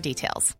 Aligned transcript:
details. 0.00 0.56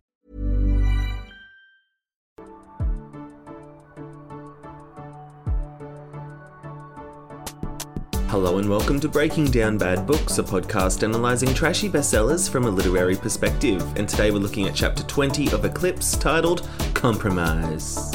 Hello 8.31 8.59
and 8.59 8.69
welcome 8.69 8.97
to 9.01 9.09
Breaking 9.09 9.51
Down 9.51 9.77
Bad 9.77 10.07
Books, 10.07 10.37
a 10.37 10.43
podcast 10.43 11.03
analysing 11.03 11.53
trashy 11.53 11.89
bestsellers 11.89 12.49
from 12.49 12.63
a 12.63 12.69
literary 12.69 13.17
perspective. 13.17 13.81
And 13.97 14.07
today 14.07 14.31
we're 14.31 14.37
looking 14.37 14.69
at 14.69 14.73
chapter 14.73 15.03
20 15.03 15.51
of 15.51 15.65
Eclipse 15.65 16.15
titled 16.15 16.65
Compromise. 16.93 18.09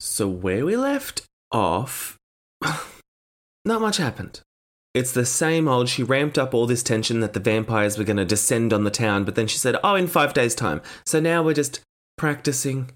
So, 0.00 0.26
where 0.26 0.66
we 0.66 0.76
left 0.76 1.22
off, 1.52 2.18
not 3.64 3.80
much 3.80 3.98
happened. 3.98 4.40
It's 4.94 5.12
the 5.12 5.24
same 5.24 5.68
old. 5.68 5.88
She 5.88 6.02
ramped 6.02 6.38
up 6.38 6.52
all 6.52 6.66
this 6.66 6.82
tension 6.82 7.20
that 7.20 7.32
the 7.32 7.40
vampires 7.40 7.96
were 7.96 8.04
going 8.04 8.18
to 8.18 8.24
descend 8.24 8.72
on 8.72 8.84
the 8.84 8.90
town, 8.90 9.24
but 9.24 9.34
then 9.34 9.46
she 9.46 9.56
said, 9.58 9.76
Oh, 9.82 9.94
in 9.94 10.06
five 10.06 10.34
days' 10.34 10.54
time. 10.54 10.82
So 11.04 11.18
now 11.18 11.42
we're 11.42 11.54
just 11.54 11.80
practicing. 12.18 12.90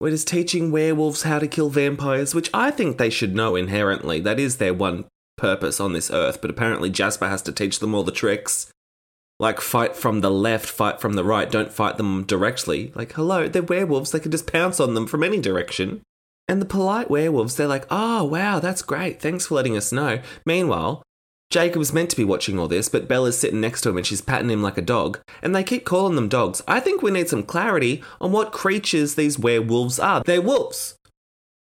We're 0.00 0.10
just 0.10 0.28
teaching 0.28 0.70
werewolves 0.70 1.22
how 1.22 1.38
to 1.38 1.46
kill 1.46 1.70
vampires, 1.70 2.34
which 2.34 2.50
I 2.52 2.70
think 2.70 2.96
they 2.96 3.10
should 3.10 3.34
know 3.34 3.56
inherently. 3.56 4.20
That 4.20 4.40
is 4.40 4.56
their 4.56 4.74
one 4.74 5.04
purpose 5.36 5.80
on 5.80 5.92
this 5.92 6.10
earth, 6.10 6.40
but 6.40 6.50
apparently 6.50 6.90
Jasper 6.90 7.28
has 7.28 7.42
to 7.42 7.52
teach 7.52 7.78
them 7.78 7.94
all 7.94 8.02
the 8.02 8.12
tricks. 8.12 8.70
Like, 9.38 9.60
fight 9.60 9.94
from 9.94 10.22
the 10.22 10.30
left, 10.30 10.66
fight 10.66 11.00
from 11.00 11.12
the 11.12 11.24
right, 11.24 11.50
don't 11.50 11.72
fight 11.72 11.98
them 11.98 12.24
directly. 12.24 12.92
Like, 12.94 13.12
hello, 13.12 13.48
they're 13.48 13.62
werewolves, 13.62 14.10
they 14.10 14.20
can 14.20 14.30
just 14.30 14.50
pounce 14.50 14.80
on 14.80 14.94
them 14.94 15.06
from 15.06 15.22
any 15.22 15.40
direction. 15.40 16.00
And 16.48 16.60
the 16.60 16.66
polite 16.66 17.10
werewolves, 17.10 17.56
they're 17.56 17.66
like, 17.66 17.86
oh, 17.90 18.24
wow, 18.24 18.60
that's 18.60 18.80
great, 18.80 19.20
thanks 19.20 19.46
for 19.46 19.54
letting 19.56 19.76
us 19.76 19.92
know. 19.92 20.20
Meanwhile, 20.46 21.02
Jacob's 21.50 21.92
meant 21.92 22.10
to 22.10 22.16
be 22.16 22.24
watching 22.24 22.58
all 22.58 22.68
this, 22.68 22.88
but 22.88 23.08
Bella's 23.08 23.38
sitting 23.38 23.60
next 23.60 23.82
to 23.82 23.90
him 23.90 23.96
and 23.96 24.06
she's 24.06 24.20
patting 24.20 24.50
him 24.50 24.62
like 24.62 24.76
a 24.76 24.82
dog, 24.82 25.20
and 25.42 25.54
they 25.54 25.62
keep 25.62 25.84
calling 25.84 26.16
them 26.16 26.28
dogs. 26.28 26.62
I 26.66 26.80
think 26.80 27.02
we 27.02 27.10
need 27.10 27.28
some 27.28 27.44
clarity 27.44 28.02
on 28.20 28.32
what 28.32 28.52
creatures 28.52 29.14
these 29.14 29.38
werewolves 29.38 29.98
are. 29.98 30.22
They're 30.22 30.42
wolves. 30.42 30.96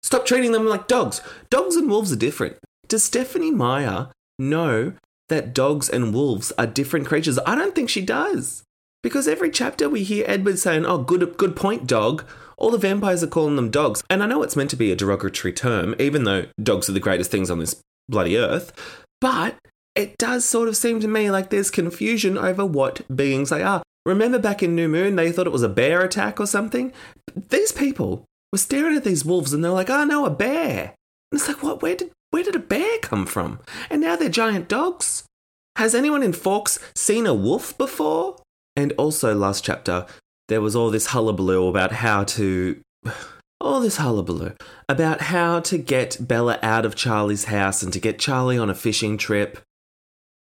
Stop 0.04 0.26
treating 0.26 0.52
them 0.52 0.66
like 0.66 0.88
dogs. 0.88 1.22
Dogs 1.50 1.76
and 1.76 1.90
wolves 1.90 2.12
are 2.12 2.18
different. 2.18 2.58
Does 2.88 3.04
Stephenie 3.04 3.52
Meyer 3.52 4.10
know 4.38 4.94
that 5.28 5.54
dogs 5.54 5.90
and 5.90 6.14
wolves 6.14 6.52
are 6.58 6.66
different 6.66 7.08
creatures? 7.08 7.40
I 7.46 7.56
don't 7.56 7.76
think 7.76 7.90
she 7.90 8.02
does. 8.02 8.64
Because 9.02 9.28
every 9.28 9.50
chapter 9.50 9.90
we 9.90 10.04
hear 10.04 10.26
Edward 10.28 10.60
saying, 10.60 10.86
Oh, 10.86 10.98
good, 10.98 11.38
good 11.38 11.56
point, 11.56 11.88
dog. 11.88 12.26
All 12.58 12.72
the 12.72 12.78
vampires 12.78 13.24
are 13.24 13.28
calling 13.28 13.56
them 13.56 13.72
dogs. 13.72 14.04
And 14.10 14.22
I 14.22 14.26
know 14.26 14.44
it's 14.44 14.56
meant 14.56 14.70
to 14.72 14.76
be 14.76 14.92
a 14.92 14.96
derogatory 14.96 15.54
term, 15.54 15.96
even 16.00 16.26
though 16.26 16.48
dogs 16.62 16.90
are 16.90 16.94
the 16.94 17.00
greatest 17.00 17.32
things 17.32 17.50
on 17.50 17.60
this 17.60 17.82
bloody 18.10 18.38
earth. 18.38 18.74
But 19.22 19.56
it 20.00 20.18
does 20.18 20.46
sort 20.46 20.70
of 20.70 20.78
seem 20.78 21.02
to 21.02 21.08
me 21.10 21.30
like 21.30 21.50
there's 21.50 21.70
confusion 21.70 22.38
over 22.38 22.66
what 22.66 23.02
beings 23.14 23.50
they 23.50 23.62
are. 23.62 23.84
Remember 24.06 24.40
back 24.40 24.64
in 24.64 24.74
New 24.74 24.88
Moon, 24.88 25.18
they 25.18 25.30
thought 25.30 25.46
it 25.46 25.52
was 25.52 25.62
a 25.62 25.68
bear 25.70 26.02
attack 26.02 26.40
or 26.40 26.48
something? 26.48 26.94
These 27.36 27.74
people 27.74 28.24
were 28.52 28.58
staring 28.58 28.96
at 28.96 29.04
these 29.04 29.26
wolves 29.26 29.52
and 29.52 29.62
they're 29.62 29.72
like, 29.72 29.90
oh 29.90 30.06
no, 30.06 30.26
a 30.26 30.30
bear. 30.30 30.96
And 31.32 31.40
it's 31.40 31.50
like, 31.50 31.62
what? 31.62 31.82
Where 31.82 31.96
did, 31.96 32.12
where 32.32 32.44
did 32.44 32.56
a 32.56 32.60
bear 32.60 32.98
come 33.02 33.26
from? 33.26 33.60
And 33.90 34.00
now 34.02 34.16
they're 34.16 34.30
giant 34.30 34.70
dogs? 34.70 35.26
Has 35.76 35.94
anyone 35.94 36.24
in 36.24 36.32
Forks 36.32 36.80
seen 36.96 37.26
a 37.28 37.34
wolf 37.34 37.78
before? 37.78 38.38
And 38.78 38.94
also, 38.94 39.36
last 39.36 39.66
chapter, 39.66 40.06
there 40.48 40.62
was 40.62 40.78
all 40.78 40.90
this 40.90 41.08
hullabaloo 41.08 41.68
about 41.68 41.92
how 41.92 42.24
to. 42.24 42.80
All 43.62 43.82
this 43.82 43.98
hullabaloo 43.98 44.54
about 44.88 45.20
how 45.20 45.60
to 45.60 45.78
get 45.78 46.26
Bella 46.26 46.60
out 46.64 46.86
of 46.86 46.96
Charlie's 46.96 47.44
house 47.44 47.84
and 47.84 47.92
to 47.92 48.00
get 48.00 48.18
Charlie 48.18 48.58
on 48.58 48.70
a 48.70 48.74
fishing 48.74 49.18
trip. 49.18 49.60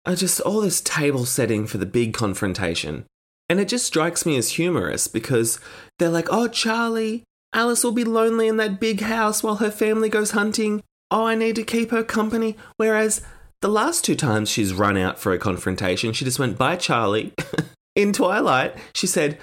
I 0.05 0.15
just 0.15 0.39
all 0.41 0.61
this 0.61 0.81
table 0.81 1.25
setting 1.25 1.67
for 1.67 1.77
the 1.77 1.85
big 1.85 2.13
confrontation. 2.13 3.05
And 3.49 3.59
it 3.59 3.67
just 3.67 3.85
strikes 3.85 4.25
me 4.25 4.37
as 4.37 4.51
humorous 4.51 5.07
because 5.07 5.59
they're 5.97 6.09
like, 6.09 6.27
oh, 6.29 6.47
Charlie, 6.47 7.23
Alice 7.53 7.83
will 7.83 7.91
be 7.91 8.03
lonely 8.03 8.47
in 8.47 8.57
that 8.57 8.79
big 8.79 9.01
house 9.01 9.41
while 9.41 9.55
her 9.55 9.71
family 9.71 10.07
goes 10.07 10.31
hunting. 10.31 10.83
Oh, 11.09 11.25
I 11.25 11.35
need 11.35 11.55
to 11.55 11.63
keep 11.63 11.89
her 11.89 12.03
company. 12.03 12.55
Whereas 12.77 13.21
the 13.61 13.67
last 13.67 14.05
two 14.05 14.15
times 14.15 14.49
she's 14.49 14.73
run 14.73 14.97
out 14.97 15.19
for 15.19 15.33
a 15.33 15.39
confrontation, 15.39 16.13
she 16.13 16.25
just 16.25 16.39
went, 16.39 16.57
bye, 16.59 16.75
Charlie. 16.75 17.33
in 17.95 18.13
Twilight, 18.13 18.75
she 18.93 19.07
said, 19.07 19.39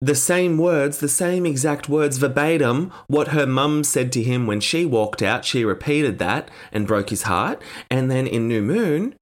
the 0.00 0.14
same 0.14 0.58
words, 0.58 0.98
the 0.98 1.08
same 1.08 1.44
exact 1.44 1.88
words 1.88 2.18
verbatim, 2.18 2.92
what 3.08 3.28
her 3.28 3.46
mum 3.46 3.82
said 3.82 4.12
to 4.12 4.22
him 4.22 4.46
when 4.46 4.60
she 4.60 4.86
walked 4.86 5.22
out. 5.22 5.44
She 5.44 5.64
repeated 5.64 6.20
that 6.20 6.48
and 6.70 6.86
broke 6.86 7.10
his 7.10 7.22
heart. 7.22 7.60
And 7.90 8.08
then 8.08 8.28
in 8.28 8.46
New 8.46 8.62
Moon, 8.62 9.16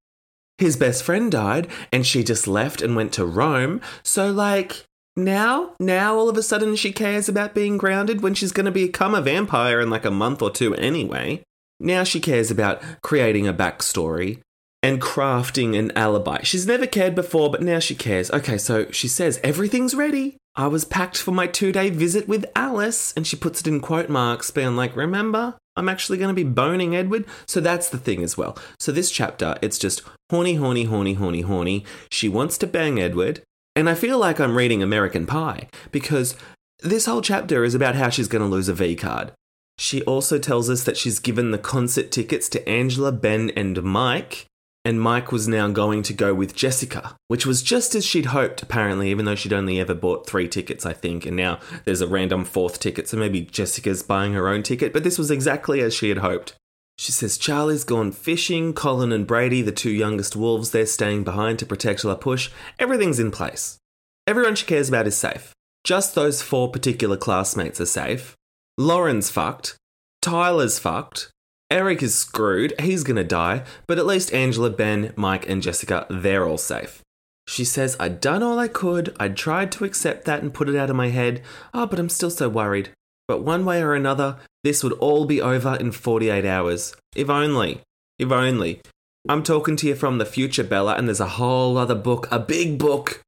his 0.59 0.77
best 0.77 1.03
friend 1.03 1.31
died 1.31 1.69
and 1.93 2.07
she 2.07 2.25
just 2.25 2.47
left 2.47 2.83
and 2.83 2.97
went 2.97 3.13
to 3.15 3.25
Rome. 3.25 3.81
So, 4.03 4.31
like, 4.31 4.87
now, 5.17 5.75
now 5.81 6.17
all 6.17 6.29
of 6.29 6.37
a 6.37 6.43
sudden 6.43 6.77
she 6.77 6.93
cares 6.93 7.29
about 7.29 7.55
being 7.55 7.79
grounded 7.79 8.23
when 8.23 8.35
she's 8.35 8.53
going 8.53 8.67
to 8.67 8.73
become 8.73 9.15
a 9.15 9.23
vampire 9.23 9.81
in 9.81 9.91
like 9.91 10.05
a 10.05 10.11
month 10.11 10.43
or 10.43 10.51
two 10.51 10.75
anyway. 10.75 11.43
Now 11.81 12.05
she 12.05 12.21
cares 12.21 12.51
about 12.51 12.83
creating 13.03 13.47
a 13.47 13.55
backstory 13.55 14.41
and 14.87 15.01
crafting 15.01 15.77
an 15.77 15.91
alibi. 15.97 16.43
She's 16.45 16.65
never 16.65 16.87
cared 16.87 17.17
before, 17.17 17.51
but 17.51 17.61
now 17.61 17.81
she 17.81 17.97
cares. 17.97 18.31
Okay, 18.31 18.57
so 18.57 18.89
she 18.93 19.09
says, 19.09 19.41
everything's 19.43 19.97
ready. 19.97 20.37
I 20.55 20.69
was 20.69 20.85
packed 20.85 21.19
for 21.19 21.33
my 21.33 21.49
two 21.49 21.73
day 21.73 21.91
visit 21.91 22.29
with 22.29 22.47
Alice. 22.55 23.13
And 23.17 23.27
she 23.27 23.35
puts 23.35 23.61
it 23.61 23.67
in 23.67 23.81
quote 23.81 24.09
marks, 24.09 24.53
being 24.53 24.77
like, 24.77 24.95
remember, 24.95 25.57
I'm 25.75 25.89
actually 25.89 26.19
going 26.19 26.29
to 26.29 26.35
be 26.35 26.49
boning 26.49 26.95
Edward. 26.95 27.25
So 27.49 27.61
that's 27.61 27.89
the 27.89 27.99
thing 27.99 28.23
as 28.23 28.39
well. 28.39 28.57
So 28.79 28.93
this 28.93 29.11
chapter, 29.11 29.57
it's 29.61 29.77
just 29.77 30.03
horny, 30.31 30.55
horny, 30.55 30.85
horny, 30.85 31.15
horny, 31.15 31.41
horny. 31.41 31.85
She 32.13 32.29
wants 32.29 32.57
to 32.59 32.69
bang 32.69 33.01
Edward. 33.01 33.43
And 33.75 33.91
I 33.91 33.95
feel 33.95 34.19
like 34.19 34.39
I'm 34.39 34.57
reading 34.57 34.85
American 34.85 35.27
Pie 35.27 35.67
because 35.91 36.37
this 36.79 37.07
whole 37.07 37.23
chapter 37.23 37.65
is 37.65 37.75
about 37.75 37.97
how 37.97 38.09
she's 38.09 38.29
going 38.29 38.43
to 38.43 38.49
lose 38.49 38.69
a 38.69 38.75
V 38.75 38.95
card. 38.95 39.33
She 39.79 40.03
also 40.03 40.39
tells 40.39 40.71
us 40.71 40.85
that 40.85 40.97
she's 40.97 41.19
given 41.19 41.51
the 41.51 41.59
concert 41.59 42.13
tickets 42.13 42.49
to 42.51 42.67
Angela, 42.69 43.11
Ben, 43.11 43.51
and 43.57 43.83
Mike 43.83 44.47
and 44.87 45.01
Mike 45.01 45.33
was 45.33 45.49
now 45.49 45.67
going 45.67 46.05
to 46.05 46.13
go 46.13 46.33
with 46.33 46.55
Jessica, 46.55 47.17
which 47.27 47.45
was 47.45 47.61
just 47.61 47.97
as 47.97 48.07
she'd 48.07 48.27
hoped, 48.27 48.63
apparently, 48.63 49.11
even 49.11 49.25
though 49.25 49.35
she'd 49.35 49.53
only 49.53 49.81
ever 49.81 49.95
bought 49.95 50.29
three 50.29 50.47
tickets, 50.47 50.87
I 50.87 50.93
think, 50.93 51.27
and 51.27 51.37
now 51.37 51.59
there's 51.85 52.01
a 52.01 52.07
random 52.07 52.45
fourth 52.45 52.79
ticket, 52.79 53.09
so 53.09 53.17
maybe 53.17 53.41
Jessica's 53.41 54.05
buying 54.05 54.33
her 54.35 54.47
own 54.47 54.63
ticket, 54.63 54.93
but 54.93 55.03
this 55.03 55.19
was 55.19 55.29
exactly 55.29 55.81
as 55.81 55.93
she 55.93 56.09
had 56.09 56.19
hoped. 56.19 56.55
She 56.99 57.11
says 57.11 57.37
Charlie's 57.37 57.83
gone 57.83 58.13
fishing, 58.13 58.73
Colin 58.75 59.11
and 59.11 59.27
Brady, 59.27 59.61
the 59.61 59.73
two 59.73 59.91
youngest 59.91 60.37
wolves, 60.37 60.71
they're 60.71 60.87
staying 60.87 61.25
behind 61.25 61.59
to 61.59 61.67
protect 61.67 62.05
La 62.05 62.15
Push. 62.15 62.51
Everything's 62.79 63.19
in 63.19 63.33
place. 63.33 63.79
Everyone 64.25 64.55
she 64.55 64.67
cares 64.67 64.89
about 64.89 65.09
is 65.09 65.17
safe. 65.17 65.53
Just 65.83 66.15
those 66.15 66.43
four 66.43 66.71
particular 66.71 67.17
classmates 67.17 67.81
are 67.81 67.87
safe. 67.87 68.37
Lauren's 68.79 69.31
fucked. 69.31 69.77
Tyler's 70.23 70.79
fucked. 70.79 71.33
Eric 71.71 72.03
is 72.03 72.15
screwed, 72.15 72.73
he's 72.81 73.03
gonna 73.03 73.25
die, 73.25 73.65
but 73.87 73.99
at 73.99 74.07
least 74.07 74.33
Angela, 74.33 74.71
Ben, 74.71 75.13
Mike, 75.17 75.49
and 75.49 75.63
Jessica, 75.63 76.07
they're 76.09 76.47
all 76.47 76.59
safe. 76.59 77.03
She 77.49 77.65
says, 77.65 77.97
I'd 77.99 78.21
done 78.21 78.43
all 78.43 78.59
I 78.59 78.69
could, 78.69 79.15
I'd 79.19 79.37
tried 79.37 79.73
to 79.73 79.85
accept 79.85 80.25
that 80.25 80.43
and 80.43 80.55
put 80.55 80.69
it 80.69 80.77
out 80.77 80.91
of 80.91 80.97
my 80.97 81.09
head, 81.09 81.43
oh, 81.75 81.87
but 81.87 81.99
I'm 81.99 82.09
still 82.09 82.31
so 82.31 82.49
worried. 82.49 82.91
But 83.29 83.43
one 83.43 83.65
way 83.65 83.83
or 83.83 83.95
another, 83.95 84.37
this 84.63 84.85
would 84.85 84.93
all 84.95 85.27
be 85.27 85.41
over 85.41 85.75
in 85.75 85.93
48 85.93 86.45
hours. 86.45 86.95
If 87.15 87.29
only. 87.29 87.81
If 88.19 88.31
only. 88.31 88.81
I'm 89.29 89.43
talking 89.43 89.75
to 89.77 89.89
you 89.89 89.97
from 89.97 90.19
the 90.19 90.25
future, 90.25 90.63
Bella, 90.63 90.95
and 90.95 91.09
there's 91.09 91.21
a 91.21 91.27
whole 91.27 91.77
other 91.77 91.97
book, 91.97 92.29
a 92.31 92.39
big 92.39 92.79
book. 92.79 93.23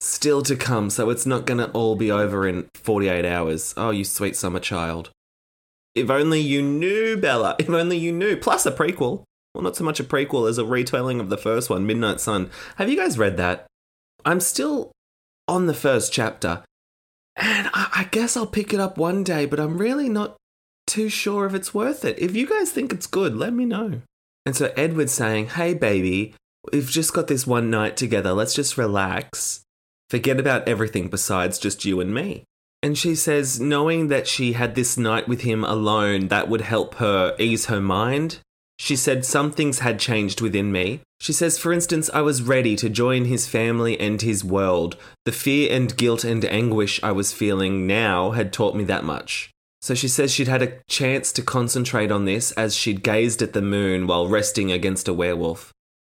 still 0.00 0.42
to 0.42 0.56
come, 0.56 0.90
so 0.90 1.10
it's 1.10 1.26
not 1.26 1.46
to 1.46 1.70
all 1.72 1.96
be 1.96 2.10
over 2.10 2.46
in 2.46 2.68
48 2.74 3.24
hours. 3.24 3.74
Oh, 3.76 3.90
you 3.90 4.04
sweet 4.04 4.36
summer 4.36 4.60
child. 4.60 5.10
If 5.94 6.10
only 6.10 6.40
you 6.40 6.62
knew, 6.62 7.16
Bella. 7.16 7.56
If 7.60 7.68
only 7.68 7.98
you 7.98 8.12
knew. 8.12 8.36
Plus 8.36 8.66
a 8.66 8.72
prequel. 8.72 9.24
Well, 9.54 9.62
not 9.62 9.76
so 9.76 9.84
much 9.84 10.00
a 10.00 10.04
prequel 10.04 10.48
as 10.48 10.58
a 10.58 10.64
retelling 10.64 11.20
of 11.20 11.28
the 11.28 11.36
first 11.36 11.68
one, 11.68 11.86
Midnight 11.86 12.20
Sun. 12.20 12.50
Have 12.76 12.88
you 12.88 12.96
guys 12.96 13.18
read 13.18 13.36
that? 13.36 13.66
I'm 14.24 14.40
still 14.40 14.92
on 15.46 15.66
the 15.66 15.74
first 15.74 16.12
chapter. 16.12 16.64
And 17.36 17.68
I, 17.74 17.88
I 17.94 18.04
guess 18.10 18.36
I'll 18.36 18.46
pick 18.46 18.72
it 18.72 18.80
up 18.80 18.96
one 18.96 19.24
day, 19.24 19.46
but 19.46 19.60
I'm 19.60 19.78
really 19.78 20.08
not 20.08 20.36
too 20.86 21.08
sure 21.08 21.46
if 21.46 21.54
it's 21.54 21.74
worth 21.74 22.04
it. 22.04 22.18
If 22.18 22.34
you 22.34 22.46
guys 22.46 22.70
think 22.70 22.92
it's 22.92 23.06
good, 23.06 23.36
let 23.36 23.52
me 23.52 23.64
know. 23.64 24.00
And 24.46 24.56
so 24.56 24.72
Edward's 24.76 25.12
saying, 25.12 25.48
Hey, 25.48 25.74
baby, 25.74 26.34
we've 26.72 26.90
just 26.90 27.12
got 27.12 27.28
this 27.28 27.46
one 27.46 27.70
night 27.70 27.96
together. 27.96 28.32
Let's 28.32 28.54
just 28.54 28.78
relax. 28.78 29.62
Forget 30.10 30.40
about 30.40 30.68
everything 30.68 31.08
besides 31.08 31.58
just 31.58 31.84
you 31.84 32.00
and 32.00 32.12
me. 32.12 32.44
And 32.82 32.98
she 32.98 33.14
says, 33.14 33.60
knowing 33.60 34.08
that 34.08 34.26
she 34.26 34.54
had 34.54 34.74
this 34.74 34.98
night 34.98 35.28
with 35.28 35.42
him 35.42 35.64
alone, 35.64 36.28
that 36.28 36.48
would 36.48 36.62
help 36.62 36.96
her 36.96 37.36
ease 37.38 37.66
her 37.66 37.80
mind. 37.80 38.40
She 38.78 38.96
said 38.96 39.24
some 39.24 39.52
things 39.52 39.78
had 39.78 40.00
changed 40.00 40.40
within 40.40 40.72
me. 40.72 41.02
She 41.20 41.32
says, 41.32 41.56
for 41.56 41.72
instance, 41.72 42.10
I 42.12 42.22
was 42.22 42.42
ready 42.42 42.74
to 42.74 42.88
join 42.88 43.26
his 43.26 43.46
family 43.46 43.98
and 44.00 44.20
his 44.20 44.42
world. 44.42 44.96
The 45.24 45.30
fear 45.30 45.72
and 45.72 45.96
guilt 45.96 46.24
and 46.24 46.44
anguish 46.44 47.00
I 47.04 47.12
was 47.12 47.32
feeling 47.32 47.86
now 47.86 48.32
had 48.32 48.52
taught 48.52 48.74
me 48.74 48.82
that 48.84 49.04
much. 49.04 49.50
So 49.82 49.94
she 49.94 50.08
says 50.08 50.32
she'd 50.32 50.48
had 50.48 50.62
a 50.62 50.80
chance 50.88 51.30
to 51.32 51.42
concentrate 51.42 52.10
on 52.10 52.24
this 52.24 52.50
as 52.52 52.74
she'd 52.74 53.04
gazed 53.04 53.42
at 53.42 53.52
the 53.52 53.62
moon 53.62 54.08
while 54.08 54.26
resting 54.26 54.72
against 54.72 55.06
a 55.06 55.14
werewolf. 55.14 55.72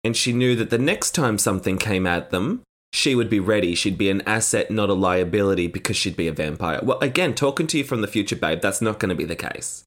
And 0.06 0.16
she 0.16 0.32
knew 0.32 0.56
that 0.56 0.70
the 0.70 0.78
next 0.78 1.12
time 1.12 1.38
something 1.38 1.78
came 1.78 2.08
at 2.08 2.32
them, 2.32 2.62
she 2.94 3.16
would 3.16 3.30
be 3.30 3.40
ready. 3.40 3.74
She'd 3.74 3.98
be 3.98 4.12
an 4.12 4.22
asset, 4.28 4.70
not 4.70 4.90
a 4.90 4.94
liability, 4.94 5.66
because 5.66 5.98
she'd 5.98 6.16
be 6.16 6.28
a 6.28 6.32
vampire. 6.32 6.80
Well, 6.84 7.00
again, 7.00 7.34
talking 7.34 7.66
to 7.68 7.80
you 7.80 7.84
from 7.84 8.02
the 8.02 8.08
future, 8.08 8.36
babe, 8.36 8.62
that's 8.62 8.82
not 8.82 9.00
going 9.00 9.10
to 9.10 9.16
be 9.16 9.26
the 9.26 9.36
case. 9.36 9.84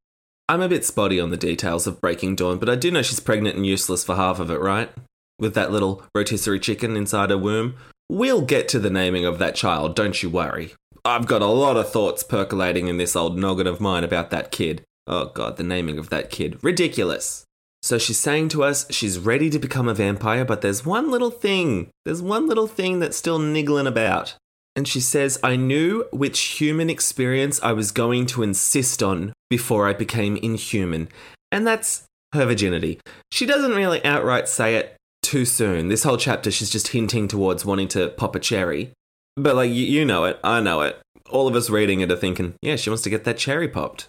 I'm 0.49 0.61
a 0.61 0.69
bit 0.69 0.85
spotty 0.85 1.21
on 1.21 1.31
the 1.31 1.37
details 1.37 1.87
of 1.87 2.01
Breaking 2.01 2.35
Dawn, 2.35 2.59
but 2.59 2.69
I 2.69 2.75
do 2.75 2.91
know 2.91 3.03
she's 3.03 3.21
pregnant 3.21 3.55
and 3.57 3.65
useless 3.65 4.05
for 4.05 4.17
half 4.17 4.41
of 4.41 4.51
it, 4.51 4.61
right? 4.61 4.91
With 5.39 5.55
that 5.55 5.71
little 5.71 6.03
rotisserie 6.17 6.59
chicken 6.59 6.97
inside 6.97 7.31
her 7.31 7.39
womb. 7.39 7.77
We'll 8.09 8.43
get 8.43 8.69
to 8.69 8.81
the 8.81 8.91
naming 8.91 9.25
of 9.25 9.39
that 9.39 9.55
child, 9.55 9.95
don't 9.95 10.21
you 10.21 10.29
worry. 10.29 10.75
I've 11.05 11.27
got 11.27 11.43
a 11.43 11.47
lot 11.47 11.77
of 11.77 11.91
thoughts 11.91 12.25
percolating 12.25 12.89
in 12.89 12.97
this 12.97 13.15
old 13.15 13.39
noggin 13.39 13.69
of 13.69 13.81
mine 13.81 14.03
about 14.03 14.31
that 14.31 14.51
kid. 14.51 14.83
Oh 15.07 15.27
god, 15.27 15.57
the 15.57 15.63
naming 15.63 15.99
of 15.99 16.11
that 16.11 16.31
kid. 16.31 16.59
Ridiculous. 16.63 17.45
So 17.87 17.99
she's 17.99 18.19
saying 18.19 18.49
to 18.49 18.65
us 18.65 18.85
she's 18.91 19.17
ready 19.17 19.49
to 19.49 19.61
become 19.61 19.87
a 19.87 19.95
vampire, 19.95 20.45
but 20.45 20.61
there's 20.61 20.85
one 20.85 21.09
little 21.09 21.31
thing. 21.31 21.91
There's 22.05 22.21
one 22.21 22.49
little 22.49 22.67
thing 22.67 22.99
that's 22.99 23.17
still 23.17 23.39
niggling 23.39 23.87
about. 23.87 24.35
And 24.75 24.89
she 24.89 24.99
says, 24.99 25.39
I 25.45 25.55
knew 25.55 26.05
which 26.11 26.41
human 26.59 26.91
experience 26.91 27.63
I 27.63 27.73
was 27.75 27.93
going 27.93 28.27
to 28.27 28.43
insist 28.43 29.05
on 29.05 29.33
before 29.49 29.89
I 29.89 29.93
became 29.93 30.37
inhuman. 30.37 31.09
And 31.53 31.65
that's 31.65 32.03
her 32.33 32.45
virginity. 32.45 32.99
She 33.31 33.47
doesn't 33.47 33.77
really 33.77 34.05
outright 34.05 34.49
say 34.49 34.75
it 34.75 34.97
too 35.23 35.45
soon. 35.45 35.87
This 35.87 36.03
whole 36.03 36.17
chapter, 36.17 36.51
she's 36.51 36.71
just 36.71 36.89
hinting 36.89 37.29
towards 37.29 37.65
wanting 37.65 37.87
to 37.89 38.09
pop 38.09 38.35
a 38.35 38.41
cherry. 38.41 38.91
But, 39.37 39.55
like, 39.55 39.71
you, 39.71 40.05
know 40.05 40.25
it. 40.25 40.41
I 40.43 40.59
know 40.59 40.81
it. 40.81 41.01
All 41.31 41.47
of 41.47 41.55
us 41.55 41.71
reading 41.71 42.01
it 42.01 42.11
are 42.11 42.17
thinking, 42.17 42.55
yeah, 42.63 42.75
she 42.75 42.91
wants 42.91 43.05
to 43.05 43.11
get 43.11 43.23
that 43.23 43.39
cherry 43.39 43.69
popped. 43.69 44.09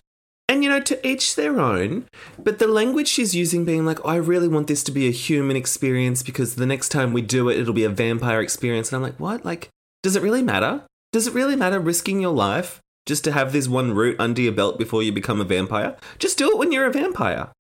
And 0.49 0.63
you 0.63 0.69
know, 0.69 0.79
to 0.79 1.07
each 1.07 1.35
their 1.35 1.59
own, 1.59 2.05
but 2.39 2.59
the 2.59 2.67
language 2.67 3.09
she's 3.09 3.35
using 3.35 3.65
being 3.65 3.85
like, 3.85 3.99
I 4.05 4.15
really 4.15 4.47
want 4.47 4.67
this 4.67 4.83
to 4.83 4.93
be 4.93 5.07
a 5.07 5.11
human 5.11 5.57
experience 5.57 6.23
because 6.23 6.55
the 6.55 6.65
next 6.65 6.89
time 6.89 7.11
we 7.11 7.21
do 7.21 7.49
it, 7.49 7.59
it'll 7.59 7.73
be 7.73 7.83
a 7.83 7.89
vampire 7.89 8.39
experience. 8.39 8.91
And 8.91 8.97
I'm 8.97 9.01
like, 9.01 9.19
what? 9.19 9.43
Like, 9.43 9.69
does 10.03 10.15
it 10.15 10.23
really 10.23 10.41
matter? 10.41 10.83
Does 11.11 11.27
it 11.27 11.33
really 11.33 11.57
matter 11.57 11.79
risking 11.79 12.21
your 12.21 12.33
life 12.33 12.79
just 13.05 13.25
to 13.25 13.33
have 13.33 13.51
this 13.51 13.67
one 13.67 13.93
root 13.93 14.15
under 14.19 14.41
your 14.41 14.53
belt 14.53 14.77
before 14.77 15.03
you 15.03 15.11
become 15.11 15.41
a 15.41 15.45
vampire? 15.45 15.97
Just 16.17 16.37
do 16.37 16.49
it 16.49 16.57
when 16.57 16.71
you're 16.71 16.85
a 16.85 16.93
vampire. 16.93 17.51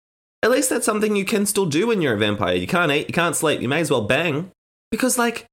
At 0.41 0.51
least 0.51 0.69
that's 0.69 0.85
something 0.85 1.15
you 1.15 1.25
can 1.25 1.45
still 1.45 1.65
do 1.65 1.87
when 1.87 2.01
you're 2.01 2.13
a 2.13 2.17
vampire. 2.17 2.55
You 2.55 2.67
can't 2.67 2.91
eat, 2.91 3.07
you 3.07 3.13
can't 3.13 3.35
sleep, 3.35 3.59
you 3.59 3.67
may 3.67 3.81
as 3.81 3.91
well 3.91 4.03
bang. 4.03 4.51
Because, 4.91 5.17
like, 5.17 5.45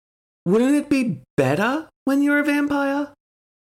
wouldn't 0.44 0.76
it 0.76 0.88
be 0.88 1.20
better 1.36 1.88
when 2.04 2.22
you're 2.22 2.38
a 2.38 2.44
vampire? 2.44 3.08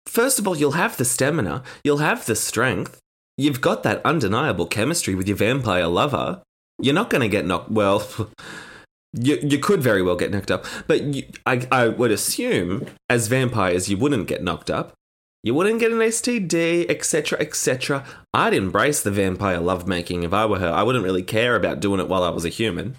First 0.07 0.39
of 0.39 0.47
all, 0.47 0.57
you'll 0.57 0.73
have 0.73 0.97
the 0.97 1.05
stamina, 1.05 1.63
you'll 1.85 1.99
have 1.99 2.25
the 2.25 2.37
strength, 2.37 2.99
You've 3.39 3.61
got 3.61 3.85
that 3.85 4.05
undeniable 4.05 4.67
chemistry 4.67 5.15
with 5.15 5.29
your 5.29 5.37
vampire 5.37 5.87
lover. 5.87 6.43
You're 6.81 6.95
not 6.95 7.09
going 7.09 7.23
to 7.23 7.29
get 7.29 7.47
knocked. 7.47 7.71
Well, 7.71 8.07
you 9.13 9.39
you 9.41 9.59
could 9.59 9.81
very 9.81 10.03
well 10.03 10.17
get 10.17 10.33
knocked 10.33 10.51
up, 10.51 10.67
but 10.89 11.03
you, 11.03 11.23
I 11.47 11.67
I 11.71 11.89
would 11.89 12.11
assume 12.11 12.87
as 13.09 13.29
vampires 13.29 13.89
you 13.89 13.97
wouldn't 13.97 14.27
get 14.27 14.43
knocked 14.43 14.71
up. 14.71 14.93
You 15.45 15.55
wouldn't 15.55 15.79
get 15.79 15.93
an 15.93 15.99
STD, 15.99 16.91
etc., 16.91 17.39
etc. 17.39 18.05
I'd 18.35 18.55
embrace 18.55 19.03
the 19.03 19.13
vampire 19.13 19.61
lovemaking 19.61 20.25
if 20.25 20.33
I 20.33 20.45
were 20.45 20.59
her. 20.59 20.69
I 20.69 20.83
wouldn't 20.83 21.05
really 21.05 21.23
care 21.23 21.55
about 21.55 21.79
doing 21.79 22.01
it 22.01 22.09
while 22.09 22.25
I 22.25 22.31
was 22.31 22.45
a 22.45 22.51
human. 22.51 22.97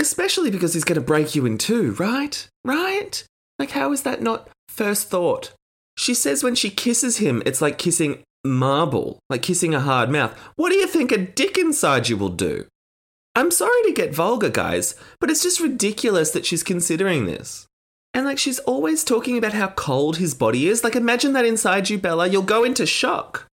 Especially 0.00 0.50
because 0.50 0.72
he's 0.72 0.84
going 0.84 0.98
to 0.98 1.06
break 1.06 1.34
you 1.34 1.44
in 1.44 1.58
two, 1.58 1.92
right? 1.92 2.48
Right? 2.64 3.22
Like, 3.58 3.72
how 3.72 3.92
is 3.92 4.02
that 4.02 4.22
not 4.22 4.48
first 4.68 5.10
thought? 5.10 5.52
She 5.98 6.14
says 6.14 6.42
when 6.42 6.54
she 6.54 6.70
kisses 6.70 7.18
him, 7.18 7.42
it's 7.44 7.60
like 7.60 7.76
kissing 7.76 8.22
marble, 8.44 9.18
like 9.30 9.42
kissing 9.42 9.74
a 9.74 9.80
hard 9.80 10.10
mouth. 10.10 10.36
What 10.56 10.70
do 10.70 10.76
you 10.76 10.86
think 10.86 11.12
a 11.12 11.18
dick 11.18 11.58
inside 11.58 12.08
you 12.08 12.16
will 12.16 12.28
do? 12.28 12.66
I'm 13.34 13.50
sorry 13.50 13.82
to 13.84 13.92
get 13.92 14.14
vulgar, 14.14 14.50
guys, 14.50 14.94
but 15.18 15.30
it's 15.30 15.42
just 15.42 15.60
ridiculous 15.60 16.30
that 16.32 16.44
she's 16.44 16.62
considering 16.62 17.24
this. 17.24 17.66
And 18.14 18.26
like 18.26 18.38
she's 18.38 18.58
always 18.60 19.04
talking 19.04 19.38
about 19.38 19.54
how 19.54 19.68
cold 19.68 20.18
his 20.18 20.34
body 20.34 20.68
is. 20.68 20.84
Like 20.84 20.96
imagine 20.96 21.32
that 21.32 21.46
inside 21.46 21.88
you, 21.88 21.98
Bella, 21.98 22.28
you'll 22.28 22.42
go 22.42 22.62
into 22.62 22.84
shock. 22.84 23.48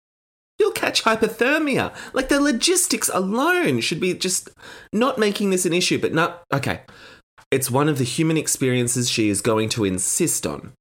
You'll 0.57 0.71
catch 0.71 1.03
hypothermia. 1.03 1.93
Like 2.13 2.29
the 2.29 2.39
logistics 2.39 3.09
alone 3.13 3.81
should 3.81 3.99
be 3.99 4.13
just 4.13 4.49
not 4.93 5.19
making 5.19 5.49
this 5.49 5.65
an 5.65 5.73
issue, 5.73 5.99
but 5.99 6.13
not 6.13 6.43
okay. 6.53 6.81
It's 7.51 7.69
one 7.69 7.89
of 7.89 7.97
the 7.97 8.05
human 8.05 8.37
experiences 8.37 9.09
she 9.09 9.27
is 9.27 9.41
going 9.41 9.69
to 9.69 9.83
insist 9.83 10.47
on. 10.47 10.71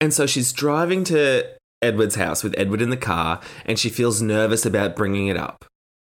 And 0.00 0.12
so 0.12 0.26
she's 0.26 0.52
driving 0.52 1.04
to 1.04 1.46
Edward's 1.82 2.16
house 2.16 2.42
with 2.42 2.54
Edward 2.58 2.82
in 2.82 2.90
the 2.90 2.96
car, 2.96 3.40
and 3.64 3.78
she 3.78 3.88
feels 3.88 4.22
nervous 4.22 4.66
about 4.66 4.96
bringing 4.96 5.28
it 5.28 5.36
up 5.36 5.64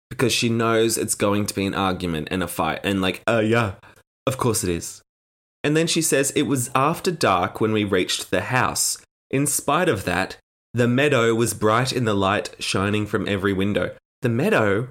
because 0.09 0.33
she 0.33 0.49
knows 0.49 0.97
it's 0.97 1.15
going 1.15 1.45
to 1.45 1.55
be 1.55 1.65
an 1.65 1.73
argument 1.73 2.27
and 2.31 2.43
a 2.43 2.47
fight. 2.47 2.81
And, 2.83 3.01
like, 3.01 3.21
oh, 3.27 3.37
uh, 3.37 3.41
yeah, 3.41 3.73
of 4.27 4.37
course 4.37 4.63
it 4.63 4.69
is. 4.69 5.01
And 5.63 5.77
then 5.77 5.87
she 5.87 6.01
says 6.01 6.31
it 6.31 6.43
was 6.43 6.69
after 6.75 7.11
dark 7.11 7.61
when 7.61 7.71
we 7.71 7.83
reached 7.83 8.31
the 8.31 8.41
house. 8.41 8.97
In 9.29 9.47
spite 9.47 9.87
of 9.87 10.03
that, 10.05 10.37
the 10.73 10.87
meadow 10.87 11.35
was 11.35 11.53
bright 11.53 11.93
in 11.93 12.05
the 12.05 12.13
light 12.13 12.55
shining 12.59 13.05
from 13.05 13.27
every 13.27 13.53
window. 13.53 13.95
The 14.21 14.29
meadow? 14.29 14.89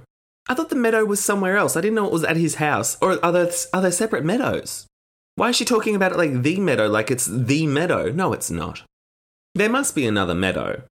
I 0.48 0.54
thought 0.54 0.70
the 0.70 0.76
meadow 0.76 1.04
was 1.04 1.22
somewhere 1.22 1.56
else. 1.56 1.76
I 1.76 1.80
didn't 1.80 1.96
know 1.96 2.06
it 2.06 2.12
was 2.12 2.24
at 2.24 2.36
his 2.36 2.56
house. 2.56 2.96
Or 3.00 3.24
are 3.24 3.32
there, 3.32 3.50
are 3.72 3.82
there 3.82 3.90
separate 3.90 4.24
meadows? 4.24 4.86
Why 5.34 5.50
is 5.50 5.56
she 5.56 5.64
talking 5.64 5.96
about 5.96 6.12
it 6.12 6.18
like 6.18 6.42
the 6.42 6.60
meadow, 6.60 6.88
like 6.88 7.10
it's 7.10 7.26
the 7.26 7.66
meadow? 7.66 8.10
No, 8.10 8.32
it's 8.32 8.50
not. 8.50 8.82
There 9.54 9.68
must 9.68 9.94
be 9.94 10.06
another 10.06 10.34
meadow. 10.34 10.82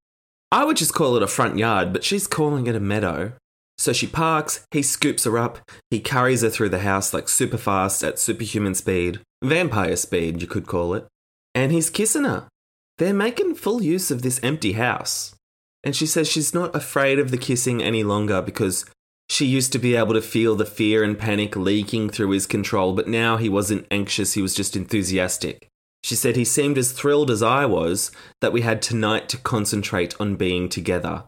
I 0.52 0.66
would 0.66 0.78
just 0.78 0.94
call 0.94 1.16
it 1.16 1.24
a 1.24 1.28
front 1.28 1.58
yard, 1.58 1.94
but 1.94 2.04
she's 2.04 2.28
calling 2.28 2.68
it 2.68 2.76
a 2.76 2.80
meadow. 2.80 3.34
So 3.78 3.94
she 3.94 4.08
parks, 4.08 4.66
he 4.72 4.82
scoops 4.82 5.24
her 5.24 5.38
up, 5.38 5.60
he 5.90 6.02
carries 6.02 6.42
her 6.42 6.50
through 6.50 6.70
the 6.70 6.80
house 6.80 7.14
like 7.14 7.30
super 7.30 7.58
fast 7.58 8.04
at 8.04 8.20
superhuman 8.20 8.76
speed, 8.76 9.22
vampire 9.42 9.96
speed, 9.96 10.42
you 10.42 10.48
could 10.48 10.68
call 10.68 10.94
it, 10.96 11.08
and 11.56 11.72
he's 11.72 11.90
kissing 11.90 12.26
her. 12.26 12.50
They're 12.98 13.14
making 13.14 13.56
full 13.56 13.82
use 13.82 14.12
of 14.12 14.22
this 14.22 14.42
empty 14.44 14.74
house. 14.74 15.34
And 15.82 15.96
she 15.96 16.06
says 16.06 16.28
she's 16.28 16.54
not 16.54 16.76
afraid 16.76 17.20
of 17.20 17.32
the 17.32 17.38
kissing 17.38 17.82
any 17.82 18.04
longer 18.04 18.42
because 18.42 18.84
she 19.30 19.46
used 19.46 19.72
to 19.72 19.80
be 19.80 19.96
able 19.96 20.14
to 20.14 20.22
feel 20.22 20.58
the 20.58 20.66
fear 20.66 21.02
and 21.02 21.18
panic 21.18 21.56
leaking 21.56 22.10
through 22.10 22.32
his 22.32 22.46
control, 22.46 22.92
but 22.92 23.08
now 23.08 23.38
he 23.38 23.48
wasn't 23.48 23.88
anxious, 23.90 24.34
he 24.34 24.42
was 24.42 24.54
just 24.54 24.76
enthusiastic. 24.76 25.70
She 26.04 26.16
said 26.16 26.36
he 26.36 26.46
seemed 26.46 26.78
as 26.78 26.92
thrilled 26.92 27.30
as 27.30 27.44
I 27.44 27.66
was 27.66 28.12
that 28.42 28.54
we 28.54 28.62
had 28.62 28.82
tonight 28.82 29.30
to 29.30 29.38
concentrate 29.38 30.20
on 30.20 30.36
being 30.36 30.70
together. 30.70 31.24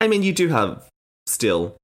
I 0.00 0.08
mean, 0.08 0.22
you 0.22 0.32
do 0.32 0.48
have 0.48 0.88
still 1.26 1.76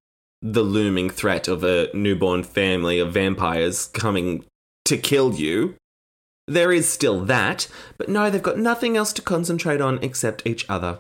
the 0.43 0.63
looming 0.63 1.11
threat 1.11 1.49
of 1.49 1.65
a 1.65 1.89
newborn 1.95 2.43
family 2.43 2.99
of 2.99 3.13
vampires 3.13 3.87
coming 3.89 4.45
to 4.87 4.97
kill 4.97 5.35
you. 5.35 5.77
There 6.47 6.73
is 6.73 6.89
still 6.89 7.21
that, 7.27 7.69
but 7.97 8.09
no, 8.09 8.29
they've 8.29 8.43
got 8.43 8.59
nothing 8.59 8.97
else 8.97 9.13
to 9.15 9.23
concentrate 9.23 9.81
on 9.81 10.03
except 10.03 10.47
each 10.47 10.69
other. 10.69 10.99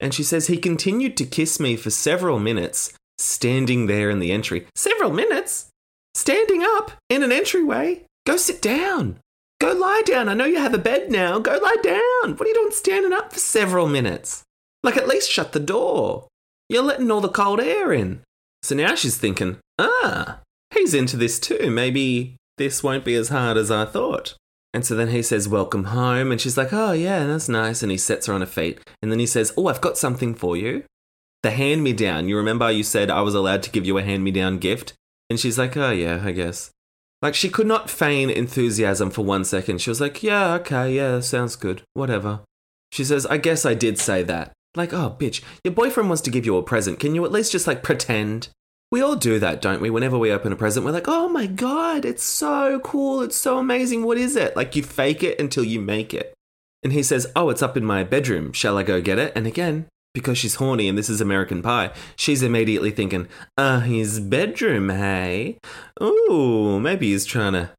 And 0.00 0.14
she 0.14 0.22
says 0.22 0.46
he 0.46 0.58
continued 0.58 1.16
to 1.18 1.26
kiss 1.26 1.60
me 1.60 1.76
for 1.76 1.90
several 1.90 2.38
minutes, 2.38 2.92
standing 3.18 3.86
there 3.86 4.10
in 4.10 4.18
the 4.18 4.32
entry. 4.32 4.66
Several 4.74 5.12
minutes? 5.12 5.68
Standing 6.14 6.62
up 6.62 6.92
in 7.08 7.22
an 7.22 7.32
entryway? 7.32 8.04
Go 8.26 8.36
sit 8.36 8.60
down. 8.60 9.20
Go 9.60 9.72
lie 9.72 10.02
down. 10.04 10.28
I 10.28 10.34
know 10.34 10.44
you 10.44 10.58
have 10.58 10.74
a 10.74 10.78
bed 10.78 11.10
now. 11.10 11.38
Go 11.38 11.58
lie 11.58 11.76
down. 11.82 12.36
What 12.36 12.42
are 12.42 12.48
you 12.48 12.54
doing 12.54 12.70
standing 12.70 13.12
up 13.12 13.32
for 13.32 13.40
several 13.40 13.88
minutes? 13.88 14.44
Like, 14.84 14.96
at 14.96 15.08
least 15.08 15.30
shut 15.30 15.52
the 15.52 15.60
door. 15.60 16.28
You're 16.68 16.82
letting 16.82 17.10
all 17.10 17.20
the 17.20 17.28
cold 17.28 17.60
air 17.60 17.92
in. 17.92 18.20
So 18.62 18.76
now 18.76 18.94
she's 18.94 19.16
thinking, 19.16 19.58
ah, 19.78 20.40
he's 20.72 20.94
into 20.94 21.16
this 21.16 21.40
too. 21.40 21.70
Maybe 21.70 22.36
this 22.56 22.82
won't 22.82 23.04
be 23.04 23.14
as 23.14 23.30
hard 23.30 23.56
as 23.56 23.70
I 23.70 23.84
thought. 23.84 24.34
And 24.74 24.84
so 24.84 24.94
then 24.94 25.08
he 25.08 25.22
says, 25.22 25.48
Welcome 25.48 25.84
home. 25.84 26.30
And 26.30 26.40
she's 26.40 26.56
like, 26.56 26.72
Oh, 26.72 26.92
yeah, 26.92 27.24
that's 27.24 27.48
nice. 27.48 27.82
And 27.82 27.90
he 27.90 27.96
sets 27.96 28.26
her 28.26 28.34
on 28.34 28.42
her 28.42 28.46
feet. 28.46 28.80
And 29.02 29.10
then 29.10 29.18
he 29.18 29.26
says, 29.26 29.52
Oh, 29.56 29.66
I've 29.68 29.80
got 29.80 29.96
something 29.96 30.34
for 30.34 30.56
you. 30.56 30.84
The 31.42 31.50
hand 31.50 31.82
me 31.82 31.92
down. 31.92 32.28
You 32.28 32.36
remember 32.36 32.70
you 32.70 32.82
said 32.82 33.10
I 33.10 33.22
was 33.22 33.34
allowed 33.34 33.62
to 33.64 33.70
give 33.70 33.86
you 33.86 33.96
a 33.96 34.02
hand 34.02 34.24
me 34.24 34.30
down 34.30 34.58
gift? 34.58 34.94
And 35.30 35.40
she's 35.40 35.58
like, 35.58 35.76
Oh, 35.76 35.90
yeah, 35.90 36.20
I 36.22 36.32
guess. 36.32 36.70
Like, 37.20 37.34
she 37.34 37.48
could 37.48 37.66
not 37.66 37.90
feign 37.90 38.30
enthusiasm 38.30 39.10
for 39.10 39.24
one 39.24 39.44
second. 39.44 39.80
She 39.80 39.90
was 39.90 40.00
like, 40.00 40.22
Yeah, 40.22 40.54
okay, 40.54 40.94
yeah, 40.94 41.20
sounds 41.20 41.56
good. 41.56 41.82
Whatever. 41.94 42.40
She 42.92 43.04
says, 43.04 43.26
I 43.26 43.36
guess 43.38 43.66
I 43.66 43.74
did 43.74 43.98
say 43.98 44.22
that. 44.22 44.52
Like, 44.74 44.92
oh, 44.92 45.16
bitch, 45.18 45.42
your 45.64 45.74
boyfriend 45.74 46.08
wants 46.08 46.22
to 46.22 46.30
give 46.30 46.46
you 46.46 46.56
a 46.56 46.62
present. 46.62 47.00
Can 47.00 47.14
you 47.14 47.24
at 47.24 47.32
least 47.32 47.52
just, 47.52 47.66
like, 47.66 47.82
pretend? 47.82 48.48
We 48.90 49.02
all 49.02 49.16
do 49.16 49.38
that, 49.38 49.60
don't 49.60 49.82
we? 49.82 49.90
Whenever 49.90 50.16
we 50.16 50.32
open 50.32 50.52
a 50.52 50.56
present, 50.56 50.86
we're 50.86 50.92
like, 50.92 51.08
oh 51.08 51.28
my 51.28 51.46
god, 51.46 52.06
it's 52.06 52.24
so 52.24 52.80
cool, 52.80 53.20
it's 53.20 53.36
so 53.36 53.58
amazing, 53.58 54.02
what 54.02 54.16
is 54.16 54.34
it? 54.34 54.56
Like, 54.56 54.74
you 54.76 54.82
fake 54.82 55.22
it 55.22 55.38
until 55.38 55.62
you 55.62 55.78
make 55.78 56.14
it. 56.14 56.32
And 56.82 56.92
he 56.94 57.02
says, 57.02 57.30
oh, 57.36 57.50
it's 57.50 57.62
up 57.62 57.76
in 57.76 57.84
my 57.84 58.02
bedroom, 58.02 58.52
shall 58.54 58.78
I 58.78 58.82
go 58.82 59.02
get 59.02 59.18
it? 59.18 59.32
And 59.36 59.46
again, 59.46 59.88
because 60.14 60.38
she's 60.38 60.56
horny 60.56 60.88
and 60.88 60.96
this 60.96 61.08
is 61.08 61.20
American 61.20 61.62
Pie, 61.62 61.92
she's 62.16 62.42
immediately 62.42 62.90
thinking, 62.90 63.28
uh, 63.56 63.80
his 63.80 64.20
bedroom, 64.20 64.88
hey? 64.88 65.58
Ooh, 66.02 66.80
maybe 66.80 67.12
he's 67.12 67.24
trying 67.26 67.52
to 67.52 67.70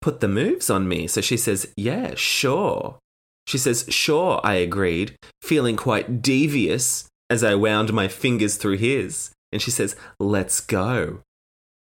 put 0.00 0.20
the 0.20 0.28
moves 0.28 0.70
on 0.70 0.88
me. 0.88 1.06
So 1.06 1.20
she 1.20 1.36
says, 1.36 1.72
yeah, 1.76 2.14
sure. 2.14 2.98
She 3.46 3.58
says, 3.58 3.84
sure, 3.88 4.40
I 4.42 4.54
agreed, 4.54 5.16
feeling 5.42 5.76
quite 5.76 6.22
devious 6.22 7.06
as 7.28 7.44
I 7.44 7.54
wound 7.54 7.92
my 7.92 8.08
fingers 8.08 8.56
through 8.56 8.78
his 8.78 9.34
and 9.54 9.62
she 9.62 9.70
says, 9.70 9.94
Let's 10.18 10.60
go. 10.60 11.20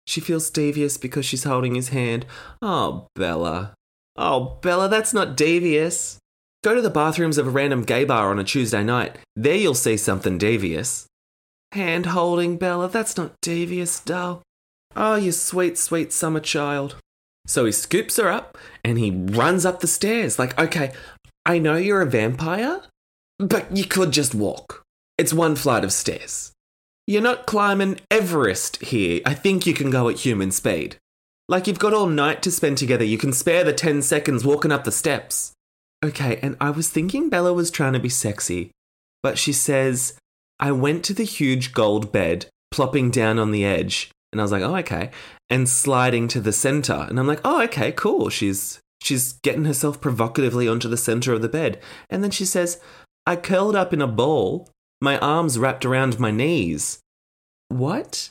She 0.06 0.22
feels 0.22 0.48
devious 0.48 0.96
because 0.96 1.26
she's 1.26 1.44
holding 1.44 1.74
his 1.74 1.90
hand. 1.90 2.24
Oh, 2.62 3.06
Bella. 3.14 3.74
Oh, 4.16 4.58
Bella, 4.62 4.88
that's 4.88 5.12
not 5.12 5.36
devious. 5.36 6.18
Go 6.62 6.74
to 6.74 6.82
the 6.82 6.90
bathrooms 6.90 7.38
of 7.38 7.46
a 7.46 7.50
random 7.50 7.84
gay 7.84 8.04
bar 8.04 8.30
on 8.30 8.38
a 8.38 8.44
Tuesday 8.44 8.84
night. 8.84 9.16
There 9.34 9.54
you'll 9.54 9.74
see 9.74 9.96
something 9.96 10.36
devious. 10.36 11.06
Hand 11.72 12.06
holding, 12.06 12.58
Bella, 12.58 12.88
that's 12.88 13.16
not 13.16 13.40
devious, 13.40 13.98
doll. 14.00 14.42
Oh, 14.94 15.14
you 15.14 15.32
sweet, 15.32 15.78
sweet 15.78 16.12
summer 16.12 16.40
child. 16.40 16.96
So 17.46 17.64
he 17.64 17.72
scoops 17.72 18.18
her 18.18 18.28
up 18.28 18.58
and 18.84 18.98
he 18.98 19.10
runs 19.10 19.64
up 19.64 19.80
the 19.80 19.86
stairs. 19.86 20.38
Like, 20.38 20.58
okay, 20.60 20.92
I 21.46 21.58
know 21.58 21.76
you're 21.76 22.02
a 22.02 22.06
vampire, 22.06 22.82
but 23.38 23.74
you 23.74 23.84
could 23.84 24.12
just 24.12 24.34
walk. 24.34 24.82
It's 25.16 25.32
one 25.32 25.56
flight 25.56 25.84
of 25.84 25.92
stairs. 25.94 26.52
You're 27.06 27.22
not 27.22 27.46
climbing 27.46 28.00
Everest 28.10 28.82
here. 28.82 29.22
I 29.24 29.32
think 29.32 29.66
you 29.66 29.72
can 29.72 29.90
go 29.90 30.10
at 30.10 30.20
human 30.20 30.50
speed. 30.50 30.96
Like 31.48 31.66
you've 31.66 31.78
got 31.78 31.94
all 31.94 32.06
night 32.06 32.42
to 32.42 32.50
spend 32.50 32.76
together, 32.76 33.04
you 33.04 33.16
can 33.16 33.32
spare 33.32 33.64
the 33.64 33.72
10 33.72 34.02
seconds 34.02 34.44
walking 34.44 34.70
up 34.70 34.84
the 34.84 34.92
steps. 34.92 35.52
Okay, 36.04 36.38
and 36.42 36.56
I 36.60 36.70
was 36.70 36.88
thinking 36.88 37.28
Bella 37.28 37.52
was 37.52 37.70
trying 37.70 37.92
to 37.92 37.98
be 37.98 38.08
sexy, 38.08 38.70
but 39.22 39.38
she 39.38 39.52
says, 39.52 40.16
I 40.58 40.72
went 40.72 41.04
to 41.04 41.14
the 41.14 41.24
huge 41.24 41.72
gold 41.72 42.10
bed, 42.10 42.46
plopping 42.70 43.10
down 43.10 43.38
on 43.38 43.50
the 43.50 43.64
edge, 43.64 44.10
and 44.32 44.40
I 44.40 44.44
was 44.44 44.52
like, 44.52 44.62
oh, 44.62 44.76
okay, 44.76 45.10
and 45.50 45.68
sliding 45.68 46.28
to 46.28 46.40
the 46.40 46.52
center. 46.52 47.06
And 47.08 47.18
I'm 47.18 47.26
like, 47.26 47.40
oh, 47.44 47.62
okay, 47.64 47.92
cool. 47.92 48.30
She's 48.30 48.80
she's 49.02 49.34
getting 49.42 49.64
herself 49.64 50.00
provocatively 50.00 50.68
onto 50.68 50.88
the 50.88 50.96
center 50.96 51.32
of 51.32 51.42
the 51.42 51.48
bed. 51.48 51.80
And 52.08 52.22
then 52.22 52.30
she 52.30 52.44
says, 52.44 52.80
I 53.26 53.36
curled 53.36 53.76
up 53.76 53.92
in 53.92 54.02
a 54.02 54.06
ball 54.06 54.68
my 55.00 55.18
arms 55.18 55.58
wrapped 55.58 55.84
around 55.84 56.20
my 56.20 56.30
knees. 56.30 57.00
What? 57.68 58.30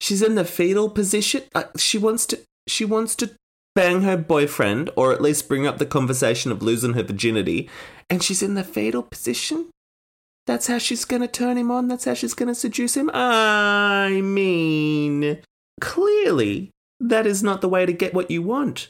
She's 0.00 0.22
in 0.22 0.36
the 0.36 0.44
fetal 0.44 0.88
position. 0.88 1.42
Uh, 1.54 1.64
she 1.76 1.98
wants 1.98 2.26
to. 2.26 2.40
She 2.68 2.84
wants 2.84 3.16
to 3.16 3.32
bang 3.74 4.02
her 4.02 4.16
boyfriend, 4.16 4.90
or 4.96 5.12
at 5.12 5.22
least 5.22 5.48
bring 5.48 5.66
up 5.66 5.78
the 5.78 5.86
conversation 5.86 6.52
of 6.52 6.62
losing 6.62 6.94
her 6.94 7.02
virginity, 7.02 7.68
and 8.10 8.22
she's 8.22 8.42
in 8.42 8.54
the 8.54 8.64
fetal 8.64 9.02
position. 9.02 9.70
That's 10.46 10.66
how 10.66 10.78
she's 10.78 11.04
gonna 11.04 11.28
turn 11.28 11.56
him 11.56 11.70
on. 11.70 11.88
That's 11.88 12.04
how 12.04 12.14
she's 12.14 12.34
gonna 12.34 12.54
seduce 12.54 12.96
him. 12.96 13.10
I 13.14 14.20
mean, 14.22 15.38
clearly, 15.80 16.70
that 17.00 17.26
is 17.26 17.42
not 17.42 17.60
the 17.60 17.68
way 17.68 17.86
to 17.86 17.92
get 17.92 18.14
what 18.14 18.30
you 18.30 18.42
want. 18.42 18.88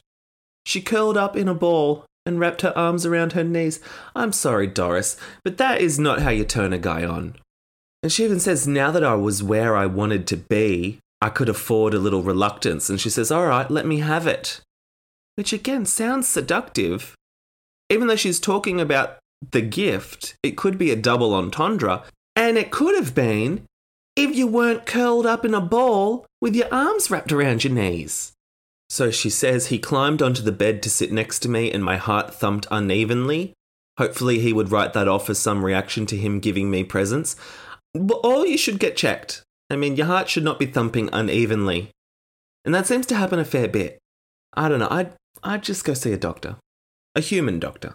She 0.64 0.80
curled 0.80 1.16
up 1.16 1.36
in 1.36 1.48
a 1.48 1.54
ball 1.54 2.04
and 2.24 2.38
wrapped 2.38 2.62
her 2.62 2.76
arms 2.76 3.04
around 3.04 3.32
her 3.32 3.44
knees. 3.44 3.80
I'm 4.14 4.32
sorry, 4.32 4.66
Doris, 4.66 5.16
but 5.44 5.58
that 5.58 5.80
is 5.80 5.98
not 5.98 6.22
how 6.22 6.30
you 6.30 6.44
turn 6.44 6.72
a 6.72 6.78
guy 6.78 7.04
on. 7.04 7.36
And 8.02 8.12
she 8.12 8.24
even 8.24 8.40
says, 8.40 8.66
now 8.66 8.90
that 8.90 9.04
I 9.04 9.14
was 9.14 9.42
where 9.42 9.76
I 9.76 9.86
wanted 9.86 10.26
to 10.28 10.36
be, 10.36 10.98
I 11.20 11.28
could 11.28 11.48
afford 11.48 11.94
a 11.94 11.98
little 11.98 12.22
reluctance. 12.22 12.90
And 12.90 13.00
she 13.00 13.10
says, 13.10 13.30
all 13.30 13.46
right, 13.46 13.70
let 13.70 13.86
me 13.86 14.00
have 14.00 14.26
it. 14.26 14.60
Which 15.36 15.52
again 15.52 15.86
sounds 15.86 16.28
seductive. 16.28 17.14
Even 17.88 18.06
though 18.06 18.16
she's 18.16 18.40
talking 18.40 18.80
about 18.80 19.18
the 19.50 19.62
gift, 19.62 20.36
it 20.42 20.56
could 20.56 20.78
be 20.78 20.90
a 20.90 20.96
double 20.96 21.34
entendre. 21.34 22.04
And 22.36 22.56
it 22.56 22.70
could 22.70 22.94
have 22.94 23.14
been 23.14 23.64
if 24.16 24.34
you 24.34 24.46
weren't 24.46 24.86
curled 24.86 25.26
up 25.26 25.44
in 25.44 25.54
a 25.54 25.60
ball 25.60 26.26
with 26.40 26.54
your 26.54 26.72
arms 26.72 27.10
wrapped 27.10 27.32
around 27.32 27.64
your 27.64 27.72
knees. 27.72 28.32
So 28.90 29.10
she 29.10 29.30
says 29.30 29.66
he 29.66 29.78
climbed 29.78 30.20
onto 30.20 30.42
the 30.42 30.52
bed 30.52 30.82
to 30.82 30.90
sit 30.90 31.12
next 31.12 31.38
to 31.40 31.48
me 31.48 31.72
and 31.72 31.82
my 31.82 31.96
heart 31.96 32.34
thumped 32.34 32.66
unevenly. 32.70 33.54
Hopefully, 33.98 34.38
he 34.38 34.52
would 34.52 34.70
write 34.70 34.92
that 34.94 35.08
off 35.08 35.30
as 35.30 35.38
some 35.38 35.64
reaction 35.64 36.06
to 36.06 36.16
him 36.16 36.40
giving 36.40 36.70
me 36.70 36.84
presents. 36.84 37.36
Or 37.94 38.46
you 38.46 38.58
should 38.58 38.78
get 38.78 38.96
checked. 38.96 39.42
I 39.70 39.76
mean, 39.76 39.96
your 39.96 40.06
heart 40.06 40.28
should 40.28 40.44
not 40.44 40.58
be 40.58 40.66
thumping 40.66 41.08
unevenly. 41.12 41.90
And 42.64 42.74
that 42.74 42.86
seems 42.86 43.06
to 43.06 43.16
happen 43.16 43.38
a 43.38 43.44
fair 43.44 43.68
bit. 43.68 43.98
I 44.54 44.68
don't 44.68 44.78
know, 44.78 44.88
I'd, 44.90 45.12
I'd 45.42 45.62
just 45.62 45.84
go 45.84 45.94
see 45.94 46.12
a 46.12 46.18
doctor. 46.18 46.56
A 47.14 47.20
human 47.20 47.58
doctor. 47.58 47.94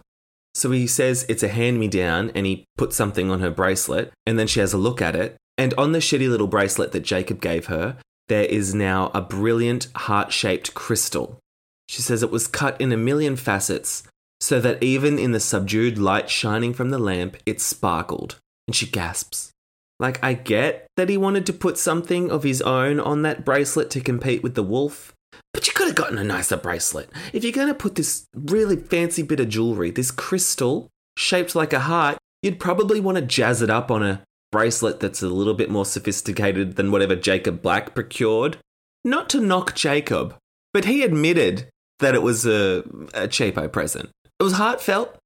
So 0.53 0.71
he 0.71 0.87
says 0.87 1.25
it's 1.29 1.43
a 1.43 1.47
hand 1.47 1.79
me 1.79 1.87
down 1.87 2.31
and 2.33 2.45
he 2.45 2.65
puts 2.77 2.95
something 2.95 3.29
on 3.29 3.41
her 3.41 3.51
bracelet 3.51 4.11
and 4.25 4.37
then 4.37 4.47
she 4.47 4.59
has 4.59 4.73
a 4.73 4.77
look 4.77 5.01
at 5.01 5.15
it. 5.15 5.35
And 5.57 5.73
on 5.75 5.91
the 5.91 5.99
shitty 5.99 6.29
little 6.29 6.47
bracelet 6.47 6.91
that 6.91 7.01
Jacob 7.01 7.41
gave 7.41 7.67
her, 7.67 7.97
there 8.27 8.45
is 8.45 8.75
now 8.75 9.11
a 9.13 9.21
brilliant 9.21 9.87
heart 9.95 10.33
shaped 10.33 10.73
crystal. 10.73 11.39
She 11.87 12.01
says 12.01 12.21
it 12.21 12.31
was 12.31 12.47
cut 12.47 12.79
in 12.81 12.91
a 12.91 12.97
million 12.97 13.35
facets 13.35 14.03
so 14.39 14.59
that 14.59 14.83
even 14.83 15.17
in 15.17 15.31
the 15.31 15.39
subdued 15.39 15.97
light 15.97 16.29
shining 16.29 16.73
from 16.73 16.89
the 16.89 16.99
lamp, 16.99 17.37
it 17.45 17.61
sparkled. 17.61 18.37
And 18.67 18.75
she 18.75 18.85
gasps. 18.85 19.51
Like, 19.99 20.23
I 20.23 20.33
get 20.33 20.87
that 20.95 21.09
he 21.09 21.17
wanted 21.17 21.45
to 21.47 21.53
put 21.53 21.77
something 21.77 22.29
of 22.29 22.43
his 22.43 22.61
own 22.61 22.99
on 22.99 23.23
that 23.23 23.43
bracelet 23.43 23.89
to 23.91 24.01
compete 24.01 24.43
with 24.43 24.53
the 24.53 24.63
wolf, 24.63 25.13
but 25.53 25.67
you 25.67 25.73
could 25.73 25.87
have 25.87 25.95
gotten 25.95 26.17
a 26.17 26.23
nicer 26.23 26.57
bracelet. 26.57 27.09
If 27.33 27.43
you're 27.43 27.53
going 27.53 27.67
to 27.67 27.73
put 27.73 27.95
this 27.95 28.27
really 28.33 28.75
fancy 28.75 29.23
bit 29.23 29.39
of 29.39 29.49
jewelry, 29.49 29.91
this 29.91 30.11
crystal 30.11 30.89
shaped 31.17 31.55
like 31.55 31.73
a 31.73 31.81
heart, 31.81 32.17
you'd 32.41 32.59
probably 32.59 32.99
want 32.99 33.17
to 33.17 33.23
jazz 33.23 33.61
it 33.61 33.69
up 33.69 33.89
on 33.89 34.03
a 34.03 34.21
bracelet 34.51 34.99
that's 34.99 35.21
a 35.21 35.27
little 35.27 35.53
bit 35.53 35.69
more 35.69 35.85
sophisticated 35.85 36.75
than 36.75 36.91
whatever 36.91 37.15
Jacob 37.15 37.61
Black 37.61 37.93
procured. 37.93 38.57
Not 39.03 39.29
to 39.29 39.41
knock 39.41 39.75
Jacob, 39.75 40.35
but 40.73 40.85
he 40.85 41.03
admitted 41.03 41.69
that 41.99 42.15
it 42.15 42.21
was 42.21 42.45
a, 42.45 42.83
a 43.13 43.27
cheapo 43.27 43.71
present. 43.71 44.09
It 44.39 44.43
was 44.43 44.53
heartfelt. 44.53 45.17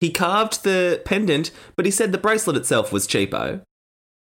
He 0.00 0.10
carved 0.10 0.62
the 0.62 1.02
pendant, 1.04 1.50
but 1.76 1.84
he 1.84 1.90
said 1.90 2.12
the 2.12 2.18
bracelet 2.18 2.56
itself 2.56 2.92
was 2.92 3.06
cheapo. 3.06 3.62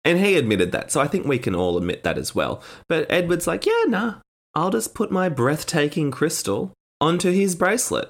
And 0.04 0.20
he 0.20 0.36
admitted 0.36 0.72
that, 0.72 0.92
so 0.92 1.00
I 1.00 1.08
think 1.08 1.28
we 1.28 1.38
can 1.38 1.54
all 1.54 1.78
admit 1.78 2.04
that 2.04 2.18
as 2.18 2.34
well. 2.34 2.64
But 2.90 3.06
Edward's 3.12 3.46
like, 3.46 3.68
yeah, 3.68 3.84
nah, 3.88 4.16
I'll 4.54 4.72
just 4.72 4.94
put 4.94 5.12
my 5.12 5.30
breathtaking 5.30 6.12
crystal 6.12 6.74
onto 7.00 7.32
his 7.32 7.56
bracelet. 7.56 8.10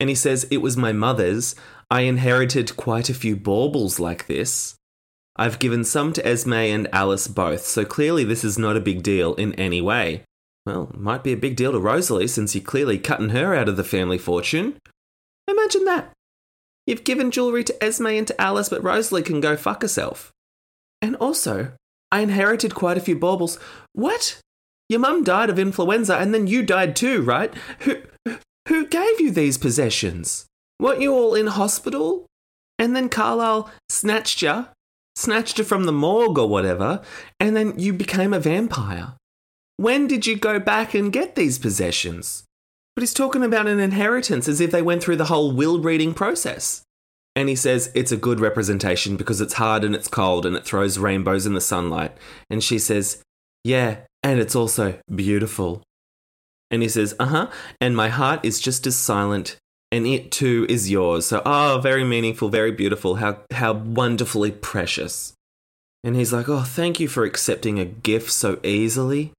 And 0.00 0.08
he 0.08 0.14
says, 0.14 0.46
it 0.50 0.58
was 0.58 0.76
my 0.76 0.92
mother's. 0.92 1.54
I 1.90 2.02
inherited 2.02 2.76
quite 2.76 3.08
a 3.08 3.14
few 3.14 3.34
baubles 3.36 3.98
like 3.98 4.26
this. 4.26 4.76
I've 5.36 5.58
given 5.58 5.84
some 5.84 6.12
to 6.14 6.26
Esme 6.26 6.52
and 6.52 6.88
Alice 6.92 7.28
both, 7.28 7.64
so 7.64 7.84
clearly 7.84 8.24
this 8.24 8.44
is 8.44 8.58
not 8.58 8.76
a 8.76 8.80
big 8.80 9.02
deal 9.02 9.34
in 9.34 9.54
any 9.54 9.80
way. 9.80 10.24
Well, 10.66 10.90
might 10.94 11.24
be 11.24 11.32
a 11.32 11.36
big 11.36 11.56
deal 11.56 11.72
to 11.72 11.78
Rosalie 11.78 12.26
since 12.26 12.54
you're 12.54 12.64
clearly 12.64 12.98
cutting 12.98 13.30
her 13.30 13.54
out 13.54 13.68
of 13.68 13.76
the 13.76 13.84
family 13.84 14.18
fortune. 14.18 14.76
Imagine 15.48 15.84
that. 15.86 16.12
You've 16.86 17.04
given 17.04 17.30
jewellery 17.30 17.64
to 17.64 17.84
Esme 17.84 18.08
and 18.08 18.26
to 18.26 18.40
Alice, 18.40 18.68
but 18.68 18.82
Rosalie 18.82 19.22
can 19.22 19.40
go 19.40 19.56
fuck 19.56 19.82
herself. 19.82 20.30
And 21.00 21.16
also, 21.16 21.72
I 22.10 22.20
inherited 22.20 22.74
quite 22.74 22.98
a 22.98 23.00
few 23.00 23.16
baubles. 23.16 23.58
What? 23.92 24.40
Your 24.88 25.00
mum 25.00 25.24
died 25.24 25.50
of 25.50 25.58
influenza 25.58 26.16
and 26.16 26.32
then 26.32 26.46
you 26.46 26.62
died 26.62 26.96
too, 26.96 27.22
right? 27.22 27.52
Who, 27.80 27.96
who 28.68 28.86
gave 28.86 29.20
you 29.20 29.30
these 29.30 29.58
possessions? 29.58 30.46
Weren't 30.80 31.00
you 31.02 31.12
all 31.12 31.34
in 31.34 31.48
hospital? 31.48 32.26
And 32.78 32.94
then 32.94 33.08
Carlisle 33.08 33.70
snatched 33.88 34.42
you 34.42 34.66
snatched 35.18 35.58
you 35.58 35.64
from 35.64 35.84
the 35.84 35.92
morgue 35.92 36.38
or 36.38 36.48
whatever, 36.48 37.02
and 37.40 37.56
then 37.56 37.78
you 37.78 37.92
became 37.92 38.32
a 38.32 38.40
vampire. 38.40 39.14
When 39.76 40.06
did 40.06 40.26
you 40.26 40.36
go 40.36 40.58
back 40.58 40.94
and 40.94 41.12
get 41.12 41.34
these 41.34 41.58
possessions? 41.58 42.44
But 42.94 43.02
he's 43.02 43.14
talking 43.14 43.42
about 43.42 43.66
an 43.66 43.80
inheritance 43.80 44.48
as 44.48 44.60
if 44.60 44.70
they 44.70 44.82
went 44.82 45.02
through 45.02 45.16
the 45.16 45.26
whole 45.26 45.52
will 45.52 45.80
reading 45.80 46.14
process. 46.14 46.82
And 47.36 47.48
he 47.48 47.54
says 47.54 47.92
it's 47.94 48.10
a 48.10 48.16
good 48.16 48.40
representation 48.40 49.16
because 49.16 49.40
it's 49.40 49.54
hard 49.54 49.84
and 49.84 49.94
it's 49.94 50.08
cold 50.08 50.44
and 50.44 50.56
it 50.56 50.64
throws 50.64 50.98
rainbows 50.98 51.46
in 51.46 51.54
the 51.54 51.60
sunlight. 51.60 52.16
And 52.50 52.62
she 52.62 52.78
says, 52.78 53.22
Yeah, 53.62 53.98
and 54.22 54.40
it's 54.40 54.56
also 54.56 54.98
beautiful. 55.14 55.82
And 56.70 56.82
he 56.82 56.88
says, 56.88 57.14
Uh 57.18 57.26
huh, 57.26 57.50
and 57.80 57.96
my 57.96 58.08
heart 58.08 58.44
is 58.44 58.60
just 58.60 58.86
as 58.86 58.96
silent 58.96 59.58
and 59.90 60.06
it 60.06 60.30
too 60.30 60.66
is 60.68 60.90
yours. 60.90 61.26
So, 61.26 61.42
oh, 61.44 61.80
very 61.82 62.04
meaningful, 62.04 62.48
very 62.48 62.72
beautiful. 62.72 63.16
How 63.16 63.40
how 63.52 63.72
wonderfully 63.72 64.50
precious. 64.50 65.32
And 66.04 66.14
he's 66.14 66.32
like, 66.32 66.48
"Oh, 66.48 66.62
thank 66.62 67.00
you 67.00 67.08
for 67.08 67.24
accepting 67.24 67.78
a 67.78 67.84
gift 67.84 68.30
so 68.30 68.60
easily. 68.62 69.32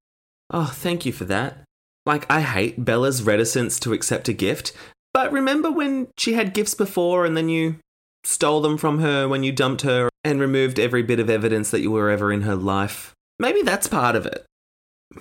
Oh, 0.51 0.71
thank 0.73 1.05
you 1.05 1.13
for 1.13 1.25
that." 1.25 1.59
Like, 2.05 2.29
I 2.29 2.41
hate 2.41 2.83
Bella's 2.83 3.23
reticence 3.23 3.79
to 3.81 3.93
accept 3.93 4.27
a 4.27 4.33
gift, 4.33 4.73
but 5.13 5.31
remember 5.31 5.71
when 5.71 6.07
she 6.17 6.33
had 6.33 6.53
gifts 6.53 6.73
before 6.73 7.25
and 7.25 7.37
then 7.37 7.49
you 7.49 7.75
stole 8.23 8.61
them 8.61 8.77
from 8.77 8.99
her 8.99 9.27
when 9.27 9.43
you 9.43 9.51
dumped 9.51 9.83
her 9.83 10.09
and 10.23 10.39
removed 10.39 10.79
every 10.79 11.03
bit 11.03 11.19
of 11.19 11.29
evidence 11.29 11.71
that 11.71 11.81
you 11.81 11.91
were 11.91 12.09
ever 12.09 12.31
in 12.31 12.41
her 12.41 12.55
life? 12.55 13.13
Maybe 13.37 13.61
that's 13.61 13.87
part 13.87 14.15
of 14.15 14.25
it. 14.25 14.45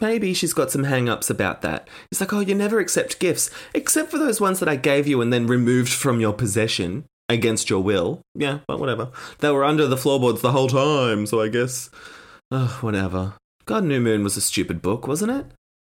Maybe 0.01 0.35
she's 0.35 0.53
got 0.53 0.71
some 0.71 0.85
hang 0.85 1.09
ups 1.09 1.31
about 1.31 1.63
that. 1.63 1.89
It's 2.11 2.21
like, 2.21 2.33
oh, 2.33 2.41
you 2.41 2.55
never 2.55 2.79
accept 2.79 3.21
gifts, 3.21 3.51
except 3.75 4.11
for 4.11 4.19
those 4.19 4.41
ones 4.41 4.61
that 4.61 4.69
I 4.69 4.77
gave 4.77 5.07
you 5.07 5.21
and 5.23 5.33
then 5.33 5.47
removed 5.47 5.93
from 5.93 6.21
your 6.21 6.35
possession 6.35 7.05
against 7.29 7.71
your 7.71 7.83
will. 7.83 8.21
Yeah, 8.35 8.61
but 8.69 8.81
whatever. 8.81 9.11
They 9.39 9.51
were 9.51 9.65
under 9.65 9.87
the 9.87 9.97
floorboards 9.97 10.43
the 10.43 10.53
whole 10.53 10.69
time, 10.69 11.27
so 11.27 11.41
I 11.41 11.49
guess. 11.49 11.91
Whatever. 12.81 13.35
God 13.65 13.85
New 13.85 14.01
Moon 14.01 14.25
was 14.25 14.37
a 14.37 14.43
stupid 14.43 14.83
book, 14.83 15.07
wasn't 15.07 15.33
it? 15.33 15.47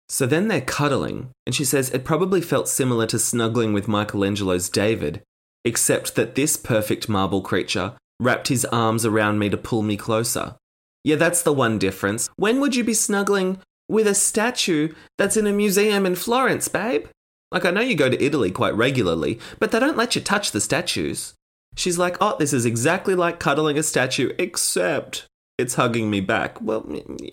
So 0.07 0.25
then 0.25 0.47
they're 0.47 0.61
cuddling, 0.61 1.29
and 1.45 1.53
she 1.53 1.63
says 1.63 1.89
it 1.91 2.03
probably 2.03 2.41
felt 2.41 2.67
similar 2.67 3.05
to 3.07 3.19
snuggling 3.19 3.73
with 3.73 3.87
Michelangelo's 3.87 4.69
David, 4.69 5.21
except 5.63 6.15
that 6.15 6.33
this 6.33 6.57
perfect 6.57 7.09
marble 7.09 7.41
creature 7.41 7.93
wrapped 8.19 8.47
his 8.47 8.65
arms 8.65 9.05
around 9.05 9.37
me 9.37 9.49
to 9.49 9.57
pull 9.57 9.83
me 9.83 9.97
closer. 9.97 10.55
Yeah, 11.03 11.15
that's 11.15 11.43
the 11.43 11.53
one 11.53 11.77
difference. 11.77 12.27
When 12.37 12.59
would 12.59 12.75
you 12.75 12.83
be 12.83 12.95
snuggling 12.95 13.59
with 13.89 14.07
a 14.07 14.15
statue 14.15 14.93
that's 15.17 15.35
in 15.35 15.47
a 15.47 15.51
museum 15.51 16.05
in 16.05 16.15
Florence, 16.15 16.67
babe? 16.67 17.07
Like, 17.51 17.65
I 17.65 17.71
know 17.71 17.81
you 17.81 17.95
go 17.95 18.09
to 18.09 18.23
Italy 18.23 18.51
quite 18.51 18.75
regularly, 18.75 19.39
but 19.57 19.71
they 19.71 19.79
don't 19.79 19.97
let 19.97 20.15
you 20.15 20.21
touch 20.21 20.51
the 20.51 20.61
statues. 20.61 21.33
She's 21.75 21.97
like, 21.97 22.17
oh, 22.21 22.35
this 22.37 22.53
is 22.53 22.65
exactly 22.65 23.15
like 23.15 23.39
cuddling 23.39 23.77
a 23.77 23.83
statue, 23.83 24.33
except 24.37 25.25
it's 25.57 25.75
hugging 25.75 26.09
me 26.09 26.21
back. 26.21 26.61
Well, 26.61 26.85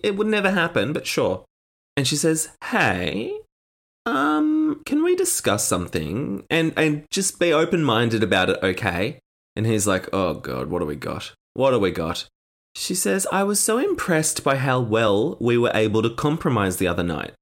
it 0.03 0.15
would 0.15 0.27
never 0.27 0.51
happen, 0.51 0.91
but 0.91 1.05
sure. 1.05 1.45
And 1.95 2.07
she 2.07 2.15
says, 2.15 2.49
hey, 2.65 3.37
um, 4.05 4.81
can 4.85 5.03
we 5.03 5.15
discuss 5.15 5.65
something? 5.65 6.45
And, 6.49 6.73
and 6.75 7.05
just 7.11 7.39
be 7.39 7.53
open 7.53 7.83
minded 7.83 8.23
about 8.23 8.49
it, 8.49 8.59
okay? 8.63 9.19
And 9.55 9.65
he's 9.65 9.87
like, 9.87 10.09
oh, 10.13 10.35
God, 10.35 10.69
what 10.69 10.79
do 10.79 10.85
we 10.85 10.95
got? 10.95 11.33
What 11.53 11.71
do 11.71 11.79
we 11.79 11.91
got? 11.91 12.27
She 12.79 12.93
says, 12.93 13.25
I 13.31 13.43
was 13.43 13.59
so 13.59 13.79
impressed 13.79 14.43
by 14.43 14.57
how 14.57 14.79
well 14.79 15.35
we 15.39 15.57
were 15.57 15.71
able 15.73 16.03
to 16.03 16.11
compromise 16.11 16.77
the 16.77 16.87
other 16.87 17.01
night. 17.01 17.33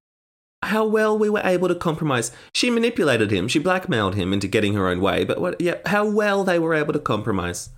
How 0.64 0.86
well 0.86 1.18
we 1.18 1.30
were 1.30 1.42
able 1.44 1.68
to 1.68 1.76
compromise. 1.76 2.32
She 2.54 2.70
manipulated 2.70 3.32
him, 3.32 3.50
she 3.50 3.60
blackmailed 3.60 4.16
him 4.16 4.32
into 4.32 4.48
getting 4.48 4.76
her 4.76 4.88
own 4.88 5.02
way, 5.02 5.26
but 5.26 5.42
what, 5.42 5.60
yeah, 5.60 5.80
how 5.88 6.08
well 6.08 6.46
they 6.46 6.58
were 6.58 6.74
able 6.74 6.94
to 6.94 7.00
compromise. 7.00 7.70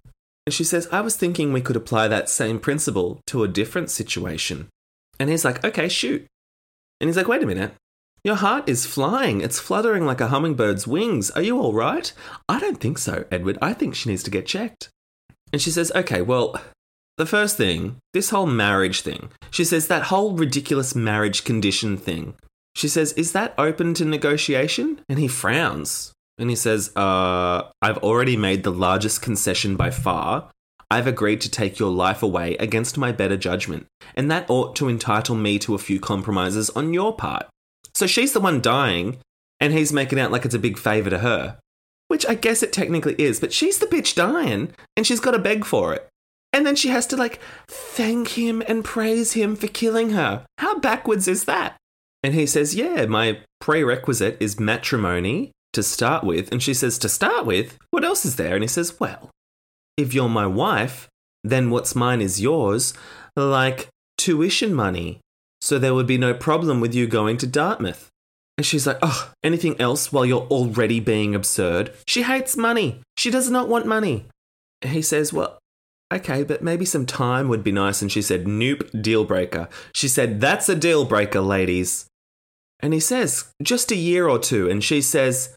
And 0.45 0.53
she 0.53 0.63
says, 0.63 0.87
I 0.91 1.01
was 1.01 1.17
thinking 1.17 1.51
we 1.51 1.61
could 1.61 1.75
apply 1.75 2.07
that 2.07 2.29
same 2.29 2.59
principle 2.59 3.21
to 3.25 3.43
a 3.43 3.47
different 3.47 3.89
situation. 3.89 4.67
And 5.19 5.31
he's 5.31 5.43
like, 5.43 5.65
okay, 5.65 5.89
shoot. 5.89 6.27
And 7.01 7.09
he's 7.09 7.17
like, 7.17 7.27
wait 7.27 7.41
a 7.41 7.47
minute. 7.47 7.73
Your 8.23 8.35
heart 8.35 8.69
is 8.69 8.85
flying. 8.85 9.41
It's 9.41 9.59
fluttering 9.59 10.05
like 10.05 10.21
a 10.21 10.27
hummingbird's 10.27 10.85
wings. 10.85 11.31
Are 11.31 11.41
you 11.41 11.59
all 11.59 11.73
right? 11.73 12.13
I 12.47 12.59
don't 12.59 12.79
think 12.79 12.99
so, 12.99 13.25
Edward. 13.31 13.57
I 13.63 13.73
think 13.73 13.95
she 13.95 14.09
needs 14.09 14.23
to 14.23 14.31
get 14.31 14.45
checked. 14.45 14.89
And 15.51 15.59
she 15.59 15.71
says, 15.71 15.91
okay, 15.95 16.21
well, 16.21 16.61
the 17.17 17.25
first 17.25 17.57
thing, 17.57 17.97
this 18.13 18.29
whole 18.29 18.45
marriage 18.45 19.01
thing. 19.01 19.29
She 19.51 19.63
says 19.63 19.87
that 19.87 20.03
whole 20.03 20.33
ridiculous 20.33 20.95
marriage 20.95 21.43
condition 21.43 21.97
thing. 21.97 22.35
She 22.75 22.87
says, 22.87 23.13
Is 23.13 23.31
that 23.31 23.55
open 23.57 23.93
to 23.95 24.05
negotiation? 24.05 25.01
And 25.09 25.19
he 25.19 25.27
frowns. 25.27 26.13
And 26.37 26.49
he 26.49 26.55
says, 26.55 26.95
uh, 26.95 27.63
I've 27.81 27.97
already 27.97 28.37
made 28.37 28.63
the 28.63 28.71
largest 28.71 29.21
concession 29.21 29.75
by 29.75 29.89
far. 29.89 30.51
I've 30.89 31.07
agreed 31.07 31.41
to 31.41 31.51
take 31.51 31.79
your 31.79 31.91
life 31.91 32.23
away 32.23 32.55
against 32.57 32.97
my 32.97 33.11
better 33.11 33.35
judgment, 33.35 33.87
and 34.15 34.31
that 34.31 34.49
ought 34.49 34.75
to 34.77 34.87
entitle 34.87 35.35
me 35.35 35.59
to 35.59 35.75
a 35.75 35.79
few 35.79 35.99
compromises 35.99 36.69
on 36.69 36.93
your 36.93 37.13
part. 37.13 37.47
So 37.93 38.07
she's 38.07 38.31
the 38.31 38.39
one 38.39 38.61
dying, 38.61 39.17
and 39.59 39.73
he's 39.73 39.91
making 39.91 40.19
out 40.19 40.31
like 40.31 40.45
it's 40.45 40.55
a 40.55 40.59
big 40.59 40.77
favour 40.77 41.09
to 41.09 41.19
her. 41.19 41.59
Which 42.07 42.25
I 42.25 42.35
guess 42.35 42.63
it 42.63 42.71
technically 42.71 43.15
is, 43.17 43.41
but 43.41 43.51
she's 43.51 43.79
the 43.79 43.85
bitch 43.85 44.15
dying, 44.15 44.73
and 44.95 45.05
she's 45.05 45.19
got 45.19 45.31
to 45.31 45.39
beg 45.39 45.65
for 45.65 45.93
it. 45.93 46.07
And 46.57 46.65
then 46.65 46.75
she 46.75 46.89
has 46.89 47.05
to 47.07 47.15
like 47.15 47.39
thank 47.67 48.29
him 48.29 48.63
and 48.67 48.83
praise 48.83 49.33
him 49.33 49.55
for 49.55 49.67
killing 49.67 50.09
her. 50.09 50.43
How 50.57 50.79
backwards 50.79 51.27
is 51.27 51.45
that? 51.45 51.77
And 52.23 52.33
he 52.33 52.47
says, 52.47 52.73
Yeah, 52.73 53.05
my 53.05 53.41
prerequisite 53.61 54.37
is 54.39 54.59
matrimony 54.59 55.51
to 55.73 55.83
start 55.83 56.23
with. 56.23 56.51
And 56.51 56.63
she 56.63 56.73
says, 56.73 56.97
To 56.97 57.09
start 57.09 57.45
with? 57.45 57.77
What 57.91 58.03
else 58.03 58.25
is 58.25 58.37
there? 58.37 58.55
And 58.55 58.63
he 58.63 58.67
says, 58.67 58.99
Well, 58.99 59.29
if 59.97 60.15
you're 60.15 60.29
my 60.29 60.47
wife, 60.47 61.07
then 61.43 61.69
what's 61.69 61.93
mine 61.93 62.21
is 62.21 62.41
yours, 62.41 62.95
like 63.35 63.89
tuition 64.17 64.73
money. 64.73 65.19
So 65.61 65.77
there 65.77 65.93
would 65.93 66.07
be 66.07 66.17
no 66.17 66.33
problem 66.33 66.81
with 66.81 66.95
you 66.95 67.05
going 67.05 67.37
to 67.37 67.45
Dartmouth. 67.45 68.09
And 68.57 68.65
she's 68.65 68.87
like, 68.87 68.97
Oh, 69.03 69.31
anything 69.43 69.79
else 69.79 70.11
while 70.11 70.25
you're 70.25 70.47
already 70.47 70.99
being 70.99 71.35
absurd? 71.35 71.93
She 72.07 72.23
hates 72.23 72.57
money. 72.57 73.01
She 73.15 73.29
does 73.29 73.51
not 73.51 73.69
want 73.69 73.85
money. 73.85 74.25
And 74.81 74.91
he 74.93 75.03
says, 75.03 75.31
Well, 75.31 75.59
okay, 76.13 76.43
but 76.43 76.63
maybe 76.63 76.85
some 76.85 77.05
time 77.05 77.47
would 77.47 77.63
be 77.63 77.71
nice. 77.71 78.01
And 78.01 78.11
she 78.11 78.21
said, 78.21 78.47
nope, 78.47 78.89
deal 78.99 79.25
breaker. 79.25 79.69
She 79.93 80.07
said, 80.07 80.41
that's 80.41 80.69
a 80.69 80.75
deal 80.75 81.05
breaker, 81.05 81.41
ladies. 81.41 82.07
And 82.79 82.93
he 82.93 82.99
says, 82.99 83.51
just 83.61 83.91
a 83.91 83.95
year 83.95 84.27
or 84.27 84.39
two. 84.39 84.69
And 84.69 84.83
she 84.83 85.01
says, 85.01 85.55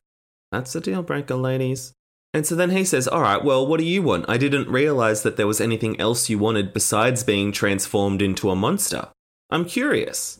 that's 0.50 0.74
a 0.74 0.80
deal 0.80 1.02
breaker, 1.02 1.36
ladies. 1.36 1.92
And 2.32 2.46
so 2.46 2.54
then 2.54 2.70
he 2.70 2.84
says, 2.84 3.08
All 3.08 3.22
right, 3.22 3.42
well, 3.42 3.66
what 3.66 3.78
do 3.78 3.84
you 3.84 4.02
want? 4.02 4.26
I 4.28 4.36
didn't 4.36 4.68
realize 4.68 5.22
that 5.22 5.36
there 5.36 5.46
was 5.46 5.60
anything 5.60 6.00
else 6.00 6.30
you 6.30 6.38
wanted 6.38 6.72
besides 6.72 7.24
being 7.24 7.50
transformed 7.50 8.22
into 8.22 8.50
a 8.50 8.56
monster. 8.56 9.08
I'm 9.50 9.64
curious. 9.64 10.38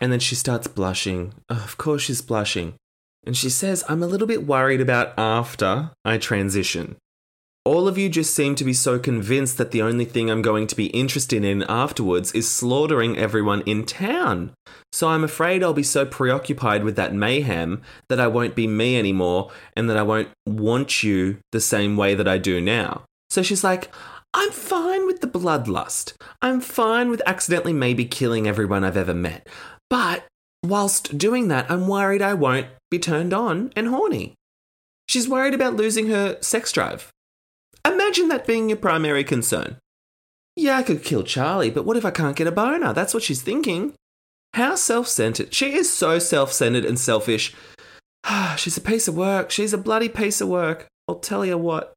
And 0.00 0.10
then 0.10 0.20
she 0.20 0.34
starts 0.34 0.66
blushing. 0.66 1.34
Oh, 1.48 1.62
of 1.64 1.76
course, 1.76 2.02
she's 2.02 2.22
blushing. 2.22 2.74
And 3.24 3.36
she 3.36 3.50
says, 3.50 3.84
I'm 3.88 4.02
a 4.02 4.06
little 4.06 4.26
bit 4.26 4.46
worried 4.46 4.80
about 4.80 5.12
after 5.18 5.90
I 6.04 6.18
transition. 6.18 6.96
All 7.70 7.86
of 7.86 7.96
you 7.96 8.08
just 8.08 8.34
seem 8.34 8.56
to 8.56 8.64
be 8.64 8.72
so 8.72 8.98
convinced 8.98 9.56
that 9.56 9.70
the 9.70 9.80
only 9.80 10.04
thing 10.04 10.28
I'm 10.28 10.42
going 10.42 10.66
to 10.66 10.74
be 10.74 10.86
interested 10.86 11.44
in 11.44 11.62
afterwards 11.68 12.32
is 12.32 12.50
slaughtering 12.50 13.16
everyone 13.16 13.60
in 13.60 13.86
town. 13.86 14.50
So 14.92 15.06
I'm 15.06 15.22
afraid 15.22 15.62
I'll 15.62 15.72
be 15.72 15.84
so 15.84 16.04
preoccupied 16.04 16.82
with 16.82 16.96
that 16.96 17.14
mayhem 17.14 17.80
that 18.08 18.18
I 18.18 18.26
won't 18.26 18.56
be 18.56 18.66
me 18.66 18.98
anymore 18.98 19.52
and 19.76 19.88
that 19.88 19.96
I 19.96 20.02
won't 20.02 20.30
want 20.48 21.04
you 21.04 21.38
the 21.52 21.60
same 21.60 21.96
way 21.96 22.16
that 22.16 22.26
I 22.26 22.38
do 22.38 22.60
now. 22.60 23.04
So 23.30 23.40
she's 23.40 23.62
like, 23.62 23.88
I'm 24.34 24.50
fine 24.50 25.06
with 25.06 25.20
the 25.20 25.28
bloodlust. 25.28 26.14
I'm 26.42 26.60
fine 26.60 27.08
with 27.08 27.22
accidentally 27.24 27.72
maybe 27.72 28.04
killing 28.04 28.48
everyone 28.48 28.82
I've 28.82 28.96
ever 28.96 29.14
met. 29.14 29.48
But 29.88 30.26
whilst 30.64 31.16
doing 31.16 31.46
that, 31.46 31.70
I'm 31.70 31.86
worried 31.86 32.20
I 32.20 32.34
won't 32.34 32.66
be 32.90 32.98
turned 32.98 33.32
on 33.32 33.72
and 33.76 33.86
horny. 33.86 34.34
She's 35.08 35.28
worried 35.28 35.54
about 35.54 35.76
losing 35.76 36.08
her 36.08 36.36
sex 36.40 36.72
drive. 36.72 37.12
Imagine 37.86 38.28
that 38.28 38.46
being 38.46 38.68
your 38.68 38.78
primary 38.78 39.24
concern. 39.24 39.76
Yeah, 40.56 40.76
I 40.76 40.82
could 40.82 41.04
kill 41.04 41.22
Charlie, 41.22 41.70
but 41.70 41.84
what 41.84 41.96
if 41.96 42.04
I 42.04 42.10
can't 42.10 42.36
get 42.36 42.46
a 42.46 42.52
boner? 42.52 42.92
That's 42.92 43.14
what 43.14 43.22
she's 43.22 43.42
thinking. 43.42 43.94
How 44.54 44.74
self 44.74 45.06
centered. 45.06 45.54
She 45.54 45.74
is 45.74 45.92
so 45.92 46.18
self 46.18 46.52
centered 46.52 46.84
and 46.84 46.98
selfish. 46.98 47.54
she's 48.56 48.76
a 48.76 48.82
piece 48.82 49.08
of 49.08 49.16
work. 49.16 49.50
She's 49.50 49.72
a 49.72 49.78
bloody 49.78 50.08
piece 50.08 50.40
of 50.40 50.48
work. 50.48 50.86
I'll 51.08 51.18
tell 51.18 51.44
you 51.46 51.56
what. 51.56 51.94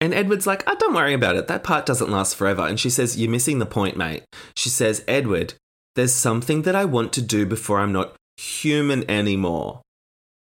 And 0.00 0.14
Edward's 0.14 0.46
like, 0.46 0.64
oh, 0.66 0.76
don't 0.78 0.94
worry 0.94 1.12
about 1.12 1.36
it. 1.36 1.46
That 1.48 1.62
part 1.62 1.84
doesn't 1.84 2.10
last 2.10 2.34
forever. 2.36 2.66
And 2.66 2.80
she 2.80 2.88
says, 2.88 3.18
You're 3.18 3.30
missing 3.30 3.58
the 3.58 3.66
point, 3.66 3.96
mate. 3.96 4.24
She 4.56 4.70
says, 4.70 5.04
Edward, 5.06 5.54
there's 5.94 6.14
something 6.14 6.62
that 6.62 6.74
I 6.74 6.86
want 6.86 7.12
to 7.14 7.22
do 7.22 7.44
before 7.44 7.80
I'm 7.80 7.92
not 7.92 8.14
human 8.38 9.08
anymore. 9.10 9.82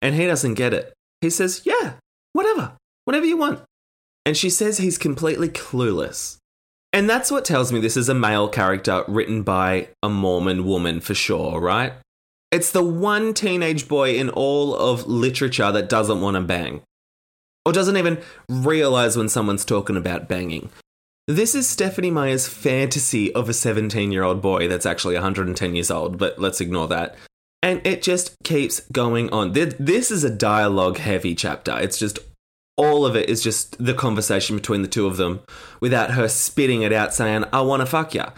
And 0.03 0.15
he 0.15 0.27
doesn't 0.27 0.55
get 0.55 0.75
it. 0.75 0.93
He 1.23 1.31
says, 1.31 1.63
Yeah, 1.65 1.95
whatever. 2.33 2.73
Whatever 3.07 3.25
you 3.25 3.39
want. 3.39 3.63
And 4.27 4.37
she 4.37 4.51
says 4.51 4.79
he's 4.79 4.99
completely 4.99 5.49
clueless. 5.49 6.37
And 6.93 7.09
that's 7.09 7.31
what 7.31 7.45
tells 7.45 7.73
me 7.73 7.79
this 7.79 7.97
is 7.97 8.09
a 8.09 8.15
male 8.15 8.49
character 8.49 9.05
written 9.07 9.43
by 9.43 9.89
a 10.03 10.09
Mormon 10.09 10.65
woman 10.65 11.01
for 11.01 11.15
sure, 11.15 11.61
right? 11.61 11.93
It's 12.51 12.73
the 12.73 12.83
one 12.83 13.35
teenage 13.35 13.87
boy 13.87 14.17
in 14.17 14.29
all 14.31 14.75
of 14.75 15.07
literature 15.07 15.71
that 15.71 15.89
doesn't 15.89 16.21
want 16.21 16.35
to 16.35 16.41
bang. 16.41 16.83
Or 17.65 17.73
doesn't 17.73 17.97
even 17.97 18.19
realize 18.49 19.17
when 19.17 19.29
someone's 19.29 19.65
talking 19.65 19.97
about 19.97 20.29
banging. 20.29 20.71
This 21.29 21.55
is 21.55 21.69
Stephenie 21.69 22.11
Meyer's 22.11 22.49
fantasy 22.49 23.35
of 23.35 23.49
a 23.49 23.53
17 23.53 24.11
year 24.11 24.23
old 24.23 24.41
boy 24.41 24.69
that's 24.69 24.87
actually 24.87 25.15
110 25.15 25.75
years 25.75 25.91
old, 25.91 26.19
but 26.19 26.39
let's 26.39 26.61
ignore 26.61 26.89
that. 26.89 27.17
And 27.63 27.85
it 27.87 28.03
just 28.03 28.37
keeps 28.45 28.81
going 28.93 29.31
on. 29.31 29.53
This 29.53 30.11
is 30.11 30.25
a 30.25 30.31
dialogue 30.31 30.99
heavy 30.99 31.35
chapter. 31.35 31.79
It's 31.79 31.99
just 31.99 32.21
all 32.77 33.07
of 33.07 33.17
it 33.17 33.29
is 33.29 33.43
just 33.43 33.83
the 33.85 33.95
conversation 33.95 34.57
between 34.57 34.83
the 34.83 34.89
two 34.89 35.07
of 35.07 35.17
them 35.17 35.41
without 35.81 36.13
her 36.13 36.29
spitting 36.29 36.83
it 36.83 36.93
out 36.93 37.15
saying, 37.15 37.45
I 37.53 37.63
want 37.63 37.81
to 37.81 37.87
fuck 37.87 38.15
ya. 38.15 38.31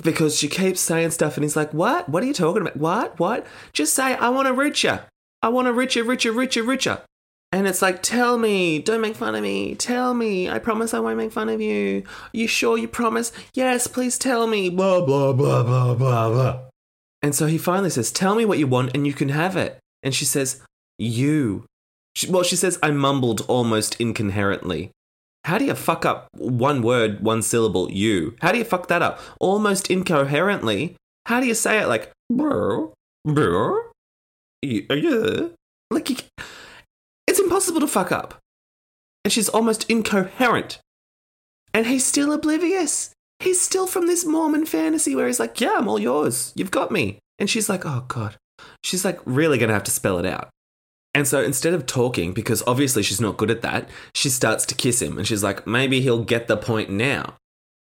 Because 0.00 0.38
she 0.38 0.46
keeps 0.48 0.80
saying 0.80 1.10
stuff 1.10 1.36
and 1.36 1.44
he's 1.44 1.56
like, 1.56 1.74
What? 1.74 2.08
What 2.08 2.22
are 2.22 2.26
you 2.26 2.34
talking 2.34 2.62
about? 2.62 2.76
What? 2.76 3.18
What? 3.18 3.46
Just 3.72 3.94
say, 3.94 4.14
I 4.14 4.28
want 4.28 4.46
to 4.46 4.54
rich 4.54 4.84
ya. 4.84 5.00
I 5.42 5.48
want 5.48 5.66
to 5.66 5.72
richer, 5.72 6.04
richer, 6.04 6.32
richer, 6.32 6.62
richer. 6.62 7.02
And 7.52 7.66
it's 7.66 7.82
like, 7.82 8.00
tell 8.02 8.38
me, 8.38 8.78
don't 8.78 9.00
make 9.00 9.16
fun 9.16 9.34
of 9.34 9.42
me. 9.42 9.74
Tell 9.74 10.14
me, 10.14 10.48
I 10.48 10.60
promise 10.60 10.94
I 10.94 11.00
won't 11.00 11.16
make 11.16 11.32
fun 11.32 11.48
of 11.48 11.60
you. 11.60 12.04
You 12.32 12.46
sure 12.46 12.78
you 12.78 12.86
promise? 12.86 13.32
Yes, 13.54 13.88
please 13.88 14.18
tell 14.18 14.46
me. 14.46 14.70
Blah, 14.70 15.04
blah, 15.04 15.32
blah, 15.32 15.64
blah, 15.64 15.94
blah, 15.94 16.30
blah. 16.30 16.60
And 17.22 17.34
so 17.34 17.46
he 17.46 17.58
finally 17.58 17.90
says, 17.90 18.12
Tell 18.12 18.36
me 18.36 18.44
what 18.44 18.58
you 18.58 18.68
want 18.68 18.94
and 18.94 19.06
you 19.06 19.12
can 19.12 19.30
have 19.30 19.56
it. 19.56 19.78
And 20.02 20.14
she 20.14 20.24
says, 20.24 20.62
You. 20.98 21.64
She, 22.14 22.30
well, 22.30 22.42
she 22.42 22.56
says, 22.56 22.78
I 22.82 22.90
mumbled 22.90 23.44
almost 23.48 24.00
incoherently. 24.00 24.90
How 25.44 25.58
do 25.58 25.64
you 25.64 25.74
fuck 25.74 26.04
up 26.04 26.28
one 26.36 26.82
word, 26.82 27.20
one 27.20 27.42
syllable, 27.42 27.90
you? 27.90 28.36
How 28.40 28.52
do 28.52 28.58
you 28.58 28.64
fuck 28.64 28.88
that 28.88 29.02
up? 29.02 29.20
Almost 29.40 29.90
incoherently. 29.90 30.96
How 31.26 31.40
do 31.40 31.46
you 31.46 31.54
say 31.54 31.78
it 31.78 31.86
like, 31.88 32.12
bro, 32.30 32.92
bro, 33.24 33.78
uh, 34.64 34.94
yeah? 34.94 35.48
Like, 35.90 36.10
you, 36.10 36.16
it's 37.26 37.40
impossible 37.40 37.80
to 37.80 37.86
fuck 37.86 38.12
up. 38.12 38.38
And 39.24 39.32
she's 39.32 39.48
almost 39.48 39.88
incoherent. 39.88 40.78
And 41.72 41.86
he's 41.86 42.04
still 42.04 42.32
oblivious. 42.32 43.12
He's 43.38 43.60
still 43.60 43.86
from 43.86 44.06
this 44.06 44.24
Mormon 44.24 44.66
fantasy 44.66 45.14
where 45.14 45.26
he's 45.26 45.40
like, 45.40 45.60
yeah, 45.60 45.76
I'm 45.78 45.88
all 45.88 45.98
yours. 45.98 46.52
You've 46.54 46.70
got 46.70 46.90
me. 46.90 47.18
And 47.38 47.48
she's 47.48 47.68
like, 47.68 47.86
oh, 47.86 48.04
God. 48.08 48.36
She's 48.82 49.04
like, 49.04 49.18
really 49.24 49.56
going 49.56 49.68
to 49.68 49.74
have 49.74 49.84
to 49.84 49.90
spell 49.90 50.18
it 50.18 50.26
out. 50.26 50.50
And 51.14 51.26
so 51.26 51.42
instead 51.42 51.74
of 51.74 51.86
talking, 51.86 52.32
because 52.32 52.62
obviously 52.66 53.02
she's 53.02 53.20
not 53.20 53.36
good 53.36 53.50
at 53.50 53.62
that, 53.62 53.88
she 54.14 54.28
starts 54.28 54.64
to 54.66 54.74
kiss 54.74 55.02
him 55.02 55.18
and 55.18 55.26
she's 55.26 55.42
like, 55.42 55.66
maybe 55.66 56.00
he'll 56.00 56.24
get 56.24 56.46
the 56.46 56.56
point 56.56 56.90
now. 56.90 57.34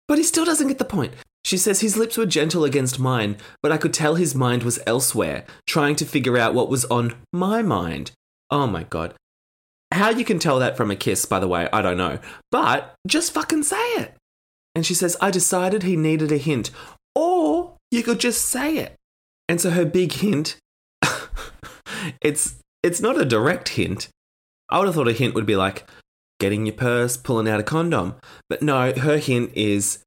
But 0.07 0.17
he 0.17 0.23
still 0.23 0.45
doesn't 0.45 0.67
get 0.67 0.77
the 0.77 0.85
point. 0.85 1.13
She 1.43 1.57
says 1.57 1.81
his 1.81 1.95
lips 1.95 2.17
were 2.17 2.25
gentle 2.25 2.65
against 2.65 2.99
mine, 2.99 3.37
but 3.61 3.71
I 3.71 3.77
could 3.77 3.93
tell 3.93 4.15
his 4.15 4.35
mind 4.35 4.63
was 4.63 4.79
elsewhere, 4.85 5.45
trying 5.67 5.95
to 5.97 6.05
figure 6.05 6.37
out 6.37 6.55
what 6.55 6.69
was 6.69 6.85
on 6.85 7.13
my 7.31 7.61
mind. 7.61 8.11
Oh 8.49 8.67
my 8.67 8.83
god. 8.83 9.13
How 9.91 10.09
you 10.09 10.25
can 10.25 10.39
tell 10.39 10.59
that 10.59 10.75
from 10.75 10.91
a 10.91 10.95
kiss, 10.95 11.25
by 11.25 11.39
the 11.39 11.47
way, 11.47 11.69
I 11.71 11.81
don't 11.81 11.97
know. 11.97 12.19
But 12.51 12.95
just 13.07 13.33
fucking 13.33 13.63
say 13.63 13.77
it. 13.93 14.15
And 14.73 14.85
she 14.85 14.93
says, 14.93 15.15
I 15.21 15.31
decided 15.31 15.83
he 15.83 15.95
needed 15.95 16.31
a 16.31 16.37
hint. 16.37 16.71
Or 17.13 17.77
you 17.91 18.03
could 18.03 18.19
just 18.19 18.45
say 18.45 18.77
it. 18.77 18.95
And 19.47 19.61
so 19.61 19.69
her 19.69 19.85
big 19.85 20.11
hint, 20.11 20.57
it's 22.21 22.55
it's 22.85 23.01
not 23.01 23.19
a 23.19 23.25
direct 23.25 23.69
hint. 23.69 24.09
I 24.69 24.77
would 24.77 24.85
have 24.85 24.93
thought 24.93 25.07
a 25.07 25.13
hint 25.13 25.33
would 25.33 25.47
be 25.47 25.55
like 25.55 25.89
getting 26.39 26.67
your 26.67 26.75
purse, 26.75 27.17
pulling 27.17 27.49
out 27.49 27.59
a 27.59 27.63
condom. 27.63 28.15
But 28.47 28.61
no, 28.61 28.93
her 28.93 29.17
hint 29.17 29.51
is 29.55 30.03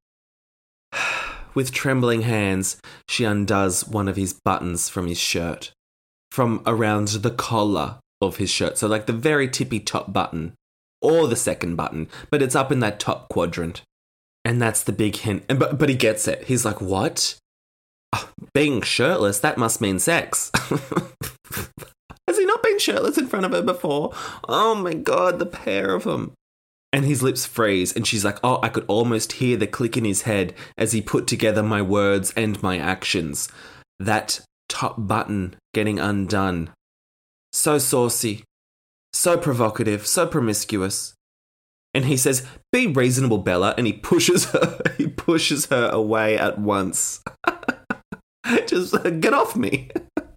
with 1.55 1.73
trembling 1.73 2.23
hands, 2.23 2.81
she 3.09 3.25
undoes 3.25 3.89
one 3.89 4.07
of 4.07 4.15
his 4.15 4.33
buttons 4.33 4.89
from 4.89 5.09
his 5.09 5.19
shirt, 5.19 5.73
from 6.31 6.63
around 6.67 7.09
the 7.09 7.33
collar 7.33 7.97
of 8.21 8.37
his 8.37 8.49
shirt. 8.49 8.79
So, 8.79 8.87
like 8.87 9.07
the 9.07 9.13
very 9.13 9.49
tippy 9.49 9.81
top 9.81 10.13
button, 10.13 10.55
or 11.03 11.27
the 11.27 11.37
second 11.37 11.75
button, 11.75 12.09
but 12.31 12.43
it's 12.43 12.55
up 12.55 12.71
in 12.71 12.79
that 12.81 13.01
top 13.01 13.29
quadrant. 13.29 13.83
And 14.45 14.63
that's 14.63 14.85
the 14.85 14.93
big 14.93 15.17
hint. 15.17 15.45
And, 15.49 15.59
but, 15.59 15.79
but 15.79 15.89
he 15.89 15.97
gets 15.97 16.29
it. 16.29 16.45
He's 16.45 16.65
like, 16.65 16.81
what? 16.81 17.37
Oh, 18.15 18.31
being 18.55 18.83
shirtless, 18.83 19.41
that 19.41 19.59
must 19.59 19.81
mean 19.81 19.99
sex. 19.99 20.53
Has 22.39 22.45
he 22.45 22.47
not 22.47 22.63
been 22.63 22.79
shirtless 22.79 23.19
in 23.19 23.27
front 23.27 23.47
of 23.47 23.51
her 23.51 23.63
before? 23.63 24.13
Oh 24.49 24.77
my 24.77 24.95
god, 24.95 25.41
the 25.41 25.47
pair 25.47 25.93
of 25.93 26.05
them. 26.05 26.35
And 26.93 27.05
his 27.05 27.21
lips 27.21 27.45
freeze, 27.47 27.93
and 27.93 28.07
she's 28.07 28.25
like, 28.25 28.39
Oh, 28.45 28.61
I 28.63 28.69
could 28.69 28.85
almost 28.87 29.33
hear 29.33 29.57
the 29.57 29.67
click 29.67 29.97
in 29.97 30.05
his 30.05 30.23
head 30.23 30.55
as 30.77 30.93
he 30.93 31.03
put 31.03 31.27
together 31.27 31.65
my 31.65 31.83
words 31.83 32.33
and 32.37 32.63
my 32.63 32.79
actions. 32.79 33.49
That 33.99 34.41
top 34.69 34.95
button 34.99 35.57
getting 35.75 35.99
undone. 35.99 36.71
So 37.53 37.79
saucy, 37.79 38.45
so 39.13 39.37
provocative, 39.37 40.07
so 40.07 40.25
promiscuous. 40.25 41.15
And 41.93 42.05
he 42.05 42.17
says, 42.17 42.47
Be 42.71 42.87
reasonable, 42.87 43.39
Bella. 43.39 43.75
And 43.77 43.85
he 43.85 43.95
pushes 43.95 44.45
her, 44.53 44.81
he 44.97 45.09
pushes 45.09 45.67
her 45.67 45.89
away 45.89 46.39
at 46.39 46.61
once. 46.61 47.21
Just 48.69 48.95
get 49.19 49.35
off 49.35 49.57
me. 49.57 49.91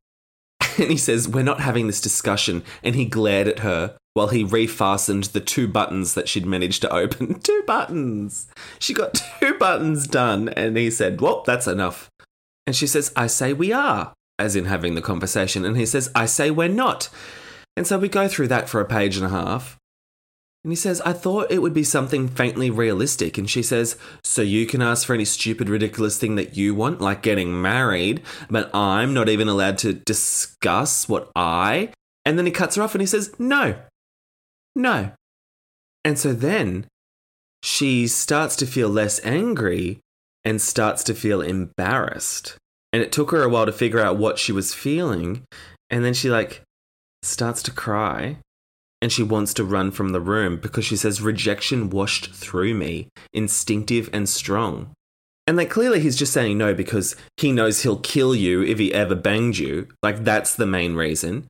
and 0.81 0.91
he 0.91 0.97
says, 0.97 1.27
We're 1.27 1.43
not 1.43 1.61
having 1.61 1.87
this 1.87 2.01
discussion. 2.01 2.63
And 2.83 2.95
he 2.95 3.05
glared 3.05 3.47
at 3.47 3.59
her 3.59 3.95
while 4.13 4.27
he 4.27 4.43
refastened 4.43 5.31
the 5.31 5.39
two 5.39 5.67
buttons 5.67 6.13
that 6.15 6.27
she'd 6.27 6.45
managed 6.45 6.81
to 6.81 6.93
open. 6.93 7.39
two 7.43 7.63
buttons! 7.65 8.47
She 8.79 8.93
got 8.93 9.13
two 9.39 9.57
buttons 9.57 10.07
done. 10.07 10.49
And 10.49 10.77
he 10.77 10.91
said, 10.91 11.21
Well, 11.21 11.43
that's 11.45 11.67
enough. 11.67 12.09
And 12.67 12.75
she 12.75 12.87
says, 12.87 13.11
I 13.15 13.27
say 13.27 13.53
we 13.53 13.71
are, 13.71 14.13
as 14.37 14.55
in 14.55 14.65
having 14.65 14.95
the 14.95 15.01
conversation. 15.01 15.65
And 15.65 15.77
he 15.77 15.85
says, 15.85 16.11
I 16.13 16.25
say 16.25 16.51
we're 16.51 16.67
not. 16.67 17.09
And 17.75 17.87
so 17.87 17.97
we 17.97 18.09
go 18.09 18.27
through 18.27 18.49
that 18.49 18.69
for 18.69 18.81
a 18.81 18.85
page 18.85 19.17
and 19.17 19.25
a 19.25 19.29
half. 19.29 19.77
And 20.63 20.71
he 20.71 20.76
says, 20.76 21.02
I 21.02 21.13
thought 21.13 21.52
it 21.52 21.62
would 21.62 21.74
be 21.74 21.84
something 21.84 22.28
faintly 22.28 22.69
realistic. 22.69 23.38
And 23.38 23.50
she 23.50 23.63
says, 23.63 23.97
So 24.24 24.43
you 24.43 24.67
can 24.67 24.82
ask 24.82 25.08
for 25.08 25.13
any 25.13 25.26
stupid, 25.26 25.69
ridiculous 25.69 26.19
thing 26.19 26.36
that 26.36 26.56
you 26.56 26.76
want, 26.76 27.02
like 27.02 27.24
getting 27.24 27.60
married, 27.62 28.21
but 28.50 28.74
I'm 28.76 29.13
not 29.13 29.28
even 29.28 29.47
allowed 29.47 29.80
to 29.80 29.93
discuss 29.93 31.10
what 31.10 31.32
I. 31.36 31.89
And 32.26 32.38
then 32.38 32.45
he 32.45 32.52
cuts 32.52 32.76
her 32.76 32.84
off 32.84 32.93
and 32.93 33.02
he 33.02 33.08
says, 33.08 33.34
No, 33.39 33.76
no. 34.76 35.12
And 36.06 36.19
so 36.19 36.32
then 36.32 36.86
she 37.63 38.08
starts 38.08 38.56
to 38.58 38.67
feel 38.67 38.89
less 38.89 39.24
angry 39.26 40.00
and 40.43 40.62
starts 40.62 41.04
to 41.06 41.15
feel 41.15 41.41
embarrassed. 41.41 42.56
And 42.93 43.02
it 43.02 43.12
took 43.12 43.32
her 43.32 43.43
a 43.43 43.50
while 43.50 43.65
to 43.65 43.71
figure 43.71 44.00
out 44.00 44.17
what 44.17 44.38
she 44.38 44.52
was 44.52 44.74
feeling. 44.74 45.43
And 45.89 46.04
then 46.06 46.13
she, 46.13 46.30
like, 46.30 46.62
starts 47.24 47.63
to 47.63 47.71
cry 47.71 48.38
and 49.01 49.11
she 49.11 49.23
wants 49.23 49.53
to 49.55 49.63
run 49.63 49.91
from 49.91 50.09
the 50.09 50.21
room 50.21 50.57
because 50.57 50.85
she 50.85 50.95
says 50.95 51.21
rejection 51.21 51.89
washed 51.89 52.33
through 52.33 52.73
me, 52.73 53.09
instinctive 53.33 54.09
and 54.13 54.29
strong. 54.29 54.91
And 55.47 55.57
like 55.57 55.69
clearly 55.69 55.99
he's 55.99 56.15
just 56.15 56.33
saying 56.33 56.57
no 56.57 56.73
because 56.73 57.15
he 57.37 57.51
knows 57.51 57.81
he'll 57.81 57.99
kill 57.99 58.35
you 58.35 58.61
if 58.61 58.77
he 58.77 58.93
ever 58.93 59.15
banged 59.15 59.57
you. 59.57 59.87
Like 60.03 60.23
that's 60.23 60.55
the 60.55 60.67
main 60.67 60.95
reason. 60.95 61.47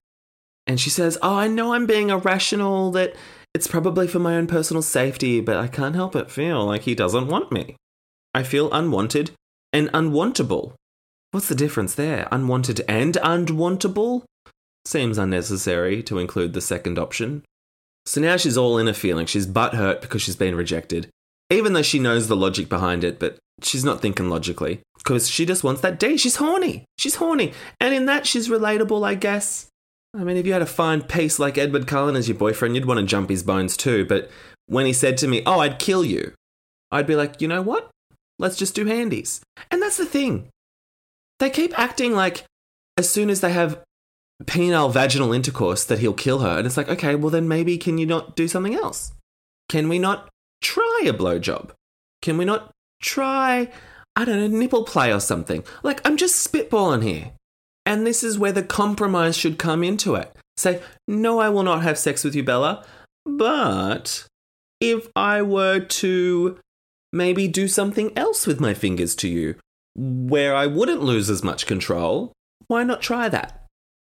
And 0.65 0.79
she 0.79 0.89
says, 0.89 1.17
"Oh, 1.21 1.35
I 1.35 1.47
know 1.47 1.73
I'm 1.73 1.85
being 1.85 2.09
irrational 2.09 2.91
that 2.91 3.15
it's 3.53 3.67
probably 3.67 4.07
for 4.07 4.19
my 4.19 4.35
own 4.35 4.47
personal 4.47 4.81
safety, 4.81 5.41
but 5.41 5.57
I 5.57 5.67
can't 5.67 5.95
help 5.95 6.13
but 6.13 6.31
feel 6.31 6.65
like 6.65 6.83
he 6.83 6.95
doesn't 6.95 7.27
want 7.27 7.51
me. 7.51 7.75
I 8.33 8.43
feel 8.43 8.71
unwanted 8.71 9.31
and 9.73 9.91
unwantable. 9.91 10.73
What's 11.31 11.49
the 11.49 11.55
difference 11.55 11.95
there? 11.95 12.27
Unwanted 12.31 12.81
and 12.87 13.15
unwantable? 13.15 14.23
Seems 14.85 15.17
unnecessary 15.17 16.01
to 16.03 16.19
include 16.19 16.53
the 16.53 16.61
second 16.61 16.97
option. 16.97 17.43
So 18.05 18.19
now 18.19 18.37
she's 18.37 18.57
all 18.57 18.77
in 18.77 18.87
a 18.87 18.93
feeling. 18.93 19.25
She's 19.25 19.45
butthurt 19.45 20.01
because 20.01 20.21
she's 20.21 20.35
been 20.35 20.55
rejected, 20.55 21.09
even 21.49 21.73
though 21.73 21.81
she 21.81 21.99
knows 21.99 22.27
the 22.27 22.35
logic 22.35 22.67
behind 22.67 23.03
it, 23.03 23.19
but 23.19 23.37
she's 23.61 23.85
not 23.85 24.01
thinking 24.01 24.29
logically 24.29 24.81
because 24.97 25.29
she 25.29 25.45
just 25.45 25.63
wants 25.63 25.81
that 25.81 25.99
D. 25.99 26.17
She's 26.17 26.37
horny. 26.37 26.85
She's 26.97 27.15
horny. 27.15 27.53
And 27.79 27.93
in 27.93 28.05
that, 28.07 28.25
she's 28.25 28.49
relatable, 28.49 29.05
I 29.05 29.15
guess. 29.15 29.67
I 30.13 30.23
mean, 30.23 30.35
if 30.35 30.45
you 30.45 30.53
had 30.53 30.61
a 30.61 30.67
fine 30.67 31.03
piece 31.03 31.39
like 31.39 31.57
Edward 31.57 31.87
Cullen 31.87 32.15
as 32.15 32.27
your 32.27 32.37
boyfriend, 32.37 32.75
you'd 32.75 32.85
want 32.85 32.99
to 32.99 33.05
jump 33.05 33.29
his 33.29 33.43
bones 33.43 33.77
too. 33.77 34.05
But 34.05 34.29
when 34.65 34.85
he 34.85 34.93
said 34.93 35.17
to 35.17 35.27
me, 35.27 35.43
Oh, 35.45 35.59
I'd 35.59 35.79
kill 35.79 36.03
you, 36.03 36.33
I'd 36.91 37.07
be 37.07 37.15
like, 37.15 37.39
You 37.39 37.47
know 37.47 37.61
what? 37.61 37.89
Let's 38.39 38.57
just 38.57 38.75
do 38.75 38.85
handies. 38.85 39.41
And 39.69 39.81
that's 39.81 39.97
the 39.97 40.05
thing. 40.05 40.49
They 41.39 41.49
keep 41.49 41.77
acting 41.77 42.13
like 42.13 42.43
as 42.97 43.09
soon 43.09 43.29
as 43.29 43.41
they 43.41 43.53
have 43.53 43.79
penile 44.45 44.91
vaginal 44.91 45.33
intercourse 45.33 45.83
that 45.85 45.99
he'll 45.99 46.13
kill 46.13 46.39
her. 46.39 46.57
And 46.57 46.65
it's 46.65 46.77
like, 46.77 46.89
okay, 46.89 47.15
well, 47.15 47.29
then 47.29 47.47
maybe 47.47 47.77
can 47.77 47.97
you 47.97 48.05
not 48.05 48.35
do 48.35 48.47
something 48.47 48.75
else? 48.75 49.13
Can 49.69 49.89
we 49.89 49.99
not 49.99 50.29
try 50.61 51.03
a 51.05 51.13
blowjob? 51.13 51.71
Can 52.21 52.37
we 52.37 52.45
not 52.45 52.71
try, 53.01 53.69
I 54.15 54.25
don't 54.25 54.39
know, 54.39 54.59
nipple 54.59 54.83
play 54.83 55.13
or 55.13 55.19
something? 55.19 55.63
Like, 55.83 56.05
I'm 56.05 56.17
just 56.17 56.51
spitballing 56.51 57.03
here. 57.03 57.31
And 57.85 58.05
this 58.05 58.23
is 58.23 58.37
where 58.37 58.51
the 58.51 58.63
compromise 58.63 59.35
should 59.35 59.57
come 59.57 59.83
into 59.83 60.15
it. 60.15 60.35
Say, 60.57 60.81
no, 61.07 61.39
I 61.39 61.49
will 61.49 61.63
not 61.63 61.81
have 61.81 61.97
sex 61.97 62.23
with 62.23 62.35
you, 62.35 62.43
Bella. 62.43 62.85
But 63.25 64.27
if 64.79 65.07
I 65.15 65.41
were 65.41 65.79
to 65.79 66.59
maybe 67.11 67.47
do 67.47 67.67
something 67.67 68.15
else 68.17 68.45
with 68.45 68.59
my 68.59 68.73
fingers 68.73 69.15
to 69.15 69.27
you, 69.27 69.55
where 69.95 70.55
I 70.55 70.67
wouldn't 70.67 71.01
lose 71.01 71.29
as 71.29 71.43
much 71.43 71.65
control, 71.65 72.31
why 72.67 72.83
not 72.83 73.01
try 73.01 73.27
that? 73.29 73.60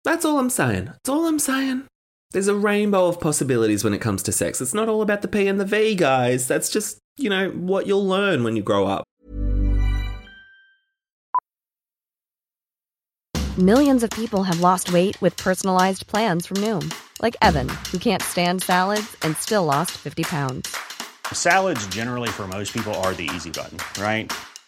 That's 0.05 0.23
all 0.23 0.37
I'm 0.37 0.51
saying. 0.51 0.85
That's 0.85 1.09
all 1.09 1.25
I'm 1.25 1.39
saying. 1.39 1.87
There's 2.29 2.47
a 2.47 2.53
rainbow 2.53 3.07
of 3.07 3.19
possibilities 3.19 3.83
when 3.83 3.95
it 3.95 4.01
comes 4.01 4.21
to 4.23 4.31
sex. 4.31 4.61
It's 4.61 4.73
not 4.73 4.87
all 4.87 5.01
about 5.01 5.23
the 5.23 5.27
P 5.27 5.47
and 5.47 5.59
the 5.59 5.65
V, 5.65 5.95
guys. 5.95 6.47
That's 6.47 6.69
just, 6.69 6.99
you 7.17 7.27
know, 7.27 7.49
what 7.49 7.87
you'll 7.87 8.05
learn 8.07 8.43
when 8.43 8.55
you 8.55 8.61
grow 8.61 8.85
up. 8.85 9.03
Millions 13.57 14.03
of 14.03 14.11
people 14.11 14.43
have 14.43 14.59
lost 14.59 14.93
weight 14.93 15.19
with 15.23 15.35
personalized 15.37 16.05
plans 16.05 16.45
from 16.45 16.57
Noom, 16.57 16.93
like 17.19 17.35
Evan, 17.41 17.67
who 17.91 17.97
can't 17.97 18.21
stand 18.21 18.61
salads 18.61 19.17
and 19.23 19.35
still 19.37 19.65
lost 19.65 19.91
50 19.97 20.23
pounds. 20.23 20.75
Salads, 21.33 21.87
generally, 21.87 22.29
for 22.29 22.47
most 22.47 22.73
people, 22.73 22.93
are 22.95 23.15
the 23.15 23.27
easy 23.33 23.49
button, 23.49 23.79
right? 23.99 24.31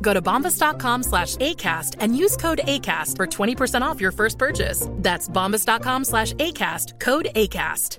Go 0.00 0.14
to 0.14 0.20
bombas.com 0.20 1.04
slash 1.04 1.36
ACAST 1.36 1.96
and 2.00 2.16
use 2.16 2.36
code 2.36 2.62
ACAST 2.64 3.16
for 3.16 3.26
20% 3.26 3.82
off 3.82 4.00
your 4.00 4.12
first 4.12 4.38
purchase. 4.38 4.88
That's 4.94 5.28
bombas.com 5.28 6.04
slash 6.04 6.32
ACAST, 6.34 6.98
code 6.98 7.28
ACAST. 7.34 7.98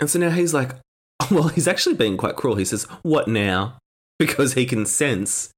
And 0.00 0.10
so 0.10 0.18
now 0.18 0.30
he's 0.30 0.52
like, 0.52 0.72
well, 1.30 1.48
he's 1.48 1.68
actually 1.68 1.94
being 1.94 2.16
quite 2.16 2.34
cruel. 2.34 2.56
He 2.56 2.64
says, 2.64 2.84
What 3.02 3.28
now? 3.28 3.78
Because 4.18 4.54
he 4.54 4.66
can 4.66 4.86
sense 4.86 5.50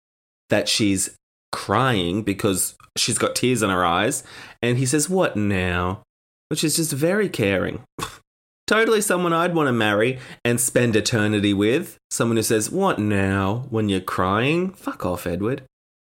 that 0.49 0.71
she's 0.71 1.17
crying 1.53 2.23
because 2.23 2.77
she's 2.97 3.19
got 3.19 3.35
tears 3.37 3.62
in 3.62 3.69
her 3.69 3.85
eyes. 3.85 4.23
And 4.62 4.79
he 4.79 4.87
says, 4.87 5.11
What 5.11 5.37
now? 5.37 6.03
Which 6.49 6.64
is 6.64 6.77
just 6.77 6.93
very 6.93 7.29
caring. 7.29 7.83
totally 8.66 9.00
someone 9.00 9.33
I'd 9.33 9.55
want 9.55 9.68
to 9.68 9.72
marry 9.72 10.18
and 10.44 10.61
spend 10.61 10.96
eternity 10.96 11.53
with. 11.53 11.98
Someone 12.11 12.37
who 12.37 12.42
says, 12.42 12.70
What 12.70 12.98
now? 12.98 13.66
when 13.70 13.88
you're 13.88 14.00
crying? 14.00 14.70
Fuck 14.72 15.05
off, 15.05 15.27
Edward. 15.27 15.62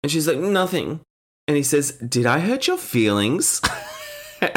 And 0.04 0.12
she's 0.12 0.28
like, 0.28 0.38
Nothing. 0.38 1.02
And 1.48 1.58
he 1.58 1.64
says, 1.64 1.92
Did 1.98 2.26
I 2.26 2.40
hurt 2.40 2.68
your 2.68 2.78
feelings? 2.78 3.62
and 4.42 4.52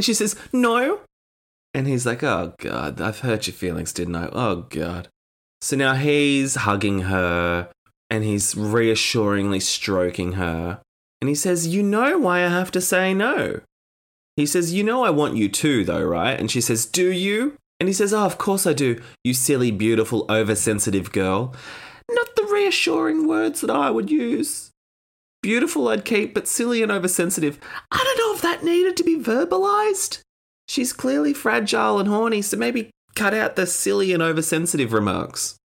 she 0.00 0.14
says, 0.14 0.36
No. 0.52 1.00
And 1.72 1.86
he's 1.86 2.06
like, 2.06 2.22
Oh, 2.22 2.54
God, 2.58 3.00
I've 3.00 3.20
hurt 3.20 3.46
your 3.46 3.54
feelings, 3.54 3.92
didn't 3.92 4.16
I? 4.16 4.28
Oh, 4.32 4.66
God. 4.68 5.08
So 5.60 5.76
now 5.76 5.94
he's 5.94 6.56
hugging 6.56 7.00
her 7.00 7.68
and 8.10 8.22
he's 8.22 8.54
reassuringly 8.54 9.60
stroking 9.60 10.32
her. 10.32 10.80
And 11.20 11.28
he 11.28 11.34
says, 11.34 11.66
You 11.66 11.82
know 11.82 12.18
why 12.18 12.44
I 12.44 12.48
have 12.48 12.70
to 12.72 12.80
say 12.80 13.14
no. 13.14 13.60
He 14.36 14.46
says, 14.46 14.72
You 14.72 14.82
know 14.82 15.04
I 15.04 15.10
want 15.10 15.36
you 15.36 15.48
too, 15.48 15.84
though, 15.84 16.02
right? 16.02 16.38
And 16.38 16.50
she 16.50 16.60
says, 16.60 16.86
Do 16.86 17.10
you? 17.10 17.56
And 17.80 17.88
he 17.88 17.92
says, 17.92 18.12
Oh, 18.12 18.24
of 18.24 18.38
course 18.38 18.66
I 18.66 18.72
do, 18.72 19.00
you 19.22 19.34
silly, 19.34 19.70
beautiful, 19.70 20.26
oversensitive 20.28 21.12
girl. 21.12 21.54
Not 22.10 22.36
the 22.36 22.48
reassuring 22.52 23.26
words 23.26 23.60
that 23.60 23.70
I 23.70 23.90
would 23.90 24.10
use. 24.10 24.70
Beautiful 25.42 25.88
I'd 25.88 26.04
keep, 26.04 26.34
but 26.34 26.48
silly 26.48 26.82
and 26.82 26.90
oversensitive. 26.90 27.58
I 27.90 28.02
don't 28.02 28.18
know 28.18 28.34
if 28.34 28.42
that 28.42 28.64
needed 28.64 28.96
to 28.96 29.04
be 29.04 29.18
verbalized. 29.18 30.20
She's 30.68 30.92
clearly 30.92 31.34
fragile 31.34 31.98
and 31.98 32.08
horny, 32.08 32.40
so 32.42 32.56
maybe 32.56 32.90
cut 33.14 33.34
out 33.34 33.56
the 33.56 33.66
silly 33.66 34.12
and 34.12 34.22
oversensitive 34.22 34.92
remarks. 34.92 35.56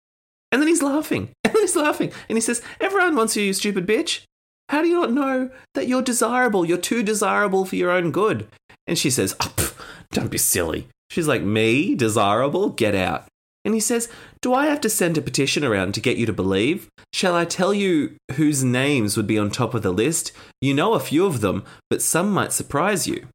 And 0.52 0.60
then 0.60 0.68
he's 0.68 0.82
laughing. 0.82 1.30
And 1.44 1.54
then 1.54 1.62
he's 1.62 1.74
laughing. 1.76 2.12
And 2.28 2.36
he 2.36 2.40
says, 2.40 2.62
Everyone 2.80 3.16
wants 3.16 3.36
you, 3.36 3.42
you 3.42 3.52
stupid 3.52 3.86
bitch. 3.86 4.22
How 4.68 4.82
do 4.82 4.88
you 4.88 5.00
not 5.00 5.12
know 5.12 5.50
that 5.74 5.88
you're 5.88 6.02
desirable? 6.02 6.64
You're 6.64 6.78
too 6.78 7.02
desirable 7.02 7.64
for 7.64 7.74
your 7.74 7.90
own 7.90 8.12
good. 8.12 8.46
And 8.90 8.98
she 8.98 9.08
says, 9.08 9.36
oh, 9.38 9.52
pff, 9.56 9.80
Don't 10.10 10.32
be 10.32 10.36
silly. 10.36 10.88
She's 11.10 11.28
like, 11.28 11.42
Me? 11.42 11.94
Desirable? 11.94 12.70
Get 12.70 12.96
out. 12.96 13.28
And 13.64 13.72
he 13.72 13.78
says, 13.78 14.08
Do 14.42 14.52
I 14.52 14.66
have 14.66 14.80
to 14.80 14.90
send 14.90 15.16
a 15.16 15.22
petition 15.22 15.62
around 15.64 15.94
to 15.94 16.00
get 16.00 16.16
you 16.16 16.26
to 16.26 16.32
believe? 16.32 16.88
Shall 17.12 17.36
I 17.36 17.44
tell 17.44 17.72
you 17.72 18.16
whose 18.32 18.64
names 18.64 19.16
would 19.16 19.28
be 19.28 19.38
on 19.38 19.50
top 19.50 19.74
of 19.74 19.82
the 19.82 19.92
list? 19.92 20.32
You 20.60 20.74
know 20.74 20.94
a 20.94 21.00
few 21.00 21.24
of 21.24 21.40
them, 21.40 21.64
but 21.88 22.02
some 22.02 22.32
might 22.32 22.52
surprise 22.52 23.06
you. 23.06 23.28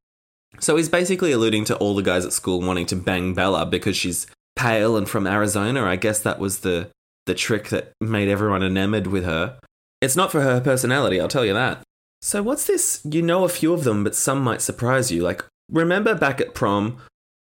So 0.59 0.75
he's 0.75 0.89
basically 0.89 1.31
alluding 1.31 1.63
to 1.65 1.77
all 1.77 1.95
the 1.95 2.01
guys 2.01 2.25
at 2.25 2.33
school 2.33 2.61
wanting 2.61 2.87
to 2.87 2.97
bang 2.97 3.33
Bella 3.33 3.65
because 3.65 3.95
she's 3.95 4.27
pale 4.57 4.97
and 4.97 5.07
from 5.07 5.25
Arizona. 5.25 5.85
I 5.85 5.95
guess 5.95 6.19
that 6.19 6.37
was 6.37 6.59
the 6.59 6.89
the 7.27 7.33
trick 7.33 7.69
that 7.69 7.93
made 8.01 8.27
everyone 8.27 8.61
enamored 8.61 9.07
with 9.07 9.23
her. 9.23 9.57
It's 10.01 10.17
not 10.17 10.33
for 10.33 10.41
her 10.41 10.59
personality, 10.59 11.19
I'll 11.19 11.29
tell 11.29 11.45
you 11.45 11.53
that. 11.53 11.81
So 12.25 12.41
what's 12.41 12.65
this? 12.65 13.01
You 13.03 13.21
know 13.21 13.43
a 13.43 13.49
few 13.49 13.71
of 13.71 13.83
them, 13.83 14.03
but 14.03 14.15
some 14.15 14.41
might 14.41 14.63
surprise 14.63 15.11
you. 15.11 15.21
Like 15.21 15.45
remember 15.69 16.15
back 16.15 16.41
at 16.41 16.55
prom 16.55 16.97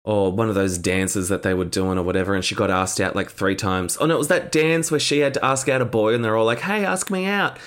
or 0.05 0.31
one 0.31 0.47
of 0.47 0.55
those 0.55 0.77
dances 0.77 1.27
that 1.27 1.43
they 1.43 1.53
were 1.53 1.65
doing 1.65 1.97
or 1.97 2.03
whatever, 2.03 2.33
and 2.33 2.45
she 2.45 2.55
got 2.55 2.71
asked 2.71 3.01
out 3.01 3.13
like 3.13 3.29
three 3.29 3.57
times. 3.57 3.97
Oh 3.99 4.05
no, 4.05 4.15
it 4.15 4.19
was 4.19 4.29
that 4.29 4.53
dance 4.53 4.89
where 4.89 4.99
she 4.99 5.19
had 5.19 5.33
to 5.33 5.43
ask 5.43 5.67
out 5.67 5.81
a 5.81 5.85
boy, 5.85 6.13
and 6.13 6.23
they're 6.23 6.37
all 6.37 6.45
like, 6.45 6.61
"Hey, 6.61 6.85
ask 6.85 7.11
me 7.11 7.25
out." 7.25 7.59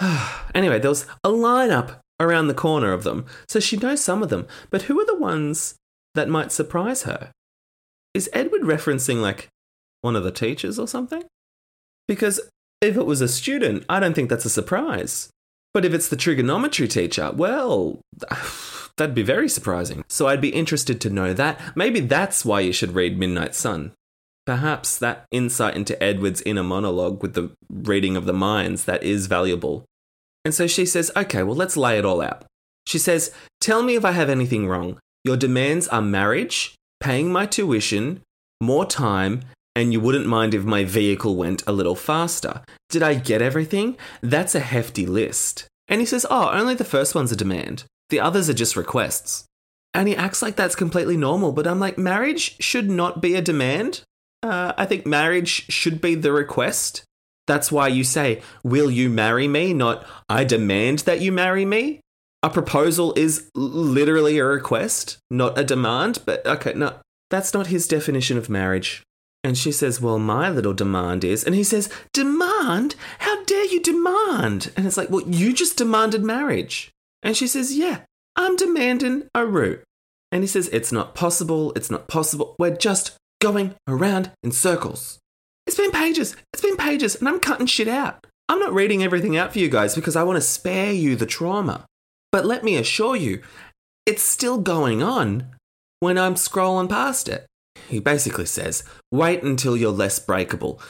anyway, 0.56 0.80
there 0.80 0.90
was 0.90 1.06
a 1.22 1.28
lineup 1.28 2.00
around 2.18 2.48
the 2.48 2.54
corner 2.54 2.92
of 2.92 3.04
them, 3.04 3.26
so 3.48 3.60
she 3.60 3.76
knows 3.76 4.00
some 4.00 4.20
of 4.20 4.28
them. 4.28 4.48
But 4.68 4.82
who 4.82 5.00
are 5.00 5.06
the 5.06 5.14
ones 5.14 5.76
that 6.16 6.28
might 6.28 6.50
surprise 6.50 7.04
her? 7.04 7.30
Is 8.12 8.28
Edward 8.32 8.62
referencing 8.62 9.20
like 9.20 9.46
one 10.00 10.16
of 10.16 10.24
the 10.24 10.32
teachers 10.32 10.80
or 10.80 10.88
something? 10.88 11.22
Because 12.08 12.40
if 12.80 12.96
it 12.96 13.06
was 13.06 13.20
a 13.20 13.28
student, 13.28 13.84
I 13.88 14.00
don't 14.00 14.14
think 14.14 14.30
that's 14.30 14.44
a 14.44 14.50
surprise. 14.50 15.30
But 15.74 15.84
if 15.84 15.92
it's 15.92 16.08
the 16.08 16.16
trigonometry 16.16 16.88
teacher, 16.88 17.32
well, 17.34 18.00
that'd 18.96 19.14
be 19.14 19.22
very 19.22 19.48
surprising. 19.48 20.04
So 20.08 20.26
I'd 20.26 20.40
be 20.40 20.50
interested 20.50 21.00
to 21.02 21.10
know 21.10 21.32
that. 21.34 21.60
Maybe 21.76 22.00
that's 22.00 22.44
why 22.44 22.60
you 22.60 22.72
should 22.72 22.94
read 22.94 23.18
Midnight 23.18 23.54
Sun. 23.54 23.92
Perhaps 24.46 24.98
that 24.98 25.26
insight 25.30 25.76
into 25.76 26.00
Edward's 26.02 26.42
inner 26.42 26.62
monologue 26.62 27.20
with 27.20 27.34
the 27.34 27.50
reading 27.68 28.16
of 28.16 28.26
the 28.26 28.32
minds 28.32 28.84
that 28.84 29.02
is 29.02 29.26
valuable. 29.26 29.84
And 30.44 30.54
so 30.54 30.66
she 30.68 30.86
says, 30.86 31.10
okay, 31.16 31.42
well, 31.42 31.56
let's 31.56 31.76
lay 31.76 31.98
it 31.98 32.04
all 32.04 32.22
out. 32.22 32.44
She 32.86 32.98
says, 32.98 33.32
Tell 33.60 33.82
me 33.82 33.96
if 33.96 34.04
I 34.04 34.12
have 34.12 34.30
anything 34.30 34.68
wrong. 34.68 35.00
Your 35.24 35.36
demands 35.36 35.88
are 35.88 36.00
marriage, 36.00 36.76
paying 37.00 37.32
my 37.32 37.46
tuition, 37.46 38.22
more 38.60 38.86
time, 38.86 39.42
and 39.76 39.92
you 39.92 40.00
wouldn't 40.00 40.26
mind 40.26 40.54
if 40.54 40.64
my 40.64 40.84
vehicle 40.84 41.36
went 41.36 41.62
a 41.66 41.72
little 41.72 41.94
faster. 41.94 42.62
Did 42.88 43.02
I 43.02 43.14
get 43.14 43.42
everything? 43.42 43.96
That's 44.22 44.54
a 44.54 44.60
hefty 44.60 45.04
list. 45.04 45.68
And 45.86 46.00
he 46.00 46.06
says, 46.06 46.26
Oh, 46.28 46.50
only 46.50 46.74
the 46.74 46.82
first 46.84 47.14
one's 47.14 47.30
a 47.30 47.36
demand. 47.36 47.84
The 48.08 48.18
others 48.18 48.48
are 48.48 48.54
just 48.54 48.74
requests. 48.74 49.44
And 49.92 50.08
he 50.08 50.16
acts 50.16 50.42
like 50.42 50.56
that's 50.56 50.74
completely 50.74 51.16
normal, 51.16 51.52
but 51.52 51.66
I'm 51.66 51.78
like, 51.78 51.98
marriage 51.98 52.56
should 52.60 52.90
not 52.90 53.20
be 53.20 53.34
a 53.34 53.42
demand. 53.42 54.02
Uh, 54.42 54.72
I 54.76 54.86
think 54.86 55.06
marriage 55.06 55.70
should 55.70 56.00
be 56.00 56.14
the 56.14 56.32
request. 56.32 57.04
That's 57.46 57.70
why 57.70 57.88
you 57.88 58.02
say, 58.02 58.42
Will 58.64 58.90
you 58.90 59.10
marry 59.10 59.46
me? 59.46 59.74
Not, 59.74 60.06
I 60.28 60.44
demand 60.44 61.00
that 61.00 61.20
you 61.20 61.32
marry 61.32 61.66
me. 61.66 62.00
A 62.42 62.48
proposal 62.48 63.12
is 63.14 63.50
literally 63.54 64.38
a 64.38 64.44
request, 64.44 65.18
not 65.30 65.58
a 65.58 65.64
demand. 65.64 66.20
But 66.24 66.46
okay, 66.46 66.72
no, 66.74 66.94
that's 67.28 67.52
not 67.52 67.66
his 67.66 67.86
definition 67.86 68.38
of 68.38 68.48
marriage. 68.48 69.02
And 69.46 69.56
she 69.56 69.70
says, 69.70 70.00
Well, 70.00 70.18
my 70.18 70.50
little 70.50 70.74
demand 70.74 71.22
is. 71.22 71.44
And 71.44 71.54
he 71.54 71.62
says, 71.62 71.88
Demand? 72.12 72.96
How 73.20 73.44
dare 73.44 73.66
you 73.66 73.80
demand? 73.80 74.72
And 74.76 74.84
it's 74.84 74.96
like, 74.96 75.08
Well, 75.08 75.22
you 75.22 75.52
just 75.52 75.78
demanded 75.78 76.24
marriage. 76.24 76.90
And 77.22 77.36
she 77.36 77.46
says, 77.46 77.76
Yeah, 77.78 78.00
I'm 78.34 78.56
demanding 78.56 79.28
a 79.36 79.46
root. 79.46 79.84
And 80.32 80.42
he 80.42 80.48
says, 80.48 80.68
It's 80.70 80.90
not 80.90 81.14
possible, 81.14 81.72
it's 81.76 81.92
not 81.92 82.08
possible. 82.08 82.56
We're 82.58 82.76
just 82.76 83.16
going 83.40 83.76
around 83.86 84.32
in 84.42 84.50
circles. 84.50 85.20
It's 85.68 85.76
been 85.76 85.92
pages, 85.92 86.34
it's 86.52 86.62
been 86.62 86.76
pages, 86.76 87.14
and 87.14 87.28
I'm 87.28 87.38
cutting 87.38 87.66
shit 87.66 87.86
out. 87.86 88.26
I'm 88.48 88.58
not 88.58 88.74
reading 88.74 89.04
everything 89.04 89.36
out 89.36 89.52
for 89.52 89.60
you 89.60 89.68
guys 89.68 89.94
because 89.94 90.16
I 90.16 90.24
want 90.24 90.38
to 90.38 90.40
spare 90.40 90.92
you 90.92 91.14
the 91.14 91.24
trauma. 91.24 91.86
But 92.32 92.46
let 92.46 92.64
me 92.64 92.74
assure 92.74 93.14
you, 93.14 93.42
it's 94.06 94.24
still 94.24 94.58
going 94.58 95.04
on 95.04 95.54
when 96.00 96.18
I'm 96.18 96.34
scrolling 96.34 96.88
past 96.88 97.28
it. 97.28 97.46
He 97.88 98.00
basically 98.00 98.46
says, 98.46 98.84
wait 99.10 99.42
until 99.42 99.76
you're 99.76 99.90
less 99.90 100.18
breakable. 100.18 100.80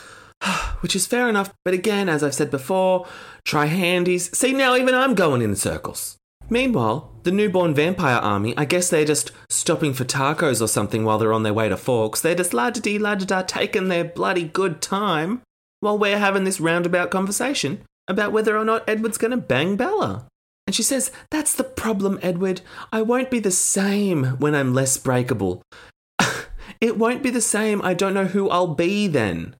Which 0.80 0.96
is 0.96 1.06
fair 1.06 1.28
enough, 1.28 1.52
but 1.64 1.74
again, 1.74 2.08
as 2.08 2.22
I've 2.22 2.34
said 2.34 2.50
before, 2.50 3.06
try 3.44 3.66
handies. 3.66 4.36
See, 4.36 4.52
now 4.52 4.76
even 4.76 4.94
I'm 4.94 5.14
going 5.14 5.42
in 5.42 5.56
circles. 5.56 6.16
Meanwhile, 6.48 7.12
the 7.24 7.32
newborn 7.32 7.74
vampire 7.74 8.18
army, 8.18 8.56
I 8.56 8.66
guess 8.66 8.88
they're 8.88 9.04
just 9.04 9.32
stopping 9.48 9.92
for 9.92 10.04
tacos 10.04 10.62
or 10.62 10.68
something 10.68 11.04
while 11.04 11.18
they're 11.18 11.32
on 11.32 11.42
their 11.42 11.54
way 11.54 11.68
to 11.68 11.76
Forks. 11.76 12.20
They're 12.20 12.36
just 12.36 12.54
la 12.54 12.70
da 12.70 12.80
dee 12.80 12.98
la 12.98 13.16
da 13.16 13.24
da 13.24 13.42
taking 13.42 13.88
their 13.88 14.04
bloody 14.04 14.44
good 14.44 14.80
time 14.80 15.42
while 15.80 15.98
we're 15.98 16.18
having 16.18 16.44
this 16.44 16.60
roundabout 16.60 17.10
conversation 17.10 17.82
about 18.06 18.32
whether 18.32 18.56
or 18.56 18.64
not 18.64 18.88
Edward's 18.88 19.18
gonna 19.18 19.36
bang 19.36 19.76
Bella. 19.76 20.28
And 20.66 20.74
she 20.74 20.82
says, 20.82 21.10
That's 21.30 21.54
the 21.54 21.64
problem, 21.64 22.18
Edward. 22.22 22.60
I 22.92 23.02
won't 23.02 23.30
be 23.30 23.40
the 23.40 23.50
same 23.50 24.24
when 24.38 24.54
I'm 24.54 24.74
less 24.74 24.96
breakable. 24.96 25.62
It 26.80 26.98
won't 26.98 27.22
be 27.22 27.30
the 27.30 27.40
same. 27.40 27.82
I 27.82 27.94
don't 27.94 28.14
know 28.14 28.26
who 28.26 28.48
I'll 28.48 28.74
be 28.74 29.08
then. 29.08 29.56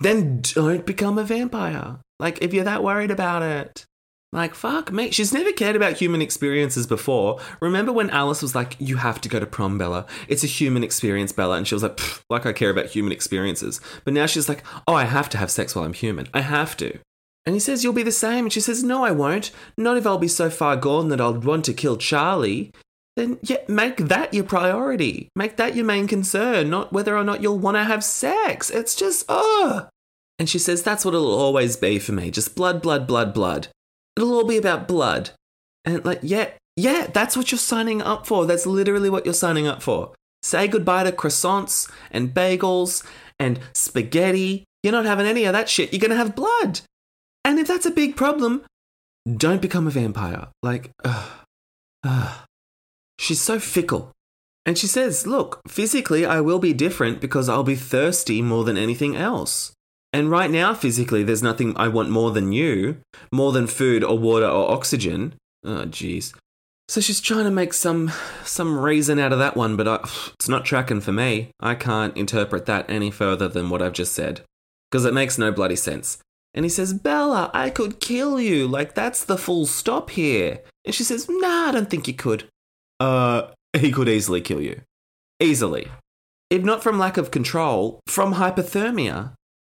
Then 0.00 0.40
don't 0.42 0.86
become 0.86 1.18
a 1.18 1.24
vampire. 1.24 1.98
Like, 2.18 2.42
if 2.42 2.52
you're 2.52 2.64
that 2.64 2.82
worried 2.82 3.10
about 3.10 3.42
it. 3.42 3.86
Like, 4.32 4.54
fuck 4.54 4.90
me. 4.90 5.10
She's 5.10 5.34
never 5.34 5.52
cared 5.52 5.76
about 5.76 5.98
human 5.98 6.22
experiences 6.22 6.86
before. 6.86 7.38
Remember 7.60 7.92
when 7.92 8.08
Alice 8.08 8.40
was 8.40 8.54
like, 8.54 8.76
You 8.78 8.96
have 8.96 9.20
to 9.20 9.28
go 9.28 9.38
to 9.38 9.44
prom, 9.44 9.76
Bella? 9.76 10.06
It's 10.26 10.42
a 10.42 10.46
human 10.46 10.82
experience, 10.82 11.32
Bella. 11.32 11.58
And 11.58 11.68
she 11.68 11.74
was 11.74 11.82
like, 11.82 12.00
Like 12.30 12.46
I 12.46 12.54
care 12.54 12.70
about 12.70 12.86
human 12.86 13.12
experiences. 13.12 13.80
But 14.04 14.14
now 14.14 14.24
she's 14.24 14.48
like, 14.48 14.64
Oh, 14.88 14.94
I 14.94 15.04
have 15.04 15.28
to 15.30 15.38
have 15.38 15.50
sex 15.50 15.76
while 15.76 15.84
I'm 15.84 15.92
human. 15.92 16.28
I 16.32 16.40
have 16.40 16.78
to. 16.78 16.98
And 17.44 17.54
he 17.54 17.60
says, 17.60 17.84
You'll 17.84 17.92
be 17.92 18.02
the 18.02 18.10
same. 18.10 18.46
And 18.46 18.52
she 18.52 18.60
says, 18.60 18.82
No, 18.82 19.04
I 19.04 19.10
won't. 19.10 19.50
Not 19.76 19.98
if 19.98 20.06
I'll 20.06 20.16
be 20.16 20.28
so 20.28 20.48
far 20.48 20.76
gone 20.76 21.08
that 21.10 21.20
I'll 21.20 21.38
want 21.38 21.66
to 21.66 21.74
kill 21.74 21.98
Charlie. 21.98 22.72
Then, 23.16 23.38
yeah, 23.42 23.58
make 23.68 23.98
that 23.98 24.32
your 24.32 24.44
priority. 24.44 25.28
Make 25.36 25.56
that 25.56 25.76
your 25.76 25.84
main 25.84 26.06
concern, 26.06 26.70
not 26.70 26.92
whether 26.92 27.16
or 27.16 27.24
not 27.24 27.42
you'll 27.42 27.58
want 27.58 27.76
to 27.76 27.84
have 27.84 28.02
sex. 28.02 28.70
It's 28.70 28.94
just, 28.94 29.24
oh. 29.28 29.88
And 30.38 30.48
she 30.48 30.58
says, 30.58 30.82
That's 30.82 31.04
what 31.04 31.14
it'll 31.14 31.38
always 31.38 31.76
be 31.76 31.98
for 31.98 32.12
me. 32.12 32.30
Just 32.30 32.56
blood, 32.56 32.80
blood, 32.80 33.06
blood, 33.06 33.34
blood. 33.34 33.68
It'll 34.16 34.32
all 34.32 34.46
be 34.46 34.56
about 34.56 34.88
blood. 34.88 35.30
And, 35.84 36.04
like, 36.04 36.20
yeah, 36.22 36.50
yeah, 36.76 37.08
that's 37.12 37.36
what 37.36 37.52
you're 37.52 37.58
signing 37.58 38.00
up 38.00 38.26
for. 38.26 38.46
That's 38.46 38.66
literally 38.66 39.10
what 39.10 39.24
you're 39.24 39.34
signing 39.34 39.66
up 39.66 39.82
for. 39.82 40.14
Say 40.42 40.66
goodbye 40.66 41.04
to 41.04 41.12
croissants 41.12 41.90
and 42.10 42.32
bagels 42.32 43.04
and 43.38 43.60
spaghetti. 43.74 44.64
You're 44.82 44.92
not 44.92 45.04
having 45.04 45.26
any 45.26 45.44
of 45.44 45.52
that 45.52 45.68
shit. 45.68 45.92
You're 45.92 46.00
going 46.00 46.10
to 46.10 46.16
have 46.16 46.34
blood. 46.34 46.80
And 47.44 47.58
if 47.58 47.68
that's 47.68 47.86
a 47.86 47.90
big 47.90 48.16
problem, 48.16 48.64
don't 49.36 49.62
become 49.62 49.86
a 49.86 49.90
vampire. 49.90 50.48
Like, 50.62 50.90
ugh, 51.04 51.30
ugh. 52.04 52.38
She's 53.22 53.40
so 53.40 53.58
fickle. 53.58 54.12
And 54.66 54.76
she 54.76 54.86
says, 54.86 55.26
Look, 55.26 55.60
physically, 55.68 56.26
I 56.26 56.40
will 56.40 56.58
be 56.58 56.72
different 56.72 57.20
because 57.20 57.48
I'll 57.48 57.64
be 57.64 57.74
thirsty 57.74 58.42
more 58.42 58.64
than 58.64 58.76
anything 58.76 59.16
else. 59.16 59.72
And 60.12 60.30
right 60.30 60.50
now, 60.50 60.74
physically, 60.74 61.22
there's 61.22 61.42
nothing 61.42 61.74
I 61.76 61.88
want 61.88 62.10
more 62.10 62.30
than 62.30 62.52
you, 62.52 62.98
more 63.32 63.52
than 63.52 63.66
food 63.66 64.04
or 64.04 64.18
water 64.18 64.46
or 64.46 64.70
oxygen. 64.70 65.34
Oh, 65.64 65.86
jeez. 65.86 66.34
So 66.88 67.00
she's 67.00 67.20
trying 67.20 67.44
to 67.44 67.50
make 67.50 67.72
some 67.72 68.12
some 68.44 68.78
reason 68.78 69.18
out 69.18 69.32
of 69.32 69.38
that 69.38 69.56
one, 69.56 69.76
but 69.76 69.88
I, 69.88 70.00
it's 70.34 70.48
not 70.48 70.64
tracking 70.64 71.00
for 71.00 71.12
me. 71.12 71.50
I 71.60 71.74
can't 71.74 72.16
interpret 72.16 72.66
that 72.66 72.90
any 72.90 73.10
further 73.10 73.48
than 73.48 73.70
what 73.70 73.80
I've 73.80 73.94
just 73.94 74.12
said 74.12 74.42
because 74.90 75.06
it 75.06 75.14
makes 75.14 75.38
no 75.38 75.50
bloody 75.50 75.76
sense. 75.76 76.18
And 76.54 76.66
he 76.66 76.68
says, 76.68 76.92
Bella, 76.92 77.50
I 77.54 77.70
could 77.70 77.98
kill 77.98 78.38
you. 78.38 78.68
Like, 78.68 78.94
that's 78.94 79.24
the 79.24 79.38
full 79.38 79.64
stop 79.64 80.10
here. 80.10 80.60
And 80.84 80.94
she 80.94 81.02
says, 81.02 81.26
Nah, 81.30 81.68
I 81.68 81.72
don't 81.72 81.88
think 81.88 82.06
you 82.06 82.12
could. 82.14 82.44
Uh, 83.02 83.50
he 83.76 83.90
could 83.90 84.08
easily 84.08 84.40
kill 84.40 84.60
you. 84.60 84.82
Easily. 85.40 85.88
If 86.50 86.62
not 86.62 86.84
from 86.84 87.00
lack 87.00 87.16
of 87.16 87.32
control, 87.32 87.98
from 88.06 88.34
hypothermia. 88.34 89.32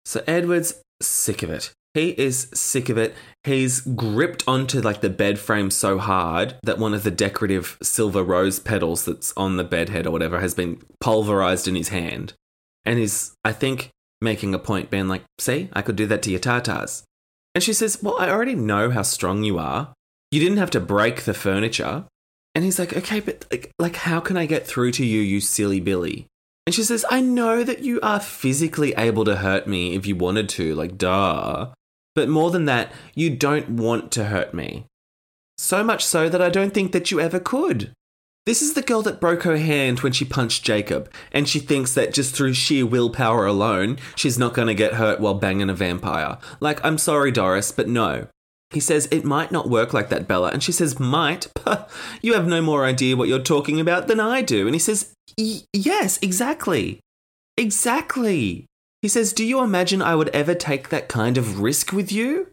So 0.03 0.21
Edward's 0.27 0.81
sick 1.01 1.41
of 1.41 1.49
it. 1.49 1.71
He 1.93 2.09
is 2.09 2.49
sick 2.53 2.89
of 2.89 2.97
it. 2.97 3.15
He's 3.45 3.79
gripped 3.79 4.43
onto 4.45 4.81
like 4.81 4.99
the 4.99 5.09
bed 5.09 5.39
frame 5.39 5.71
so 5.71 5.99
hard 5.99 6.55
that 6.63 6.79
one 6.79 6.93
of 6.93 7.03
the 7.03 7.11
decorative 7.11 7.77
silver 7.81 8.23
rose 8.23 8.59
petals 8.59 9.05
that's 9.05 9.31
on 9.37 9.55
the 9.55 9.63
bed 9.63 9.87
head 9.87 10.05
or 10.05 10.11
whatever 10.11 10.41
has 10.41 10.53
been 10.53 10.81
pulverized 10.99 11.67
in 11.67 11.75
his 11.75 11.89
hand. 11.89 12.33
And 12.83 12.99
he's, 12.99 13.33
I 13.45 13.53
think, 13.53 13.91
making 14.19 14.53
a 14.53 14.59
point, 14.59 14.89
being 14.89 15.07
like, 15.07 15.23
see, 15.39 15.69
I 15.71 15.81
could 15.81 15.95
do 15.95 16.07
that 16.07 16.23
to 16.23 16.31
your 16.31 16.41
tartars. 16.41 17.03
And 17.55 17.63
she 17.63 17.71
says, 17.71 18.01
Well, 18.03 18.17
I 18.19 18.29
already 18.29 18.55
know 18.55 18.89
how 18.89 19.03
strong 19.03 19.43
you 19.43 19.59
are. 19.59 19.93
You 20.31 20.41
didn't 20.41 20.57
have 20.57 20.71
to 20.71 20.81
break 20.81 21.21
the 21.21 21.33
furniture. 21.35 22.05
And 22.55 22.63
he's 22.63 22.79
like, 22.79 22.95
Okay, 22.95 23.19
but 23.19 23.45
like, 23.51 23.71
like 23.79 23.95
how 23.95 24.19
can 24.19 24.37
I 24.37 24.45
get 24.45 24.67
through 24.67 24.91
to 24.93 25.05
you, 25.05 25.21
you 25.21 25.39
silly 25.39 25.79
Billy? 25.79 26.27
And 26.65 26.73
she 26.73 26.83
says, 26.83 27.05
I 27.09 27.19
know 27.19 27.63
that 27.63 27.79
you 27.79 27.99
are 28.01 28.19
physically 28.19 28.93
able 28.95 29.25
to 29.25 29.37
hurt 29.37 29.67
me 29.67 29.95
if 29.95 30.05
you 30.05 30.15
wanted 30.15 30.47
to, 30.49 30.73
like, 30.75 30.97
duh. 30.97 31.73
But 32.15 32.29
more 32.29 32.51
than 32.51 32.65
that, 32.65 32.91
you 33.15 33.35
don't 33.35 33.71
want 33.71 34.11
to 34.13 34.25
hurt 34.25 34.53
me. 34.53 34.85
So 35.57 35.83
much 35.83 36.05
so 36.05 36.29
that 36.29 36.41
I 36.41 36.49
don't 36.49 36.73
think 36.73 36.91
that 36.93 37.11
you 37.11 37.19
ever 37.19 37.39
could. 37.39 37.91
This 38.45 38.61
is 38.61 38.73
the 38.73 38.81
girl 38.81 39.01
that 39.03 39.21
broke 39.21 39.43
her 39.43 39.57
hand 39.57 40.01
when 40.01 40.11
she 40.11 40.25
punched 40.25 40.65
Jacob, 40.65 41.09
and 41.31 41.47
she 41.47 41.59
thinks 41.59 41.93
that 41.93 42.13
just 42.13 42.35
through 42.35 42.53
sheer 42.53 42.85
willpower 42.85 43.45
alone, 43.45 43.97
she's 44.15 44.37
not 44.37 44.53
going 44.53 44.67
to 44.67 44.73
get 44.73 44.95
hurt 44.95 45.19
while 45.19 45.33
banging 45.33 45.69
a 45.69 45.73
vampire. 45.73 46.37
Like, 46.59 46.83
I'm 46.83 46.97
sorry, 46.97 47.31
Doris, 47.31 47.71
but 47.71 47.87
no. 47.87 48.27
He 48.73 48.79
says, 48.79 49.07
It 49.11 49.23
might 49.23 49.51
not 49.51 49.69
work 49.69 49.93
like 49.93 50.09
that, 50.09 50.27
Bella. 50.27 50.49
And 50.49 50.63
she 50.63 50.71
says, 50.71 50.99
Might? 50.99 51.47
Puh, 51.55 51.85
you 52.21 52.33
have 52.33 52.47
no 52.47 52.61
more 52.61 52.85
idea 52.85 53.17
what 53.17 53.27
you're 53.27 53.39
talking 53.39 53.79
about 53.79 54.07
than 54.07 54.19
I 54.19 54.41
do. 54.41 54.65
And 54.65 54.75
he 54.75 54.79
says, 54.79 55.13
Yes, 55.37 56.19
exactly. 56.21 56.99
Exactly. 57.57 58.65
He 59.01 59.07
says, 59.07 59.33
Do 59.33 59.45
you 59.45 59.61
imagine 59.61 60.01
I 60.01 60.15
would 60.15 60.29
ever 60.29 60.55
take 60.55 60.89
that 60.89 61.07
kind 61.07 61.37
of 61.37 61.61
risk 61.61 61.91
with 61.91 62.11
you? 62.11 62.47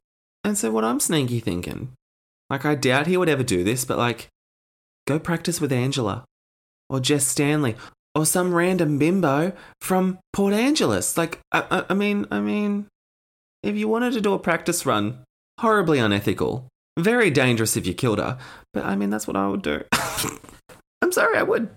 And 0.45 0.57
so, 0.57 0.71
what 0.71 0.85
I'm 0.85 1.01
sneaky 1.01 1.41
thinking, 1.41 1.93
like, 2.49 2.65
I 2.65 2.75
doubt 2.75 3.07
he 3.07 3.17
would 3.17 3.29
ever 3.29 3.43
do 3.43 3.63
this, 3.63 3.85
but 3.85 3.99
like, 3.99 4.29
go 5.07 5.19
practice 5.19 5.61
with 5.61 5.73
Angela 5.73 6.25
or 6.89 7.01
Jess 7.01 7.27
Stanley 7.27 7.77
or 8.15 8.27
some 8.27 8.55
random 8.55 8.99
bimbo 8.99 9.53
from 9.81 10.19
Port 10.33 10.53
Angeles. 10.53 11.17
Like, 11.17 11.41
I, 11.53 11.65
I, 11.71 11.85
I 11.91 11.95
mean, 11.95 12.27
I 12.31 12.41
mean, 12.41 12.87
if 13.63 13.77
you 13.77 13.89
wanted 13.89 14.13
to 14.15 14.21
do 14.21 14.33
a 14.33 14.39
practice 14.39 14.85
run, 14.85 15.19
horribly 15.61 15.99
unethical, 15.99 16.67
very 16.99 17.31
dangerous 17.31 17.77
if 17.77 17.87
you 17.87 17.95
killed 17.95 18.19
her, 18.19 18.39
but 18.73 18.85
I 18.85 18.97
mean, 18.97 19.11
that's 19.11 19.27
what 19.27 19.37
I 19.37 19.47
would 19.47 19.63
do. 19.63 19.85
I'm 21.03 21.13
sorry, 21.13 21.39
I 21.39 21.43
would. 21.43 21.71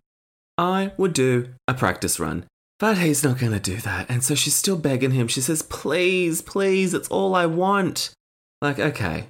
I 0.57 0.91
would 0.97 1.13
do 1.13 1.49
a 1.67 1.73
practice 1.73 2.19
run. 2.19 2.45
But 2.79 2.97
he's 2.97 3.23
not 3.23 3.39
to 3.39 3.59
do 3.59 3.77
that. 3.77 4.09
And 4.09 4.23
so 4.23 4.35
she's 4.35 4.55
still 4.55 4.77
begging 4.77 5.11
him. 5.11 5.27
She 5.27 5.41
says, 5.41 5.61
Please, 5.61 6.41
please, 6.41 6.93
it's 6.93 7.07
all 7.09 7.35
I 7.35 7.45
want. 7.45 8.11
Like, 8.61 8.79
okay, 8.79 9.27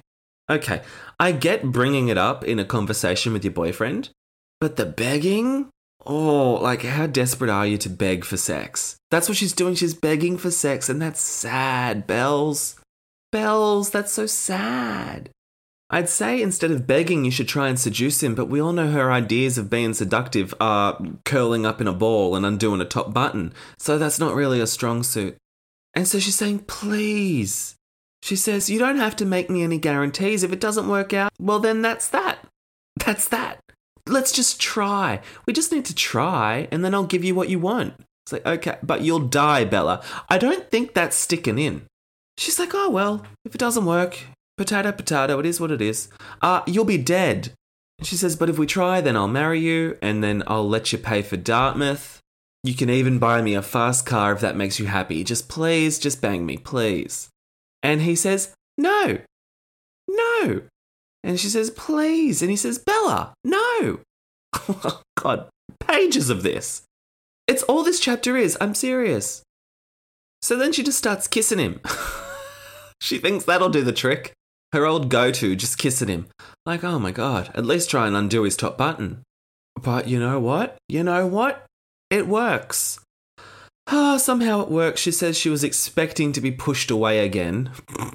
okay. 0.50 0.82
I 1.20 1.32
get 1.32 1.70
bringing 1.70 2.08
it 2.08 2.18
up 2.18 2.44
in 2.44 2.58
a 2.58 2.64
conversation 2.64 3.32
with 3.32 3.44
your 3.44 3.52
boyfriend, 3.52 4.10
but 4.60 4.76
the 4.76 4.86
begging? 4.86 5.68
Oh, 6.06 6.54
like, 6.54 6.82
how 6.82 7.06
desperate 7.06 7.50
are 7.50 7.66
you 7.66 7.78
to 7.78 7.88
beg 7.88 8.24
for 8.24 8.36
sex? 8.36 8.96
That's 9.10 9.28
what 9.28 9.38
she's 9.38 9.52
doing. 9.52 9.74
She's 9.74 9.94
begging 9.94 10.36
for 10.36 10.50
sex, 10.50 10.88
and 10.88 11.00
that's 11.00 11.20
sad, 11.20 12.06
Bells. 12.06 12.76
Bells, 13.34 13.90
that's 13.90 14.12
so 14.12 14.26
sad. 14.26 15.28
I'd 15.90 16.08
say 16.08 16.40
instead 16.40 16.70
of 16.70 16.86
begging, 16.86 17.24
you 17.24 17.32
should 17.32 17.48
try 17.48 17.66
and 17.66 17.76
seduce 17.76 18.22
him, 18.22 18.36
but 18.36 18.48
we 18.48 18.60
all 18.60 18.72
know 18.72 18.92
her 18.92 19.10
ideas 19.10 19.58
of 19.58 19.68
being 19.68 19.92
seductive 19.92 20.54
are 20.60 21.00
curling 21.24 21.66
up 21.66 21.80
in 21.80 21.88
a 21.88 21.92
ball 21.92 22.36
and 22.36 22.46
undoing 22.46 22.80
a 22.80 22.84
top 22.84 23.12
button, 23.12 23.52
so 23.76 23.98
that's 23.98 24.20
not 24.20 24.36
really 24.36 24.60
a 24.60 24.68
strong 24.68 25.02
suit. 25.02 25.36
And 25.94 26.06
so 26.06 26.20
she's 26.20 26.36
saying, 26.36 26.60
please. 26.60 27.74
She 28.22 28.36
says, 28.36 28.70
You 28.70 28.78
don't 28.78 28.98
have 28.98 29.16
to 29.16 29.26
make 29.26 29.50
me 29.50 29.64
any 29.64 29.78
guarantees. 29.78 30.44
If 30.44 30.52
it 30.52 30.60
doesn't 30.60 30.88
work 30.88 31.12
out, 31.12 31.32
well, 31.40 31.58
then 31.58 31.82
that's 31.82 32.08
that. 32.10 32.38
That's 33.04 33.26
that. 33.30 33.58
Let's 34.06 34.30
just 34.30 34.60
try. 34.60 35.20
We 35.44 35.52
just 35.52 35.72
need 35.72 35.86
to 35.86 35.94
try, 35.94 36.68
and 36.70 36.84
then 36.84 36.94
I'll 36.94 37.02
give 37.02 37.24
you 37.24 37.34
what 37.34 37.48
you 37.48 37.58
want. 37.58 37.94
It's 38.26 38.32
like, 38.32 38.46
okay, 38.46 38.78
but 38.84 39.00
you'll 39.00 39.26
die, 39.26 39.64
Bella. 39.64 40.04
I 40.28 40.38
don't 40.38 40.70
think 40.70 40.94
that's 40.94 41.16
sticking 41.16 41.58
in. 41.58 41.86
She's 42.36 42.58
like, 42.58 42.74
Oh, 42.74 42.90
well, 42.90 43.24
if 43.44 43.54
it 43.54 43.58
doesn't 43.58 43.86
work, 43.86 44.18
Potato, 44.56 44.92
potato, 44.92 45.40
it 45.40 45.46
is 45.46 45.60
what 45.60 45.72
it 45.72 45.82
is. 45.82 46.08
Uh, 46.40 46.62
you'll 46.66 46.84
be 46.84 46.98
dead. 46.98 47.52
And 47.98 48.06
she 48.06 48.16
says, 48.16 48.36
But 48.36 48.48
if 48.48 48.58
we 48.58 48.66
try, 48.66 49.00
then 49.00 49.16
I'll 49.16 49.28
marry 49.28 49.58
you, 49.58 49.98
and 50.00 50.22
then 50.22 50.44
I'll 50.46 50.68
let 50.68 50.92
you 50.92 50.98
pay 50.98 51.22
for 51.22 51.36
Dartmouth. 51.36 52.20
You 52.62 52.74
can 52.74 52.88
even 52.88 53.18
buy 53.18 53.42
me 53.42 53.54
a 53.54 53.62
fast 53.62 54.06
car 54.06 54.32
if 54.32 54.40
that 54.40 54.56
makes 54.56 54.78
you 54.78 54.86
happy. 54.86 55.24
Just 55.24 55.48
please, 55.48 55.98
just 55.98 56.22
bang 56.22 56.46
me, 56.46 56.56
please. 56.56 57.28
And 57.82 58.02
he 58.02 58.14
says, 58.14 58.54
No, 58.78 59.18
no. 60.08 60.62
And 61.24 61.40
she 61.40 61.48
says, 61.48 61.70
Please. 61.70 62.40
And 62.40 62.50
he 62.50 62.56
says, 62.56 62.78
Bella, 62.78 63.34
no. 63.42 64.00
God. 65.16 65.48
pages 65.80 66.30
of 66.30 66.42
this. 66.44 66.82
It's 67.48 67.64
all 67.64 67.82
this 67.82 68.00
chapter 68.00 68.36
is. 68.36 68.56
I'm 68.60 68.74
serious. 68.74 69.42
So 70.42 70.56
then 70.56 70.72
she 70.72 70.84
just 70.84 70.98
starts 70.98 71.26
kissing 71.26 71.58
him. 71.58 71.80
she 73.04 73.18
thinks 73.18 73.44
that'll 73.44 73.68
do 73.68 73.82
the 73.82 73.92
trick. 73.92 74.32
Her 74.72 74.86
old 74.86 75.10
go 75.10 75.30
to, 75.30 75.54
just 75.54 75.76
kissing 75.76 76.08
him. 76.08 76.26
Like, 76.64 76.82
oh 76.82 76.98
my 76.98 77.12
god, 77.12 77.50
at 77.54 77.66
least 77.66 77.90
try 77.90 78.06
and 78.06 78.16
undo 78.16 78.44
his 78.44 78.56
top 78.56 78.78
button. 78.78 79.22
But 79.80 80.08
you 80.08 80.18
know 80.18 80.40
what? 80.40 80.78
You 80.88 81.04
know 81.04 81.26
what? 81.26 81.66
It 82.10 82.26
works. 82.26 82.98
Ah, 83.88 84.16
somehow 84.16 84.62
it 84.62 84.70
works. 84.70 85.02
She 85.02 85.12
says 85.12 85.36
she 85.36 85.50
was 85.50 85.62
expecting 85.62 86.32
to 86.32 86.40
be 86.40 86.50
pushed 86.50 86.90
away 86.90 87.18
again. 87.18 87.70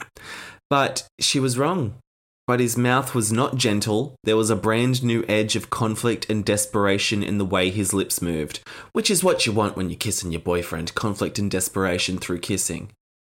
but 0.71 1.05
she 1.19 1.39
was 1.39 1.59
wrong. 1.59 1.93
But 2.47 2.59
his 2.59 2.75
mouth 2.75 3.13
was 3.13 3.31
not 3.31 3.57
gentle. 3.57 4.15
There 4.23 4.37
was 4.37 4.49
a 4.49 4.55
brand 4.55 5.03
new 5.03 5.23
edge 5.27 5.55
of 5.55 5.69
conflict 5.69 6.27
and 6.31 6.43
desperation 6.43 7.21
in 7.21 7.37
the 7.37 7.45
way 7.45 7.69
his 7.69 7.93
lips 7.93 8.23
moved, 8.23 8.61
which 8.91 9.11
is 9.11 9.23
what 9.23 9.45
you 9.45 9.51
want 9.51 9.77
when 9.77 9.91
you're 9.91 9.99
kissing 9.99 10.31
your 10.31 10.41
boyfriend 10.41 10.95
conflict 10.95 11.37
and 11.37 11.51
desperation 11.51 12.17
through 12.17 12.39
kissing. 12.39 12.89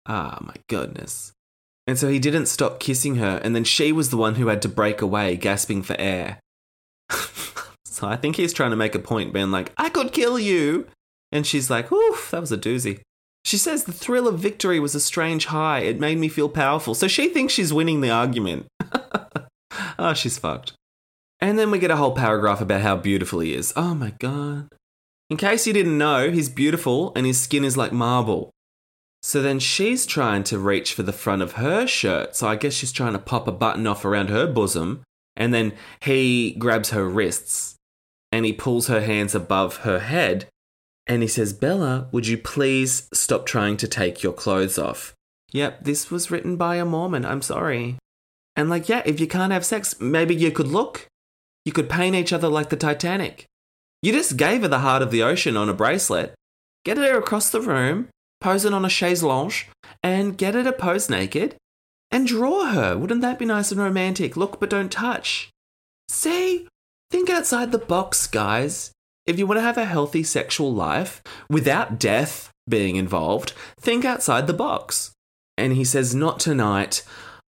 Ah, 0.06 0.38
my 0.40 0.54
goodness. 0.68 1.32
And 1.90 1.98
so 1.98 2.06
he 2.06 2.20
didn't 2.20 2.46
stop 2.46 2.78
kissing 2.78 3.16
her, 3.16 3.40
and 3.42 3.52
then 3.52 3.64
she 3.64 3.90
was 3.90 4.10
the 4.10 4.16
one 4.16 4.36
who 4.36 4.46
had 4.46 4.62
to 4.62 4.68
break 4.68 5.02
away, 5.02 5.34
gasping 5.34 5.82
for 5.82 5.96
air. 5.98 6.38
so 7.84 8.06
I 8.06 8.14
think 8.14 8.36
he's 8.36 8.52
trying 8.52 8.70
to 8.70 8.76
make 8.76 8.94
a 8.94 9.00
point, 9.00 9.32
being 9.32 9.50
like, 9.50 9.72
I 9.76 9.88
could 9.88 10.12
kill 10.12 10.38
you. 10.38 10.86
And 11.32 11.44
she's 11.44 11.68
like, 11.68 11.90
oof, 11.90 12.30
that 12.30 12.40
was 12.40 12.52
a 12.52 12.56
doozy. 12.56 13.00
She 13.44 13.56
says 13.56 13.82
the 13.82 13.92
thrill 13.92 14.28
of 14.28 14.38
victory 14.38 14.78
was 14.78 14.94
a 14.94 15.00
strange 15.00 15.46
high. 15.46 15.80
It 15.80 15.98
made 15.98 16.18
me 16.18 16.28
feel 16.28 16.48
powerful. 16.48 16.94
So 16.94 17.08
she 17.08 17.28
thinks 17.28 17.54
she's 17.54 17.72
winning 17.72 18.02
the 18.02 18.10
argument. 18.10 18.68
oh, 19.98 20.14
she's 20.14 20.38
fucked. 20.38 20.74
And 21.40 21.58
then 21.58 21.72
we 21.72 21.80
get 21.80 21.90
a 21.90 21.96
whole 21.96 22.14
paragraph 22.14 22.60
about 22.60 22.82
how 22.82 22.98
beautiful 22.98 23.40
he 23.40 23.52
is. 23.52 23.72
Oh 23.74 23.96
my 23.96 24.12
god. 24.20 24.68
In 25.28 25.36
case 25.36 25.66
you 25.66 25.72
didn't 25.72 25.98
know, 25.98 26.30
he's 26.30 26.48
beautiful 26.48 27.12
and 27.16 27.26
his 27.26 27.40
skin 27.40 27.64
is 27.64 27.76
like 27.76 27.90
marble. 27.90 28.52
So 29.22 29.42
then 29.42 29.58
she's 29.58 30.06
trying 30.06 30.44
to 30.44 30.58
reach 30.58 30.94
for 30.94 31.02
the 31.02 31.12
front 31.12 31.42
of 31.42 31.52
her 31.52 31.86
shirt. 31.86 32.36
So 32.36 32.48
I 32.48 32.56
guess 32.56 32.72
she's 32.72 32.92
trying 32.92 33.12
to 33.12 33.18
pop 33.18 33.46
a 33.46 33.52
button 33.52 33.86
off 33.86 34.04
around 34.04 34.30
her 34.30 34.46
bosom. 34.46 35.02
And 35.36 35.52
then 35.52 35.72
he 36.00 36.52
grabs 36.52 36.90
her 36.90 37.08
wrists 37.08 37.76
and 38.32 38.44
he 38.44 38.52
pulls 38.52 38.88
her 38.88 39.00
hands 39.00 39.34
above 39.34 39.78
her 39.78 40.00
head 40.00 40.46
and 41.06 41.22
he 41.22 41.28
says, 41.28 41.52
Bella, 41.52 42.08
would 42.12 42.28
you 42.28 42.38
please 42.38 43.08
stop 43.12 43.44
trying 43.44 43.76
to 43.78 43.88
take 43.88 44.22
your 44.22 44.32
clothes 44.32 44.78
off? 44.78 45.12
Yep, 45.52 45.82
this 45.82 46.10
was 46.10 46.30
written 46.30 46.56
by 46.56 46.76
a 46.76 46.84
Mormon. 46.84 47.24
I'm 47.24 47.42
sorry. 47.42 47.96
And 48.54 48.70
like, 48.70 48.88
yeah, 48.88 49.02
if 49.04 49.18
you 49.18 49.26
can't 49.26 49.52
have 49.52 49.64
sex, 49.64 50.00
maybe 50.00 50.36
you 50.36 50.52
could 50.52 50.68
look. 50.68 51.08
You 51.64 51.72
could 51.72 51.90
paint 51.90 52.14
each 52.14 52.32
other 52.32 52.48
like 52.48 52.70
the 52.70 52.76
Titanic. 52.76 53.46
You 54.02 54.12
just 54.12 54.36
gave 54.36 54.62
her 54.62 54.68
the 54.68 54.78
heart 54.78 55.02
of 55.02 55.10
the 55.10 55.22
ocean 55.22 55.56
on 55.56 55.68
a 55.68 55.74
bracelet. 55.74 56.34
Get 56.84 56.96
her 56.96 57.18
across 57.18 57.50
the 57.50 57.60
room, 57.60 58.08
pose 58.40 58.64
it 58.64 58.74
on 58.74 58.84
a 58.84 58.88
chaise 58.88 59.22
longue, 59.22 59.54
and 60.02 60.38
get 60.38 60.54
her 60.54 60.64
to 60.64 60.72
pose 60.72 61.10
naked 61.10 61.56
and 62.10 62.26
draw 62.26 62.66
her. 62.66 62.96
Wouldn't 62.96 63.20
that 63.20 63.38
be 63.38 63.44
nice 63.44 63.70
and 63.70 63.80
romantic? 63.80 64.36
Look, 64.36 64.58
but 64.60 64.70
don't 64.70 64.90
touch. 64.90 65.50
See? 66.08 66.66
Think 67.10 67.30
outside 67.30 67.72
the 67.72 67.78
box, 67.78 68.26
guys. 68.26 68.92
If 69.26 69.38
you 69.38 69.46
want 69.46 69.58
to 69.58 69.62
have 69.62 69.78
a 69.78 69.84
healthy 69.84 70.22
sexual 70.22 70.72
life 70.72 71.22
without 71.48 71.98
death 71.98 72.50
being 72.68 72.96
involved, 72.96 73.52
think 73.78 74.04
outside 74.04 74.46
the 74.46 74.52
box. 74.52 75.12
And 75.56 75.74
he 75.74 75.84
says, 75.84 76.14
Not 76.14 76.40
tonight. 76.40 77.04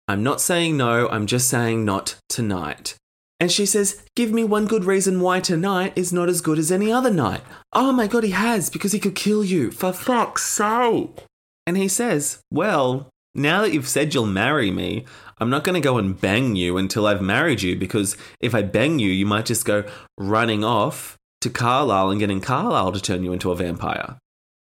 I'm 0.08 0.24
not 0.24 0.42
saying 0.42 0.76
no, 0.76 1.08
I'm 1.10 1.26
just 1.26 1.48
saying 1.48 1.86
not 1.86 2.18
tonight. 2.28 2.96
And 3.42 3.52
she 3.52 3.66
says, 3.66 4.04
Give 4.16 4.32
me 4.32 4.44
one 4.44 4.68
good 4.68 4.86
reason 4.86 5.20
why 5.20 5.39
tonight 5.39 5.94
is 5.96 6.14
not 6.14 6.30
as 6.30 6.42
good 6.42 6.60
as 6.60 6.72
any 6.72 6.92
other 6.92 7.10
night. 7.10 7.42
Oh 7.74 7.92
my 7.92 8.06
god, 8.06 8.24
he 8.24 8.30
has, 8.30 8.70
because 8.70 8.92
he 8.92 9.00
could 9.00 9.16
kill 9.16 9.44
you. 9.44 9.72
For 9.72 9.92
fuck's 9.92 10.46
sake. 10.46 11.26
And 11.66 11.76
he 11.76 11.88
says, 11.88 12.39
Well, 12.52 13.10
now 13.34 13.62
that 13.62 13.74
you've 13.74 13.88
said 13.88 14.14
you'll 14.14 14.28
marry 14.28 14.70
me, 14.70 15.06
I'm 15.39 15.50
not 15.50 15.64
going 15.64 15.74
to 15.74 15.82
go 15.84 15.98
and 15.98 16.22
bang 16.22 16.56
you 16.56 16.78
until 16.78 17.08
I've 17.08 17.24
married 17.24 17.64
you, 17.64 17.76
because 17.76 18.16
if 18.39 18.54
I 18.54 18.62
bang 18.62 19.00
you, 19.00 19.10
you 19.10 19.26
might 19.26 19.48
just 19.48 19.66
go 19.66 19.86
running 20.20 20.64
off 20.64 21.18
to 21.42 21.50
Carlisle 21.50 22.12
and 22.12 22.20
getting 22.20 22.42
Carlisle 22.42 22.92
to 22.92 23.02
turn 23.02 23.24
you 23.24 23.34
into 23.34 23.52
a 23.52 23.56
vampire. 23.56 24.20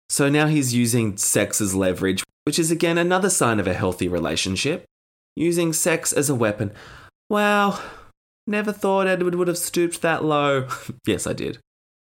So 0.09 0.29
now 0.29 0.47
he's 0.47 0.73
using 0.73 1.17
sex 1.17 1.61
as 1.61 1.75
leverage, 1.75 2.23
which 2.45 2.61
is 2.61 2.71
again 2.71 2.97
another 2.97 3.29
sign 3.29 3.59
of 3.59 3.67
a 3.67 3.75
healthy 3.75 4.07
relationship. 4.07 4.85
Using 5.35 5.73
sex 5.73 6.13
as 6.13 6.31
a 6.31 6.35
weapon. 6.37 6.73
Wow, 7.29 7.81
never 8.49 8.73
thought 8.73 9.07
Edward 9.07 9.35
would 9.35 9.49
have 9.49 9.59
stooped 9.59 10.03
that 10.03 10.25
low. 10.25 10.69
yes, 11.07 11.27
I 11.27 11.33
did. 11.33 11.59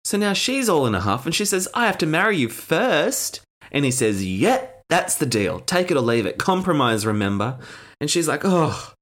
So 0.04 0.18
now 0.18 0.34
she's 0.34 0.70
all 0.70 0.88
in 0.88 0.96
a 0.96 1.02
huff 1.02 1.26
and 1.26 1.36
she 1.36 1.46
says, 1.46 1.68
I 1.74 1.86
have 1.86 1.98
to 2.00 2.06
marry 2.06 2.38
you 2.38 2.50
first. 2.50 3.42
And 3.72 3.86
he 3.86 3.92
says, 3.92 4.26
Yeah, 4.26 4.66
that's 4.90 5.16
the 5.16 5.26
deal. 5.26 5.60
Take 5.60 5.92
it 5.92 5.98
or 5.98 6.02
leave 6.02 6.26
it. 6.26 6.38
Compromise, 6.38 7.06
remember? 7.06 7.60
And 8.00 8.10
she's 8.10 8.28
like, 8.28 8.42
Oh. 8.44 8.94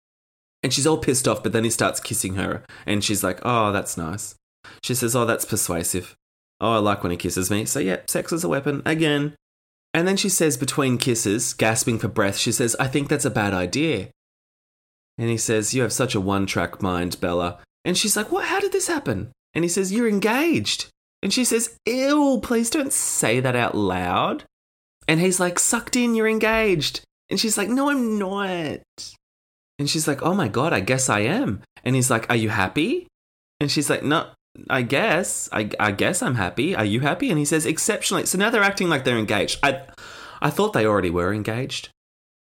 And 0.62 0.74
she's 0.74 0.86
all 0.86 0.98
pissed 0.98 1.28
off, 1.28 1.42
but 1.42 1.54
then 1.54 1.64
he 1.64 1.70
starts 1.70 2.02
kissing 2.02 2.36
her. 2.36 2.64
And 2.86 3.04
she's 3.04 3.24
like, 3.24 3.40
Oh, 3.44 3.72
that's 3.72 3.98
nice. 3.98 4.36
She 4.84 4.94
says, 4.94 5.16
Oh, 5.16 5.26
that's 5.26 5.46
persuasive. 5.46 6.16
Oh, 6.62 6.74
I 6.74 6.78
like 6.80 7.04
when 7.04 7.12
he 7.12 7.18
kisses 7.18 7.50
me. 7.50 7.64
So, 7.64 7.80
yeah, 7.80 8.02
sex 8.08 8.34
is 8.34 8.44
a 8.44 8.50
weapon 8.50 8.82
again. 8.86 9.36
And 9.94 10.08
then 10.08 10.18
she 10.18 10.30
says, 10.30 10.58
between 10.58 10.98
kisses, 10.98 11.54
gasping 11.54 11.98
for 11.98 12.08
breath, 12.08 12.38
she 12.38 12.52
says, 12.52 12.76
I 12.80 12.88
think 12.88 13.10
that's 13.10 13.26
a 13.26 13.32
bad 13.32 13.54
idea. 13.54 14.10
And 15.20 15.30
he 15.30 15.38
says, 15.38 15.74
You 15.74 15.82
have 15.84 15.94
such 15.94 16.16
a 16.16 16.22
one 16.22 16.46
track 16.46 16.82
mind, 16.82 17.20
Bella. 17.20 17.60
And 17.84 17.98
she's 17.98 18.16
like, 18.16 18.32
What? 18.32 18.46
How 18.46 18.60
did 18.60 18.72
this 18.72 18.88
happen? 18.88 19.32
And 19.54 19.64
he 19.66 19.70
says, 19.70 19.92
You're 19.92 20.08
engaged. 20.08 20.90
And 21.22 21.34
she 21.34 21.44
says, 21.44 21.78
Ew, 21.86 22.40
please 22.42 22.70
don't 22.70 22.94
say 22.94 23.42
that 23.42 23.56
out 23.56 23.76
loud. 23.76 24.46
And 25.08 25.20
he's 25.20 25.40
like, 25.40 25.60
Sucked 25.60 25.98
in, 25.98 26.16
you're 26.16 26.28
engaged. 26.28 27.02
And 27.30 27.40
she's 27.40 27.58
like, 27.58 27.68
No, 27.68 27.90
I'm 27.90 28.18
not. 28.18 28.80
And 29.78 29.90
she's 29.90 30.08
like, 30.08 30.24
Oh 30.24 30.34
my 30.34 30.48
God, 30.48 30.72
I 30.72 30.80
guess 30.80 31.10
I 31.10 31.20
am. 31.20 31.62
And 31.84 31.96
he's 31.96 32.10
like, 32.10 32.30
Are 32.30 32.38
you 32.38 32.50
happy? 32.50 33.08
And 33.60 33.70
she's 33.70 33.90
like, 33.90 34.04
No, 34.04 34.28
I 34.70 34.84
guess. 34.84 35.50
I, 35.52 35.70
I 35.80 35.92
guess 35.92 36.22
I'm 36.22 36.36
happy. 36.36 36.76
Are 36.76 36.86
you 36.86 37.02
happy? 37.02 37.30
And 37.30 37.38
he 37.38 37.46
says, 37.46 37.66
exceptionally. 37.66 38.26
So 38.26 38.38
now 38.38 38.50
they're 38.50 38.64
acting 38.64 38.90
like 38.90 39.04
they're 39.04 39.18
engaged. 39.18 39.60
I, 39.62 39.82
I 40.42 40.50
thought 40.50 40.74
they 40.74 40.86
already 40.86 41.10
were 41.10 41.34
engaged. 41.34 41.90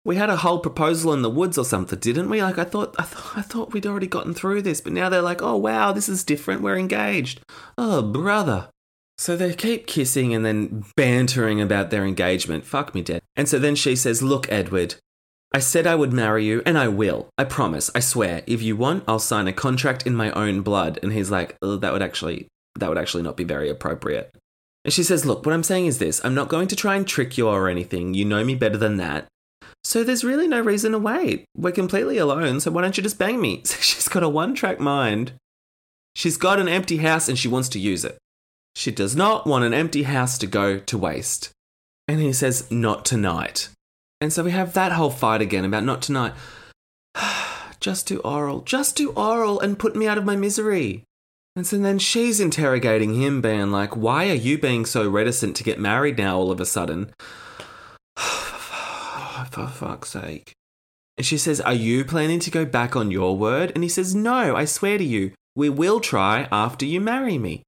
We 0.03 0.15
had 0.15 0.29
a 0.29 0.37
whole 0.37 0.59
proposal 0.59 1.13
in 1.13 1.21
the 1.21 1.29
woods 1.29 1.57
or 1.57 1.65
something, 1.65 1.99
didn't 1.99 2.29
we? 2.29 2.41
Like 2.41 2.57
I 2.57 2.63
thought, 2.63 2.95
I 2.97 3.03
thought, 3.03 3.37
I 3.37 3.41
thought 3.41 3.71
we'd 3.71 3.85
already 3.85 4.07
gotten 4.07 4.33
through 4.33 4.63
this, 4.63 4.81
but 4.81 4.93
now 4.93 5.09
they're 5.09 5.21
like, 5.21 5.41
oh 5.41 5.57
wow, 5.57 5.91
this 5.91 6.09
is 6.09 6.23
different. 6.23 6.61
We're 6.61 6.77
engaged. 6.77 7.41
Oh 7.77 8.01
brother. 8.01 8.69
So 9.17 9.37
they 9.37 9.53
keep 9.53 9.85
kissing 9.85 10.33
and 10.33 10.43
then 10.43 10.83
bantering 10.97 11.61
about 11.61 11.91
their 11.91 12.03
engagement. 12.03 12.65
Fuck 12.65 12.95
me 12.95 13.03
dead. 13.03 13.21
And 13.35 13.47
so 13.47 13.59
then 13.59 13.75
she 13.75 13.95
says, 13.95 14.23
look, 14.23 14.51
Edward, 14.51 14.95
I 15.53 15.59
said 15.59 15.85
I 15.85 15.93
would 15.93 16.11
marry 16.11 16.45
you, 16.45 16.63
and 16.65 16.75
I 16.77 16.87
will. 16.87 17.29
I 17.37 17.43
promise. 17.43 17.91
I 17.93 17.99
swear. 17.99 18.41
If 18.47 18.63
you 18.63 18.75
want, 18.75 19.03
I'll 19.07 19.19
sign 19.19 19.47
a 19.47 19.53
contract 19.53 20.07
in 20.07 20.15
my 20.15 20.31
own 20.31 20.61
blood. 20.61 20.97
And 21.03 21.13
he's 21.13 21.29
like, 21.29 21.55
oh, 21.61 21.75
that 21.75 21.93
would 21.93 22.01
actually, 22.01 22.47
that 22.79 22.89
would 22.89 22.97
actually 22.97 23.21
not 23.21 23.37
be 23.37 23.43
very 23.43 23.69
appropriate. 23.69 24.33
And 24.85 24.93
she 24.93 25.03
says, 25.03 25.25
look, 25.25 25.45
what 25.45 25.53
I'm 25.53 25.61
saying 25.61 25.85
is 25.85 25.99
this. 25.99 26.23
I'm 26.23 26.33
not 26.33 26.49
going 26.49 26.67
to 26.69 26.75
try 26.75 26.95
and 26.95 27.05
trick 27.07 27.37
you 27.37 27.47
or 27.47 27.69
anything. 27.69 28.15
You 28.15 28.25
know 28.25 28.43
me 28.43 28.55
better 28.55 28.77
than 28.77 28.97
that. 28.97 29.27
So 29.91 30.05
there's 30.05 30.23
really 30.23 30.47
no 30.47 30.61
reason 30.61 30.93
to 30.93 30.99
wait. 30.99 31.43
We're 31.53 31.73
completely 31.73 32.17
alone, 32.17 32.61
so 32.61 32.71
why 32.71 32.81
don't 32.81 32.95
you 32.95 33.03
just 33.03 33.19
bang 33.19 33.41
me? 33.41 33.61
So 33.65 33.75
she's 33.81 34.07
got 34.07 34.23
a 34.23 34.29
one 34.29 34.55
track 34.55 34.79
mind. 34.79 35.33
She's 36.15 36.37
got 36.37 36.59
an 36.59 36.69
empty 36.69 36.95
house 36.99 37.27
and 37.27 37.37
she 37.37 37.49
wants 37.49 37.67
to 37.67 37.79
use 37.79 38.05
it. 38.05 38.17
She 38.73 38.89
does 38.89 39.17
not 39.17 39.45
want 39.45 39.65
an 39.65 39.73
empty 39.73 40.03
house 40.03 40.37
to 40.37 40.47
go 40.47 40.79
to 40.79 40.97
waste. 40.97 41.49
And 42.07 42.21
he 42.21 42.31
says, 42.31 42.71
not 42.71 43.03
tonight. 43.03 43.67
And 44.21 44.31
so 44.31 44.45
we 44.45 44.51
have 44.51 44.71
that 44.75 44.93
whole 44.93 45.09
fight 45.09 45.41
again 45.41 45.65
about 45.65 45.83
not 45.83 46.01
tonight. 46.01 46.35
just 47.81 48.07
do 48.07 48.19
oral, 48.19 48.61
just 48.61 48.95
do 48.95 49.11
oral 49.11 49.59
and 49.59 49.77
put 49.77 49.97
me 49.97 50.07
out 50.07 50.17
of 50.17 50.23
my 50.23 50.37
misery. 50.37 51.03
And 51.57 51.67
so 51.67 51.77
then 51.77 51.99
she's 51.99 52.39
interrogating 52.39 53.15
him, 53.15 53.41
being 53.41 53.71
like, 53.71 53.97
Why 53.97 54.29
are 54.29 54.35
you 54.35 54.57
being 54.57 54.85
so 54.85 55.09
reticent 55.09 55.57
to 55.57 55.65
get 55.65 55.81
married 55.81 56.17
now 56.17 56.37
all 56.37 56.49
of 56.49 56.61
a 56.61 56.65
sudden? 56.65 57.11
For 59.51 59.67
fuck's 59.67 60.09
sake. 60.09 60.53
And 61.17 61.25
she 61.25 61.37
says, 61.37 61.59
Are 61.61 61.73
you 61.73 62.05
planning 62.05 62.39
to 62.39 62.49
go 62.49 62.65
back 62.65 62.95
on 62.95 63.11
your 63.11 63.37
word? 63.37 63.71
And 63.75 63.83
he 63.83 63.89
says, 63.89 64.15
No, 64.15 64.55
I 64.55 64.65
swear 64.65 64.97
to 64.97 65.03
you, 65.03 65.33
we 65.55 65.69
will 65.69 65.99
try 65.99 66.47
after 66.51 66.85
you 66.85 67.01
marry 67.01 67.37
me. 67.37 67.63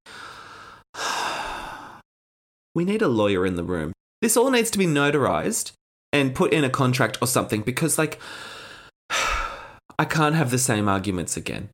we 2.74 2.84
need 2.84 3.02
a 3.02 3.08
lawyer 3.08 3.44
in 3.44 3.56
the 3.56 3.62
room. 3.62 3.92
This 4.22 4.36
all 4.36 4.50
needs 4.50 4.70
to 4.70 4.78
be 4.78 4.86
notarized 4.86 5.72
and 6.10 6.34
put 6.34 6.52
in 6.52 6.64
a 6.64 6.70
contract 6.70 7.18
or 7.20 7.26
something 7.26 7.60
because, 7.60 7.98
like, 7.98 8.18
I 9.98 10.06
can't 10.06 10.34
have 10.34 10.50
the 10.50 10.58
same 10.58 10.88
arguments 10.88 11.36
again. 11.36 11.68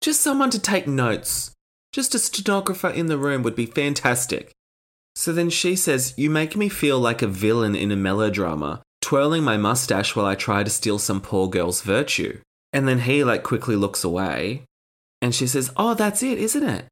Just 0.00 0.20
someone 0.20 0.50
to 0.50 0.60
take 0.60 0.86
notes. 0.86 1.50
Just 1.92 2.14
a 2.14 2.18
stenographer 2.18 2.88
in 2.88 3.06
the 3.06 3.18
room 3.18 3.42
would 3.42 3.56
be 3.56 3.66
fantastic. 3.66 4.52
So 5.14 5.32
then 5.32 5.50
she 5.50 5.76
says, 5.76 6.14
You 6.16 6.30
make 6.30 6.56
me 6.56 6.68
feel 6.68 6.98
like 6.98 7.22
a 7.22 7.26
villain 7.26 7.74
in 7.74 7.90
a 7.90 7.96
melodrama, 7.96 8.82
twirling 9.02 9.42
my 9.42 9.58
mustache 9.58 10.16
while 10.16 10.24
I 10.24 10.34
try 10.34 10.62
to 10.62 10.70
steal 10.70 10.98
some 10.98 11.20
poor 11.20 11.48
girl's 11.48 11.82
virtue. 11.82 12.40
And 12.72 12.88
then 12.88 13.00
he, 13.00 13.22
like, 13.22 13.42
quickly 13.42 13.76
looks 13.76 14.02
away. 14.02 14.64
And 15.20 15.34
she 15.34 15.46
says, 15.46 15.70
Oh, 15.76 15.92
that's 15.92 16.22
it, 16.22 16.38
isn't 16.38 16.66
it? 16.66 16.86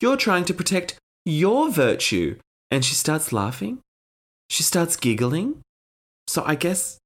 You're 0.00 0.16
trying 0.16 0.44
to 0.44 0.54
protect 0.54 0.96
your 1.24 1.70
virtue. 1.70 2.38
And 2.70 2.84
she 2.84 2.94
starts 2.94 3.32
laughing. 3.32 3.80
She 4.48 4.62
starts 4.62 4.96
giggling. 4.96 5.62
So 6.28 6.44
I 6.46 6.54
guess 6.54 6.98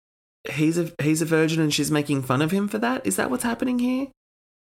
he's 0.51 0.79
a 0.79 0.93
he's 1.01 1.23
a 1.23 1.27
virgin 1.27 1.61
and 1.61 1.73
she's 1.73 1.91
making 1.91 2.23
fun 2.23 2.43
of 2.43 2.51
him 2.51 2.69
for 2.69 2.79
that. 2.79 3.07
Is 3.07 3.17
that 3.17 3.31
what's 3.31 3.45
happening 3.45 3.79
here? 3.79 4.09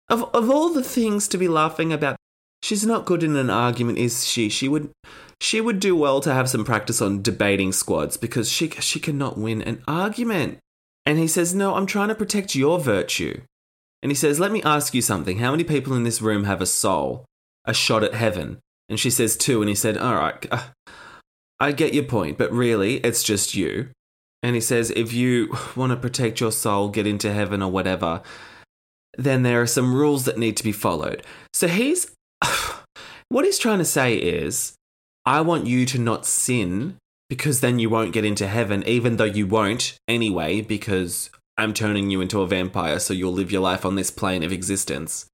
Of 0.09 0.23
of 0.35 0.49
all 0.49 0.69
the 0.69 0.83
things 0.83 1.27
to 1.29 1.37
be 1.37 1.47
laughing 1.47 1.91
about, 1.91 2.17
she's 2.61 2.85
not 2.85 3.05
good 3.05 3.23
in 3.23 3.35
an 3.35 3.49
argument, 3.49 3.97
is 3.97 4.25
she? 4.25 4.49
She 4.49 4.67
would 4.67 4.91
she 5.41 5.59
would 5.59 5.79
do 5.79 5.95
well 5.95 6.21
to 6.21 6.33
have 6.33 6.49
some 6.49 6.63
practice 6.63 7.01
on 7.01 7.21
debating 7.21 7.71
squads 7.71 8.17
because 8.17 8.49
she 8.51 8.69
she 8.69 8.99
cannot 8.99 9.37
win 9.37 9.61
an 9.61 9.83
argument. 9.87 10.59
And 11.05 11.17
he 11.17 11.27
says, 11.27 11.55
"No, 11.55 11.75
I'm 11.75 11.87
trying 11.87 12.09
to 12.09 12.15
protect 12.15 12.55
your 12.55 12.79
virtue." 12.79 13.41
And 14.03 14.11
he 14.11 14.15
says, 14.15 14.39
"Let 14.39 14.51
me 14.51 14.63
ask 14.63 14.93
you 14.93 15.01
something. 15.01 15.39
How 15.39 15.51
many 15.51 15.63
people 15.63 15.93
in 15.93 16.03
this 16.03 16.21
room 16.21 16.43
have 16.43 16.61
a 16.61 16.65
soul, 16.65 17.25
a 17.65 17.73
shot 17.73 18.03
at 18.03 18.13
heaven?" 18.13 18.59
And 18.91 18.99
she 18.99 19.09
says, 19.09 19.37
two. 19.37 19.61
And 19.61 19.69
he 19.69 19.75
said, 19.75 19.97
All 19.97 20.15
right, 20.15 20.45
uh, 20.51 20.63
I 21.61 21.71
get 21.71 21.93
your 21.93 22.03
point, 22.03 22.37
but 22.37 22.51
really, 22.51 22.97
it's 22.97 23.23
just 23.23 23.55
you. 23.55 23.87
And 24.43 24.53
he 24.53 24.59
says, 24.59 24.91
If 24.91 25.13
you 25.13 25.55
want 25.77 25.91
to 25.91 25.95
protect 25.95 26.41
your 26.41 26.51
soul, 26.51 26.89
get 26.89 27.07
into 27.07 27.31
heaven 27.31 27.63
or 27.63 27.71
whatever, 27.71 28.21
then 29.17 29.43
there 29.43 29.61
are 29.61 29.67
some 29.67 29.95
rules 29.95 30.25
that 30.25 30.37
need 30.37 30.57
to 30.57 30.63
be 30.63 30.73
followed. 30.73 31.23
So 31.53 31.69
he's. 31.69 32.13
what 33.29 33.45
he's 33.45 33.59
trying 33.59 33.79
to 33.79 33.85
say 33.85 34.15
is, 34.15 34.73
I 35.25 35.41
want 35.41 35.67
you 35.67 35.85
to 35.85 35.99
not 35.99 36.25
sin 36.25 36.97
because 37.29 37.61
then 37.61 37.79
you 37.79 37.89
won't 37.89 38.11
get 38.11 38.25
into 38.25 38.47
heaven, 38.47 38.83
even 38.85 39.17
though 39.17 39.23
you 39.23 39.47
won't 39.47 39.97
anyway, 40.07 40.61
because 40.61 41.29
I'm 41.57 41.73
turning 41.73 42.09
you 42.09 42.21
into 42.21 42.41
a 42.41 42.47
vampire, 42.47 42.99
so 42.99 43.13
you'll 43.13 43.31
live 43.31 43.51
your 43.51 43.61
life 43.61 43.85
on 43.85 43.95
this 43.95 44.11
plane 44.11 44.43
of 44.43 44.51
existence. 44.51 45.27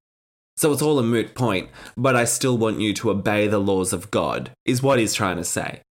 So 0.57 0.73
it's 0.73 0.81
all 0.81 0.99
a 0.99 1.03
moot 1.03 1.35
point, 1.35 1.69
but 1.95 2.15
I 2.15 2.25
still 2.25 2.57
want 2.57 2.81
you 2.81 2.93
to 2.95 3.11
obey 3.11 3.47
the 3.47 3.59
laws 3.59 3.93
of 3.93 4.11
God, 4.11 4.51
is 4.65 4.83
what 4.83 4.99
he's 4.99 5.13
trying 5.13 5.37
to 5.37 5.43
say. 5.43 5.81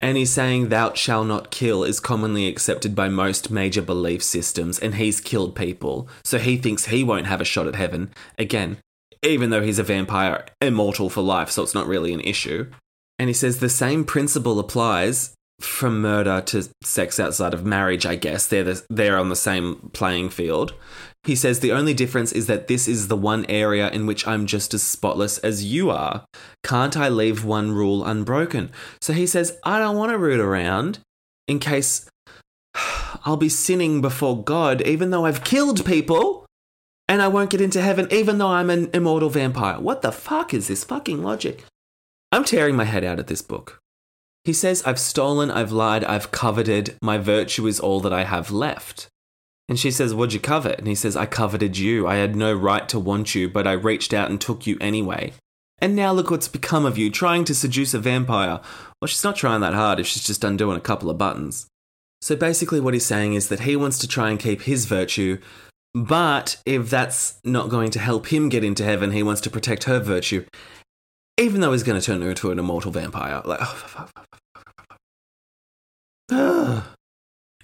And 0.00 0.16
he's 0.16 0.32
saying, 0.32 0.68
Thou 0.68 0.92
shalt 0.92 1.26
not 1.26 1.50
kill 1.50 1.82
is 1.82 1.98
commonly 1.98 2.46
accepted 2.46 2.94
by 2.94 3.08
most 3.08 3.50
major 3.50 3.82
belief 3.82 4.22
systems, 4.22 4.78
and 4.78 4.96
he's 4.96 5.20
killed 5.20 5.56
people, 5.56 6.08
so 6.24 6.38
he 6.38 6.56
thinks 6.56 6.86
he 6.86 7.02
won't 7.02 7.26
have 7.26 7.40
a 7.40 7.44
shot 7.44 7.66
at 7.66 7.74
heaven. 7.74 8.12
Again, 8.38 8.78
even 9.22 9.50
though 9.50 9.62
he's 9.62 9.78
a 9.78 9.82
vampire, 9.82 10.44
immortal 10.60 11.08
for 11.08 11.22
life, 11.22 11.50
so 11.50 11.62
it's 11.62 11.74
not 11.74 11.86
really 11.86 12.12
an 12.12 12.20
issue. 12.20 12.70
And 13.18 13.28
he 13.28 13.34
says 13.34 13.58
the 13.58 13.68
same 13.68 14.04
principle 14.04 14.58
applies 14.58 15.34
from 15.60 16.02
murder 16.02 16.42
to 16.42 16.68
sex 16.82 17.18
outside 17.18 17.54
of 17.54 17.64
marriage, 17.64 18.04
I 18.04 18.16
guess. 18.16 18.46
They're, 18.46 18.64
the, 18.64 18.84
they're 18.90 19.16
on 19.16 19.30
the 19.30 19.36
same 19.36 19.90
playing 19.92 20.30
field. 20.30 20.74
He 21.24 21.34
says 21.34 21.60
the 21.60 21.72
only 21.72 21.94
difference 21.94 22.32
is 22.32 22.46
that 22.46 22.68
this 22.68 22.86
is 22.86 23.08
the 23.08 23.16
one 23.16 23.46
area 23.48 23.90
in 23.90 24.06
which 24.06 24.26
I'm 24.26 24.46
just 24.46 24.74
as 24.74 24.82
spotless 24.82 25.38
as 25.38 25.64
you 25.64 25.90
are. 25.90 26.24
Can't 26.62 26.96
I 26.96 27.08
leave 27.08 27.44
one 27.44 27.72
rule 27.72 28.04
unbroken? 28.04 28.70
So 29.00 29.12
he 29.12 29.26
says, 29.26 29.58
I 29.64 29.78
don't 29.78 29.96
want 29.96 30.12
to 30.12 30.18
root 30.18 30.40
around 30.40 30.98
in 31.48 31.58
case 31.58 32.08
I'll 33.24 33.38
be 33.38 33.48
sinning 33.48 34.00
before 34.02 34.42
God, 34.42 34.82
even 34.82 35.10
though 35.10 35.24
I've 35.24 35.42
killed 35.42 35.84
people, 35.86 36.44
and 37.08 37.22
I 37.22 37.28
won't 37.28 37.50
get 37.50 37.60
into 37.60 37.80
heaven, 37.80 38.08
even 38.10 38.38
though 38.38 38.48
I'm 38.48 38.68
an 38.68 38.90
immortal 38.92 39.30
vampire. 39.30 39.80
What 39.80 40.02
the 40.02 40.12
fuck 40.12 40.52
is 40.52 40.68
this 40.68 40.84
fucking 40.84 41.22
logic? 41.22 41.64
I'm 42.36 42.44
tearing 42.44 42.76
my 42.76 42.84
head 42.84 43.02
out 43.02 43.18
at 43.18 43.28
this 43.28 43.40
book. 43.40 43.80
He 44.44 44.52
says, 44.52 44.82
I've 44.84 44.98
stolen, 44.98 45.50
I've 45.50 45.72
lied, 45.72 46.04
I've 46.04 46.32
coveted, 46.32 46.94
my 47.00 47.16
virtue 47.16 47.66
is 47.66 47.80
all 47.80 47.98
that 48.00 48.12
I 48.12 48.24
have 48.24 48.50
left. 48.50 49.08
And 49.70 49.78
she 49.78 49.90
says, 49.90 50.14
What'd 50.14 50.34
you 50.34 50.40
covet? 50.40 50.78
And 50.78 50.86
he 50.86 50.94
says, 50.94 51.16
I 51.16 51.24
coveted 51.24 51.78
you. 51.78 52.06
I 52.06 52.16
had 52.16 52.36
no 52.36 52.52
right 52.52 52.86
to 52.90 52.98
want 52.98 53.34
you, 53.34 53.48
but 53.48 53.66
I 53.66 53.72
reached 53.72 54.12
out 54.12 54.28
and 54.28 54.38
took 54.38 54.66
you 54.66 54.76
anyway. 54.82 55.32
And 55.78 55.96
now 55.96 56.12
look 56.12 56.30
what's 56.30 56.46
become 56.46 56.84
of 56.84 56.98
you, 56.98 57.10
trying 57.10 57.46
to 57.46 57.54
seduce 57.54 57.94
a 57.94 57.98
vampire. 57.98 58.60
Well, 59.00 59.08
she's 59.08 59.24
not 59.24 59.36
trying 59.36 59.62
that 59.62 59.72
hard 59.72 59.98
if 59.98 60.06
she's 60.06 60.26
just 60.26 60.44
undoing 60.44 60.76
a 60.76 60.80
couple 60.80 61.08
of 61.08 61.16
buttons. 61.16 61.68
So 62.20 62.36
basically, 62.36 62.80
what 62.80 62.92
he's 62.92 63.06
saying 63.06 63.32
is 63.32 63.48
that 63.48 63.60
he 63.60 63.76
wants 63.76 63.98
to 64.00 64.08
try 64.08 64.28
and 64.28 64.38
keep 64.38 64.60
his 64.60 64.84
virtue, 64.84 65.38
but 65.94 66.60
if 66.66 66.90
that's 66.90 67.40
not 67.42 67.70
going 67.70 67.90
to 67.92 67.98
help 67.98 68.26
him 68.26 68.50
get 68.50 68.62
into 68.62 68.84
heaven, 68.84 69.12
he 69.12 69.22
wants 69.22 69.40
to 69.40 69.50
protect 69.50 69.84
her 69.84 69.98
virtue, 69.98 70.44
even 71.38 71.60
though 71.60 71.72
he's 71.72 71.82
going 71.82 72.00
to 72.00 72.04
turn 72.04 72.22
her 72.22 72.30
into 72.30 72.50
an 72.50 72.58
immortal 72.58 72.90
vampire. 72.90 73.42
Like, 73.44 73.60
oh, 76.30 76.82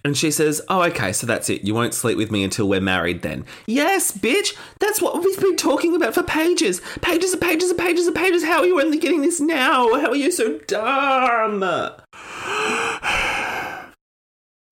And 0.05 0.17
she 0.17 0.33
says, 0.33 0.61
Oh, 0.69 0.83
okay, 0.83 1.13
so 1.13 1.27
that's 1.27 1.49
it. 1.49 1.63
You 1.63 1.75
won't 1.75 1.95
sleep 1.95 2.19
with 2.19 2.33
me 2.33 2.43
until 2.43 2.69
we're 2.69 2.81
married 2.81 3.23
then. 3.23 3.45
Yes, 3.67 4.11
bitch! 4.11 4.57
That's 4.81 5.01
what 5.01 5.23
we've 5.23 5.41
been 5.41 5.57
talking 5.57 5.95
about 5.95 6.15
for 6.15 6.25
pages. 6.25 6.81
Pages 7.01 7.33
and 7.33 7.41
pages 7.41 7.71
and 7.71 7.79
pages 7.79 8.07
and 8.09 8.17
pages. 8.17 8.43
How 8.45 8.59
are 8.61 8.67
you 8.67 8.81
only 8.81 8.99
getting 8.99 9.23
this 9.23 9.41
now? 9.41 9.95
How 10.01 10.09
are 10.09 10.17
you 10.17 10.33
so 10.33 10.59
dumb? 10.67 11.61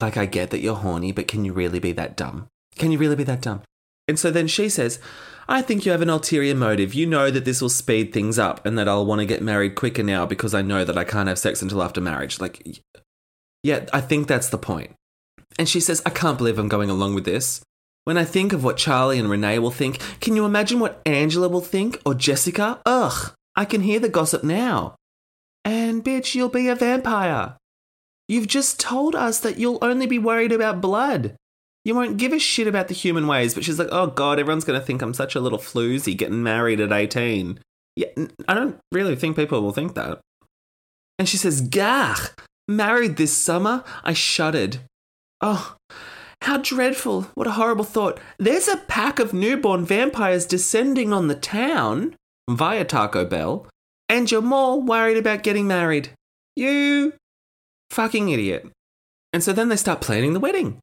like, 0.01 0.17
I 0.17 0.27
get 0.27 0.51
that 0.51 0.61
you're 0.61 0.75
horny, 0.75 1.13
but 1.13 1.29
can 1.29 1.45
you 1.45 1.53
really 1.53 1.79
be 1.79 1.93
that 1.93 2.17
dumb? 2.17 2.49
Can 2.77 2.91
you 2.91 2.99
really 2.99 3.17
be 3.17 3.25
that 3.25 3.43
dumb? 3.43 3.63
And 4.09 4.19
so 4.19 4.33
then 4.33 4.49
she 4.49 4.69
says, 4.69 4.99
I 5.51 5.63
think 5.63 5.85
you 5.85 5.91
have 5.91 6.01
an 6.01 6.09
ulterior 6.09 6.55
motive. 6.55 6.95
You 6.95 7.07
know 7.07 7.29
that 7.29 7.45
this 7.45 7.61
will 7.61 7.69
speed 7.69 8.13
things 8.13 8.39
up 8.39 8.65
and 8.65 8.79
that 8.79 8.87
I'll 8.87 9.05
want 9.05 9.19
to 9.19 9.27
get 9.27 9.43
married 9.43 9.75
quicker 9.75 10.05
now 10.05 10.25
because 10.25 10.55
I 10.55 10.63
know 10.63 10.85
that 10.85 10.97
I 10.97 11.03
can't 11.03 11.29
have 11.29 11.41
sex 11.41 11.61
until 11.61 11.83
after 11.83 12.01
marriage. 12.01 12.41
Like, 12.41 12.81
yeah, 13.65 13.87
I 13.93 14.01
think 14.01 14.29
that's 14.29 14.49
the 14.49 14.59
point. 14.59 14.95
And 15.59 15.69
she 15.69 15.81
says, 15.81 16.03
I 16.07 16.11
can't 16.11 16.39
believe 16.39 16.57
I'm 16.57 16.69
going 16.69 16.89
along 16.89 17.17
with 17.17 17.25
this. 17.25 17.63
When 18.05 18.17
I 18.17 18.25
think 18.25 18.53
of 18.53 18.63
what 18.63 18.77
Charlie 18.77 19.19
and 19.19 19.29
Renee 19.29 19.59
will 19.59 19.73
think, 19.73 19.99
can 20.21 20.37
you 20.37 20.47
imagine 20.47 20.79
what 20.79 21.03
Angela 21.05 21.49
will 21.49 21.61
think 21.61 22.01
or 22.07 22.15
Jessica? 22.15 22.81
Ugh, 22.87 23.35
I 23.57 23.65
can 23.65 23.81
hear 23.81 23.99
the 23.99 24.09
gossip 24.09 24.45
now. 24.45 24.95
And 25.65 26.05
bitch, 26.05 26.37
you'll 26.37 26.49
be 26.49 26.69
a 26.69 26.77
vampire. 26.77 27.57
You've 28.29 28.47
just 28.47 28.79
told 28.79 29.17
us 29.17 29.41
that 29.41 29.59
you'll 29.59 29.81
only 29.83 30.07
be 30.07 30.19
worried 30.21 30.53
about 30.53 30.81
blood. 30.81 31.35
You 31.85 31.95
won't 31.95 32.19
give 32.19 32.33
a 32.33 32.39
shit 32.39 32.67
about 32.67 32.89
the 32.89 32.95
human 32.95 33.27
ways, 33.27 33.55
but 33.55 33.65
she's 33.65 33.79
like, 33.79 33.89
oh 33.91 34.09
god, 34.09 34.39
everyone's 34.39 34.65
going 34.65 34.79
to 34.79 34.85
think 34.85 35.03
I'm 35.03 35.15
such 35.15 35.35
a 35.35 35.41
little 35.41 35.59
floozy 35.59 36.17
getting 36.17 36.43
married 36.43 36.81
at 36.81 36.93
18. 36.93 37.59
Yeah, 37.97 38.09
I 38.47 38.55
don't 38.55 38.79
really 38.93 39.17
think 39.17 39.37
people 39.37 39.61
will 39.63 39.73
think 39.73 39.95
that. 39.95 40.21
And 41.19 41.29
she 41.29 41.37
says, 41.37 41.61
Gah, 41.61 42.17
married 42.69 43.17
this 43.17 43.37
summer? 43.37 43.85
I 44.05 44.13
shuddered. 44.13 44.79
Oh, 45.41 45.77
how 46.43 46.59
dreadful. 46.59 47.23
What 47.35 47.47
a 47.47 47.53
horrible 47.53 47.85
thought. 47.85 48.21
There's 48.39 48.69
a 48.69 48.79
pack 48.79 49.19
of 49.19 49.35
newborn 49.35 49.85
vampires 49.85 50.47
descending 50.47 51.13
on 51.13 51.29
the 51.29 51.35
town 51.35 52.15
via 52.49 52.85
Taco 52.85 53.25
Bell, 53.25 53.67
and 54.09 54.31
you're 54.31 54.41
more 54.43 54.81
worried 54.81 55.19
about 55.19 55.43
getting 55.43 55.67
married. 55.67 56.11
You 56.57 57.15
fucking 57.91 58.31
idiot. 58.31 58.71
And 59.33 59.43
so 59.43 59.53
then 59.53 59.69
they 59.69 59.77
start 59.77 60.01
planning 60.01 60.33
the 60.33 60.41
wedding. 60.41 60.81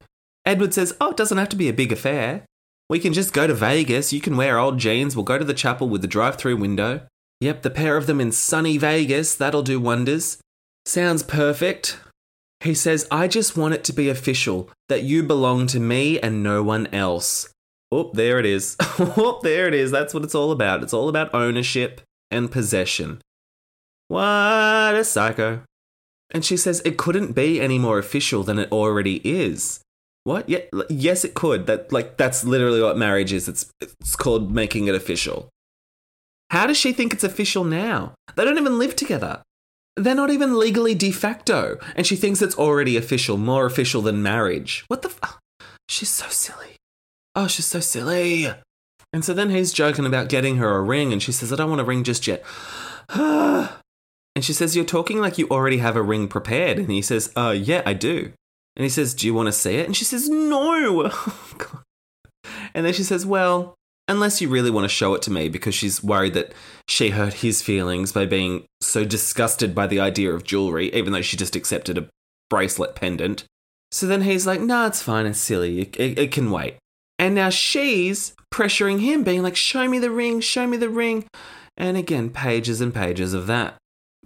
Edward 0.47 0.73
says, 0.73 0.95
Oh, 1.01 1.09
it 1.09 1.17
doesn't 1.17 1.37
have 1.37 1.49
to 1.49 1.57
be 1.57 1.67
a 1.67 1.73
big 1.73 1.91
affair. 1.91 2.45
We 2.89 2.99
can 2.99 3.11
just 3.11 3.33
go 3.33 3.47
to 3.47 3.53
Vegas. 3.53 4.13
You 4.13 4.21
can 4.21 4.37
wear 4.37 4.57
old 4.57 4.77
jeans. 4.77 5.13
We'll 5.13 5.25
go 5.25 5.37
to 5.37 5.43
the 5.43 5.53
chapel 5.53 5.89
with 5.89 6.01
the 6.01 6.07
drive 6.07 6.37
through 6.37 6.55
window. 6.55 7.01
Yep, 7.41 7.63
the 7.63 7.69
pair 7.69 7.97
of 7.97 8.07
them 8.07 8.21
in 8.21 8.31
sunny 8.31 8.77
Vegas. 8.77 9.35
That'll 9.35 9.61
do 9.61 9.77
wonders. 9.77 10.37
Sounds 10.85 11.21
perfect. 11.21 11.99
He 12.61 12.73
says, 12.73 13.05
I 13.11 13.27
just 13.27 13.57
want 13.57 13.73
it 13.73 13.83
to 13.83 13.93
be 13.93 14.07
official 14.07 14.69
that 14.87 15.03
you 15.03 15.21
belong 15.21 15.67
to 15.67 15.81
me 15.81 16.17
and 16.17 16.41
no 16.41 16.63
one 16.63 16.87
else. 16.87 17.49
Oh, 17.91 18.11
there 18.13 18.39
it 18.39 18.45
is. 18.45 18.77
oh, 18.81 19.41
there 19.43 19.67
it 19.67 19.73
is. 19.73 19.91
That's 19.91 20.13
what 20.13 20.23
it's 20.23 20.33
all 20.33 20.53
about. 20.53 20.81
It's 20.81 20.93
all 20.93 21.09
about 21.09 21.33
ownership 21.33 21.99
and 22.31 22.49
possession. 22.49 23.21
What 24.07 24.95
a 24.95 25.03
psycho. 25.03 25.63
And 26.31 26.45
she 26.45 26.55
says 26.55 26.81
it 26.85 26.97
couldn't 26.97 27.33
be 27.33 27.59
any 27.59 27.77
more 27.77 27.99
official 27.99 28.43
than 28.43 28.59
it 28.59 28.71
already 28.71 29.17
is. 29.25 29.81
What? 30.27 30.49
Yeah, 30.49 30.59
yes, 30.89 31.23
it 31.23 31.35
could. 31.35 31.67
That 31.67 31.93
like 31.93 32.17
that's 32.17 32.43
literally 32.43 32.81
what 32.81 32.97
marriage 32.97 33.31
is. 33.31 33.47
It's 33.47 33.71
it's 33.79 34.13
called 34.17 34.51
making 34.51 34.87
it 34.87 34.93
official. 34.93 35.47
How 36.51 36.67
does 36.67 36.75
she 36.75 36.91
think 36.91 37.13
it's 37.13 37.23
official 37.23 37.63
now? 37.63 38.13
They 38.35 38.43
don't 38.43 38.57
even 38.57 38.77
live 38.77 38.93
together. 38.97 39.41
They're 39.95 40.15
not 40.15 40.29
even 40.29 40.59
legally 40.59 40.95
de 40.95 41.13
facto, 41.13 41.77
and 41.95 42.05
she 42.05 42.17
thinks 42.17 42.41
it's 42.41 42.57
already 42.57 42.97
official, 42.97 43.37
more 43.37 43.65
official 43.65 44.01
than 44.01 44.21
marriage. 44.21 44.83
What 44.89 45.01
the? 45.01 45.15
F- 45.23 45.39
she's 45.87 46.09
so 46.09 46.25
silly. 46.27 46.75
Oh, 47.33 47.47
she's 47.47 47.65
so 47.65 47.79
silly. 47.79 48.49
And 49.13 49.23
so 49.23 49.33
then 49.33 49.49
he's 49.49 49.71
joking 49.71 50.05
about 50.05 50.27
getting 50.27 50.57
her 50.57 50.75
a 50.75 50.81
ring, 50.81 51.13
and 51.13 51.23
she 51.23 51.31
says, 51.31 51.53
"I 51.53 51.55
don't 51.55 51.69
want 51.69 51.79
a 51.79 51.85
ring 51.85 52.03
just 52.03 52.27
yet." 52.27 52.43
and 53.09 53.69
she 54.41 54.51
says, 54.51 54.75
"You're 54.75 54.83
talking 54.83 55.21
like 55.21 55.37
you 55.37 55.47
already 55.47 55.77
have 55.77 55.95
a 55.95 56.01
ring 56.01 56.27
prepared." 56.27 56.79
And 56.79 56.91
he 56.91 57.01
says, 57.01 57.31
"Uh, 57.37 57.55
yeah, 57.57 57.81
I 57.85 57.93
do." 57.93 58.33
And 58.77 58.83
he 58.83 58.89
says, 58.89 59.13
"Do 59.13 59.27
you 59.27 59.33
want 59.33 59.47
to 59.47 59.51
see 59.51 59.75
it?" 59.75 59.85
And 59.85 59.97
she 59.97 60.05
says, 60.05 60.29
"No." 60.29 61.11
Oh, 61.59 61.81
and 62.73 62.85
then 62.85 62.93
she 62.93 63.03
says, 63.03 63.25
"Well, 63.25 63.75
unless 64.07 64.41
you 64.41 64.47
really 64.47 64.71
want 64.71 64.85
to 64.85 64.89
show 64.89 65.13
it 65.13 65.21
to 65.23 65.31
me 65.31 65.49
because 65.49 65.75
she's 65.75 66.03
worried 66.03 66.33
that 66.33 66.53
she 66.87 67.09
hurt 67.09 67.33
his 67.35 67.61
feelings 67.61 68.11
by 68.11 68.25
being 68.25 68.65
so 68.81 69.03
disgusted 69.03 69.75
by 69.75 69.87
the 69.87 69.99
idea 69.99 70.31
of 70.31 70.43
jewelry, 70.43 70.93
even 70.93 71.11
though 71.11 71.21
she 71.21 71.35
just 71.35 71.55
accepted 71.55 71.97
a 71.97 72.07
bracelet 72.49 72.95
pendant. 72.95 73.43
So 73.91 74.05
then 74.05 74.21
he's 74.21 74.47
like, 74.47 74.61
nah, 74.61 74.87
it's 74.87 75.01
fine, 75.01 75.25
it's 75.25 75.39
silly, 75.39 75.81
it, 75.81 75.99
it, 75.99 76.19
it 76.19 76.31
can 76.31 76.51
wait. 76.51 76.75
And 77.19 77.35
now 77.35 77.49
she's 77.49 78.33
pressuring 78.53 79.01
him, 79.01 79.23
being 79.23 79.43
like, 79.43 79.55
show 79.55 79.87
me 79.87 79.99
the 79.99 80.11
ring, 80.11 80.39
show 80.39 80.67
me 80.67 80.77
the 80.77 80.89
ring. 80.89 81.25
And 81.75 81.97
again, 81.97 82.29
pages 82.29 82.81
and 82.81 82.93
pages 82.93 83.33
of 83.33 83.47
that. 83.47 83.75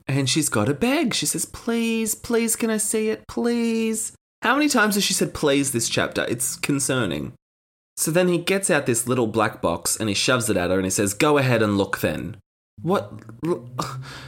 And 0.08 0.30
she's 0.30 0.50
got 0.50 0.66
to 0.66 0.74
beg. 0.74 1.14
She 1.14 1.26
says, 1.26 1.46
Please, 1.46 2.16
please, 2.16 2.56
can 2.56 2.70
I 2.70 2.78
see 2.78 3.10
it? 3.10 3.24
Please. 3.28 4.14
How 4.42 4.56
many 4.56 4.70
times 4.70 4.96
has 4.96 5.04
she 5.04 5.14
said 5.14 5.34
please 5.34 5.72
this 5.72 5.88
chapter? 5.88 6.26
It's 6.28 6.56
concerning. 6.56 7.34
So 7.98 8.10
then 8.10 8.28
he 8.28 8.40
gets 8.40 8.72
out 8.72 8.88
this 8.88 9.08
little 9.08 9.28
black 9.28 9.62
box 9.62 9.96
and 9.96 10.10
he 10.10 10.16
shoves 10.16 10.50
it 10.50 10.58
at 10.58 10.72
her 10.72 10.78
and 10.78 10.86
he 10.86 10.90
says, 10.90 11.14
Go 11.14 11.38
ahead 11.38 11.62
and 11.62 11.78
look 11.78 12.00
then. 12.00 12.38
What? 12.82 13.14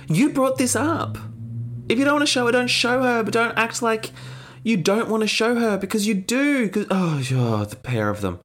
You 0.08 0.30
brought 0.30 0.58
this 0.58 0.76
up. 0.76 1.18
If 1.90 1.98
you 1.98 2.06
don't 2.06 2.16
want 2.16 2.24
to 2.24 2.32
show 2.32 2.46
her, 2.46 2.52
don't 2.52 2.68
show 2.68 3.02
her, 3.02 3.24
but 3.24 3.34
don't 3.34 3.58
act 3.58 3.82
like 3.82 4.12
you 4.64 4.78
don't 4.78 5.10
want 5.10 5.22
to 5.22 5.28
show 5.28 5.56
her 5.56 5.78
because 5.78 6.06
you 6.06 6.14
do. 6.14 6.70
Cause, 6.70 6.86
oh, 6.92 7.24
oh, 7.32 7.66
the 7.66 7.76
pair 7.76 8.10
of 8.10 8.22
them. 8.22 8.40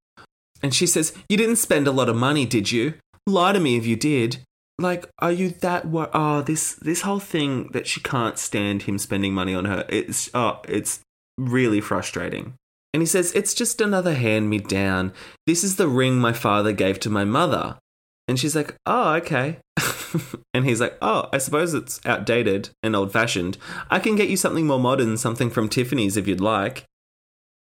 And 0.63 0.75
she 0.75 0.87
says, 0.87 1.15
You 1.29 1.37
didn't 1.37 1.57
spend 1.57 1.87
a 1.87 1.93
lot 1.93 2.09
of 2.09 2.17
money, 2.17 2.47
did 2.47 2.73
you? 2.73 2.95
Lie 3.27 3.53
to 3.53 3.61
me 3.61 3.77
if 3.77 3.87
you 3.87 3.97
did. 3.97 4.39
Like, 4.79 5.09
are 5.19 5.33
you 5.33 5.51
that 5.51 5.87
what? 5.87 6.11
Oh, 6.15 6.41
this 6.41 6.75
this 6.75 7.03
whole 7.03 7.19
thing 7.19 7.69
that 7.73 7.87
she 7.87 8.01
can't 8.01 8.39
stand 8.39 8.83
him 8.83 8.99
spending 8.99 9.35
money 9.35 9.55
on 9.55 9.65
her. 9.65 9.85
It's 9.89 10.31
oh, 10.35 10.61
it's 10.69 11.01
really 11.39 11.81
frustrating. 11.81 12.55
And 12.93 13.03
he 13.03 13.07
says, 13.07 13.33
It's 13.33 13.55
just 13.55 13.81
another 13.81 14.15
hand 14.15 14.51
me 14.51 14.59
down. 14.59 15.13
This 15.47 15.65
is 15.65 15.77
the 15.77 15.89
ring 15.89 16.19
my 16.19 16.33
father 16.33 16.73
gave 16.73 17.01
to 17.01 17.11
my 17.11 17.25
mother. 17.25 17.79
And 18.27 18.39
she's 18.39 18.57
like, 18.57 18.75
Oh, 18.85 19.15
okay. 19.15 19.59
and 20.55 20.65
he's 20.65 20.81
like, 20.81 20.97
Oh, 21.01 21.29
I 21.33 21.39
suppose 21.39 21.75
it's 21.75 22.01
outdated 22.05 22.71
and 22.83 22.97
old 22.97 23.13
fashioned. 23.13 23.59
I 23.91 23.99
can 23.99 24.17
get 24.17 24.29
you 24.29 24.37
something 24.37 24.67
more 24.67 24.81
modern, 24.81 25.17
something 25.17 25.51
from 25.51 25.69
Tiffany's 25.69 26.17
if 26.17 26.27
you'd 26.27 26.41
like. 26.41 26.85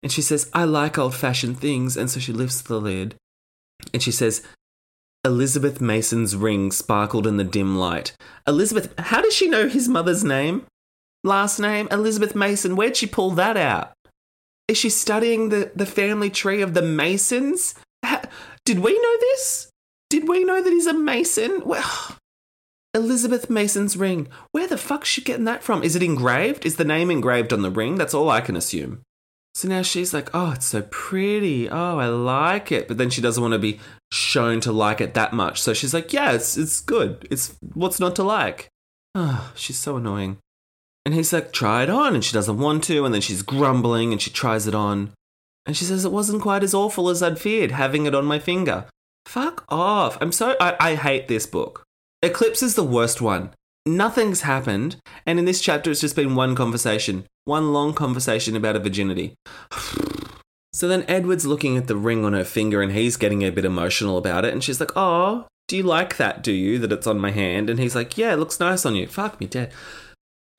And 0.01 0.11
she 0.11 0.21
says, 0.21 0.49
I 0.53 0.65
like 0.65 0.97
old 0.97 1.15
fashioned 1.15 1.59
things. 1.59 1.95
And 1.95 2.09
so 2.09 2.19
she 2.19 2.33
lifts 2.33 2.61
the 2.61 2.79
lid 2.79 3.15
and 3.93 4.03
she 4.03 4.11
says, 4.11 4.43
Elizabeth 5.25 5.79
Mason's 5.79 6.35
ring 6.35 6.71
sparkled 6.71 7.25
in 7.25 7.37
the 7.37 7.45
dim 7.45 7.77
light. 7.77 8.13
Elizabeth, 8.45 8.93
how 8.99 9.21
does 9.21 9.33
she 9.33 9.47
know 9.49 9.69
his 9.69 9.87
mother's 9.87 10.23
name? 10.23 10.65
Last 11.23 11.59
name? 11.59 11.87
Elizabeth 11.91 12.35
Mason. 12.35 12.75
Where'd 12.75 12.97
she 12.97 13.07
pull 13.07 13.31
that 13.31 13.57
out? 13.57 13.93
Is 14.67 14.77
she 14.77 14.89
studying 14.89 15.49
the, 15.49 15.71
the 15.75 15.85
family 15.85 16.29
tree 16.29 16.61
of 16.61 16.73
the 16.73 16.81
Masons? 16.81 17.75
Did 18.65 18.79
we 18.79 18.97
know 18.97 19.17
this? 19.19 19.69
Did 20.09 20.27
we 20.27 20.43
know 20.43 20.61
that 20.61 20.71
he's 20.71 20.87
a 20.87 20.93
Mason? 20.93 21.61
Well, 21.65 22.17
Elizabeth 22.93 23.49
Mason's 23.49 23.97
ring. 23.97 24.27
Where 24.51 24.67
the 24.67 24.77
fuck's 24.77 25.09
she 25.09 25.21
getting 25.21 25.45
that 25.45 25.63
from? 25.63 25.83
Is 25.83 25.95
it 25.95 26.03
engraved? 26.03 26.65
Is 26.65 26.77
the 26.77 26.85
name 26.85 27.11
engraved 27.11 27.51
on 27.51 27.61
the 27.61 27.71
ring? 27.71 27.95
That's 27.95 28.13
all 28.13 28.29
I 28.29 28.41
can 28.41 28.55
assume. 28.55 29.01
So 29.55 29.67
now 29.67 29.81
she's 29.81 30.13
like, 30.13 30.29
oh, 30.33 30.51
it's 30.51 30.65
so 30.65 30.83
pretty. 30.83 31.69
Oh, 31.69 31.99
I 31.99 32.07
like 32.07 32.71
it. 32.71 32.87
But 32.87 32.97
then 32.97 33.09
she 33.09 33.21
doesn't 33.21 33.41
want 33.41 33.53
to 33.53 33.59
be 33.59 33.79
shown 34.11 34.61
to 34.61 34.71
like 34.71 35.01
it 35.01 35.13
that 35.13 35.33
much. 35.33 35.61
So 35.61 35.73
she's 35.73 35.93
like, 35.93 36.13
yeah, 36.13 36.31
it's, 36.31 36.57
it's 36.57 36.79
good. 36.79 37.27
It's 37.29 37.55
what's 37.73 37.99
not 37.99 38.15
to 38.15 38.23
like. 38.23 38.69
Oh, 39.13 39.51
she's 39.55 39.77
so 39.77 39.97
annoying. 39.97 40.37
And 41.05 41.13
he's 41.13 41.33
like, 41.33 41.51
try 41.51 41.83
it 41.83 41.89
on. 41.89 42.15
And 42.15 42.23
she 42.23 42.33
doesn't 42.33 42.59
want 42.59 42.83
to. 42.85 43.05
And 43.05 43.13
then 43.13 43.21
she's 43.21 43.41
grumbling 43.41 44.11
and 44.11 44.21
she 44.21 44.31
tries 44.31 44.67
it 44.67 44.75
on. 44.75 45.11
And 45.65 45.75
she 45.75 45.85
says, 45.85 46.05
it 46.05 46.11
wasn't 46.11 46.41
quite 46.41 46.63
as 46.63 46.73
awful 46.73 47.09
as 47.09 47.21
I'd 47.23 47.39
feared 47.39 47.71
having 47.71 48.05
it 48.05 48.15
on 48.15 48.25
my 48.25 48.39
finger. 48.39 48.85
Fuck 49.25 49.65
off. 49.69 50.17
I'm 50.21 50.31
so. 50.31 50.55
I, 50.59 50.75
I 50.79 50.95
hate 50.95 51.27
this 51.27 51.45
book. 51.45 51.83
Eclipse 52.21 52.61
is 52.61 52.75
the 52.75 52.83
worst 52.83 53.21
one. 53.21 53.51
Nothing's 53.85 54.41
happened. 54.41 54.97
And 55.25 55.39
in 55.39 55.45
this 55.45 55.61
chapter, 55.61 55.91
it's 55.91 56.01
just 56.01 56.15
been 56.15 56.35
one 56.35 56.55
conversation. 56.55 57.25
One 57.45 57.73
long 57.73 57.93
conversation 57.93 58.55
about 58.55 58.75
a 58.75 58.79
virginity. 58.79 59.35
so 60.73 60.87
then 60.87 61.05
Edward's 61.07 61.45
looking 61.45 61.77
at 61.77 61.87
the 61.87 61.97
ring 61.97 62.23
on 62.23 62.33
her 62.33 62.45
finger 62.45 62.81
and 62.81 62.91
he's 62.91 63.17
getting 63.17 63.43
a 63.43 63.51
bit 63.51 63.65
emotional 63.65 64.17
about 64.17 64.45
it. 64.45 64.53
And 64.53 64.63
she's 64.63 64.79
like, 64.79 64.91
Oh, 64.95 65.47
do 65.67 65.77
you 65.77 65.83
like 65.83 66.17
that, 66.17 66.43
do 66.43 66.51
you? 66.51 66.79
That 66.79 66.91
it's 66.91 67.07
on 67.07 67.19
my 67.19 67.31
hand? 67.31 67.69
And 67.69 67.79
he's 67.79 67.95
like, 67.95 68.17
Yeah, 68.17 68.33
it 68.33 68.37
looks 68.39 68.59
nice 68.59 68.85
on 68.85 68.95
you. 68.95 69.07
Fuck 69.07 69.39
me 69.39 69.47
dead. 69.47 69.71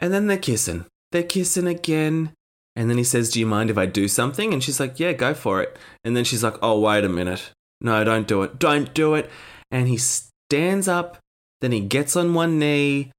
And 0.05 0.13
then 0.13 0.27
they're 0.27 0.37
kissing. 0.37 0.85
They're 1.13 1.23
kissing 1.23 1.67
again. 1.67 2.35
And 2.77 2.91
then 2.91 2.99
he 2.99 3.05
says, 3.05 3.31
Do 3.31 3.41
you 3.41 3.47
mind 3.47 3.71
if 3.71 3.79
I 3.79 3.87
do 3.87 4.07
something? 4.07 4.53
And 4.53 4.63
she's 4.63 4.79
like, 4.79 5.01
Yeah, 5.01 5.15
go 5.15 5.33
for 5.33 5.63
it. 5.63 5.79
And 6.05 6.15
then 6.15 6.25
she's 6.25 6.45
like, 6.45 6.57
Oh, 6.61 6.79
wait 6.79 7.05
a 7.05 7.09
minute. 7.09 7.53
No, 7.81 8.05
don't 8.05 8.29
do 8.29 8.43
it. 8.43 8.59
Don't 8.59 8.93
do 8.93 9.15
it. 9.15 9.31
And 9.71 9.89
he 9.89 9.97
stands 9.97 10.89
up. 10.89 11.17
Then 11.63 11.73
he 11.73 11.81
gets 11.81 12.17
on 12.17 12.35
one 12.35 12.59
knee. 12.59 13.13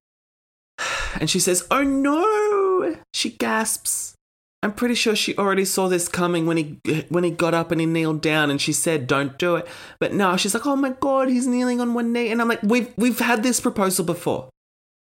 And 1.20 1.28
she 1.28 1.40
says, 1.40 1.66
Oh 1.72 1.82
no. 1.82 2.98
She 3.16 3.32
gasps. 3.32 4.14
I'm 4.62 4.74
pretty 4.74 4.94
sure 4.94 5.16
she 5.16 5.36
already 5.38 5.66
saw 5.66 5.88
this 5.88 6.08
coming 6.08 6.46
when 6.46 6.58
he 6.58 6.80
when 7.10 7.24
he 7.24 7.32
got 7.32 7.56
up 7.56 7.72
and 7.72 7.82
he 7.82 7.88
kneeled 7.88 8.22
down 8.22 8.52
and 8.52 8.62
she 8.62 8.74
said 8.74 9.08
don't 9.08 9.40
do 9.40 9.56
it. 9.56 9.68
But 10.00 10.14
now 10.14 10.36
she's 10.36 10.54
like, 10.54 10.66
"Oh 10.66 10.76
my 10.76 10.90
god, 10.90 11.30
he's 11.30 11.46
kneeling 11.48 11.80
on 11.80 11.94
one 11.94 12.12
knee." 12.12 12.32
And 12.32 12.42
I'm 12.42 12.48
like, 12.48 12.64
"We've 12.64 12.92
we've 12.98 13.20
had 13.20 13.44
this 13.44 13.60
proposal 13.60 14.06
before. 14.06 14.50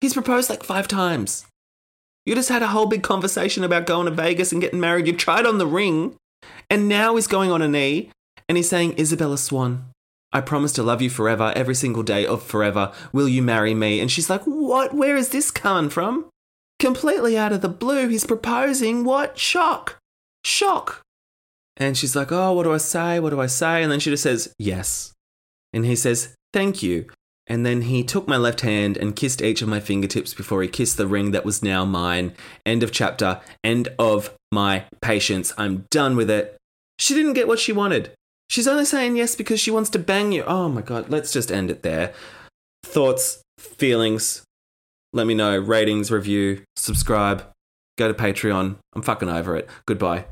He's 0.01 0.13
proposed 0.13 0.51
like 0.51 0.63
5 0.63 0.87
times. 0.87 1.47
You 2.29 2.35
just 2.35 2.51
had 2.51 2.63
a 2.63 2.67
whole 2.67 2.85
big 2.85 3.03
conversation 3.03 3.65
about 3.65 3.87
going 3.87 4.05
to 4.05 4.11
Vegas 4.11 4.53
and 4.53 4.61
getting 4.61 4.81
married. 4.81 5.07
You 5.07 5.15
tried 5.15 5.47
on 5.47 5.57
the 5.57 5.67
ring, 5.67 6.15
and 6.69 6.87
now 6.87 7.17
he's 7.17 7.27
going 7.27 7.51
on 7.51 7.63
a 7.63 7.69
knee 7.69 8.11
and 8.47 8.59
he's 8.59 8.69
saying, 8.69 8.99
Isabella 8.99 9.39
Swan, 9.39 9.87
I 10.31 10.43
promise 10.43 10.73
to 10.73 10.83
love 10.83 11.01
you 11.01 11.09
forever, 11.09 11.55
every 11.57 11.75
single 11.75 12.03
day 12.03 12.27
of 12.27 12.43
forever. 12.43 12.93
Will 13.15 13.31
you 13.31 13.41
marry 13.41 13.73
me? 13.73 13.99
And 13.99 14.11
she's 14.11 14.29
like, 14.29 14.43
What? 14.43 14.93
Where 14.93 15.17
is 15.17 15.31
this 15.31 15.51
coming 15.51 15.89
from? 15.89 16.27
Completely 16.79 17.39
out 17.39 17.53
of 17.53 17.63
the 17.63 17.69
blue, 17.71 18.09
he's 18.09 18.27
proposing. 18.27 19.05
What? 19.05 19.39
Shock. 19.39 19.97
Shock. 20.45 21.01
And 21.79 21.97
she's 21.97 22.15
like, 22.15 22.31
Oh, 22.31 22.53
what 22.53 22.65
do 22.65 22.75
I 22.75 22.77
say? 22.77 23.21
What 23.21 23.31
do 23.31 23.41
I 23.41 23.47
say? 23.47 23.83
And 23.83 23.91
then 23.91 24.01
she 24.01 24.11
just 24.11 24.23
says, 24.23 24.53
Yes. 24.59 25.15
And 25.73 25.87
he 25.87 25.97
says, 25.97 26.35
Thank 26.53 26.83
you. 26.83 27.09
And 27.49 27.65
then 27.65 27.83
he 27.83 28.05
took 28.05 28.29
my 28.29 28.37
left 28.37 28.61
hand 28.61 28.97
and 28.97 29.17
kissed 29.17 29.41
each 29.41 29.63
of 29.63 29.69
my 29.69 29.81
fingertips 29.81 30.35
before 30.35 30.63
he 30.63 30.69
kissed 30.69 30.99
the 30.99 31.07
ring 31.07 31.31
that 31.31 31.45
was 31.45 31.63
now 31.63 31.85
mine. 31.85 32.35
End 32.67 32.83
of 32.83 32.93
chapter. 32.93 33.41
End 33.65 33.89
of 33.99 34.37
my 34.53 34.85
patience. 35.01 35.53
I'm 35.57 35.87
done 35.91 36.15
with 36.15 36.31
it. 36.31 36.57
She 36.99 37.15
didn't 37.15 37.33
get 37.33 37.49
what 37.49 37.59
she 37.59 37.73
wanted. 37.73 38.13
She's 38.51 38.69
only 38.69 38.85
saying 38.85 39.17
yes 39.17 39.35
because 39.35 39.61
she 39.61 39.71
wants 39.71 39.91
to 39.91 39.99
bang 39.99 40.33
you. 40.33 40.43
Oh 40.45 40.69
my 40.69 40.83
god, 40.83 41.11
let's 41.11 41.33
just 41.33 41.51
end 41.51 41.71
it 41.71 41.83
there. 41.83 42.13
Thoughts, 42.83 43.43
feelings, 43.59 44.43
let 45.13 45.27
me 45.27 45.35
know. 45.35 45.59
Ratings, 45.59 46.11
review, 46.11 46.63
subscribe, 46.77 47.45
go 47.99 48.09
to 48.09 48.15
Patreon. 48.15 48.77
I'm 48.95 49.03
fucking 49.03 49.29
over 49.29 49.57
it. 49.57 49.69
Goodbye. 49.87 50.25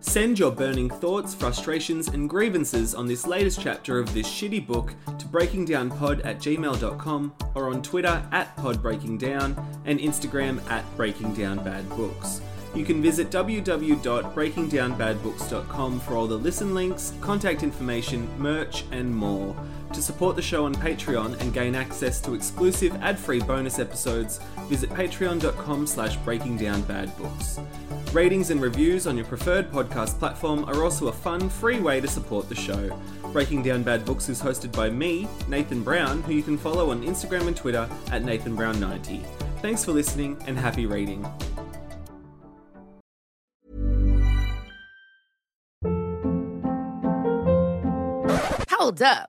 Send 0.00 0.38
your 0.38 0.52
burning 0.52 0.88
thoughts, 0.88 1.34
frustrations, 1.34 2.06
and 2.08 2.30
grievances 2.30 2.94
on 2.94 3.06
this 3.06 3.26
latest 3.26 3.60
chapter 3.60 3.98
of 3.98 4.14
this 4.14 4.28
shitty 4.28 4.66
book 4.66 4.94
to 5.18 5.26
breakingdownpod 5.26 6.24
at 6.24 6.38
gmail.com 6.38 7.34
or 7.54 7.70
on 7.70 7.82
Twitter 7.82 8.22
at 8.30 8.56
podbreakingdown 8.56 9.60
and 9.86 9.98
Instagram 9.98 10.60
at 10.70 10.84
breakingdownbadbooks. 10.96 12.40
You 12.74 12.84
can 12.84 13.00
visit 13.02 13.30
www.breakingdownbadbooks.com 13.30 16.00
for 16.00 16.14
all 16.14 16.26
the 16.26 16.36
listen 16.36 16.74
links, 16.74 17.14
contact 17.20 17.62
information, 17.64 18.28
merch, 18.38 18.84
and 18.92 19.14
more. 19.14 19.54
To 19.94 20.02
support 20.02 20.36
the 20.36 20.42
show 20.42 20.66
on 20.66 20.74
Patreon 20.74 21.40
and 21.40 21.50
gain 21.52 21.74
access 21.74 22.20
to 22.20 22.34
exclusive 22.34 22.94
ad-free 22.96 23.40
bonus 23.40 23.78
episodes, 23.78 24.38
visit 24.68 24.90
patreon.com 24.90 25.86
slash 25.86 26.18
breakingdownbadbooks. 26.18 27.64
Ratings 28.12 28.50
and 28.50 28.60
reviews 28.60 29.06
on 29.06 29.16
your 29.16 29.26
preferred 29.26 29.70
podcast 29.70 30.18
platform 30.18 30.64
are 30.64 30.82
also 30.82 31.08
a 31.08 31.12
fun, 31.12 31.48
free 31.48 31.80
way 31.80 32.00
to 32.00 32.08
support 32.08 32.48
the 32.48 32.54
show. 32.54 32.98
Breaking 33.32 33.62
Down 33.62 33.82
Bad 33.82 34.04
Books 34.04 34.28
is 34.28 34.40
hosted 34.40 34.72
by 34.72 34.88
me, 34.88 35.28
Nathan 35.48 35.82
Brown, 35.82 36.22
who 36.22 36.32
you 36.32 36.42
can 36.42 36.56
follow 36.56 36.90
on 36.90 37.02
Instagram 37.02 37.48
and 37.48 37.56
Twitter 37.56 37.88
at 38.10 38.22
NathanBrown90. 38.22 39.24
Thanks 39.60 39.84
for 39.84 39.92
listening 39.92 40.36
and 40.46 40.58
happy 40.58 40.86
reading. 40.86 41.26
Hold 48.70 49.02
up. 49.02 49.28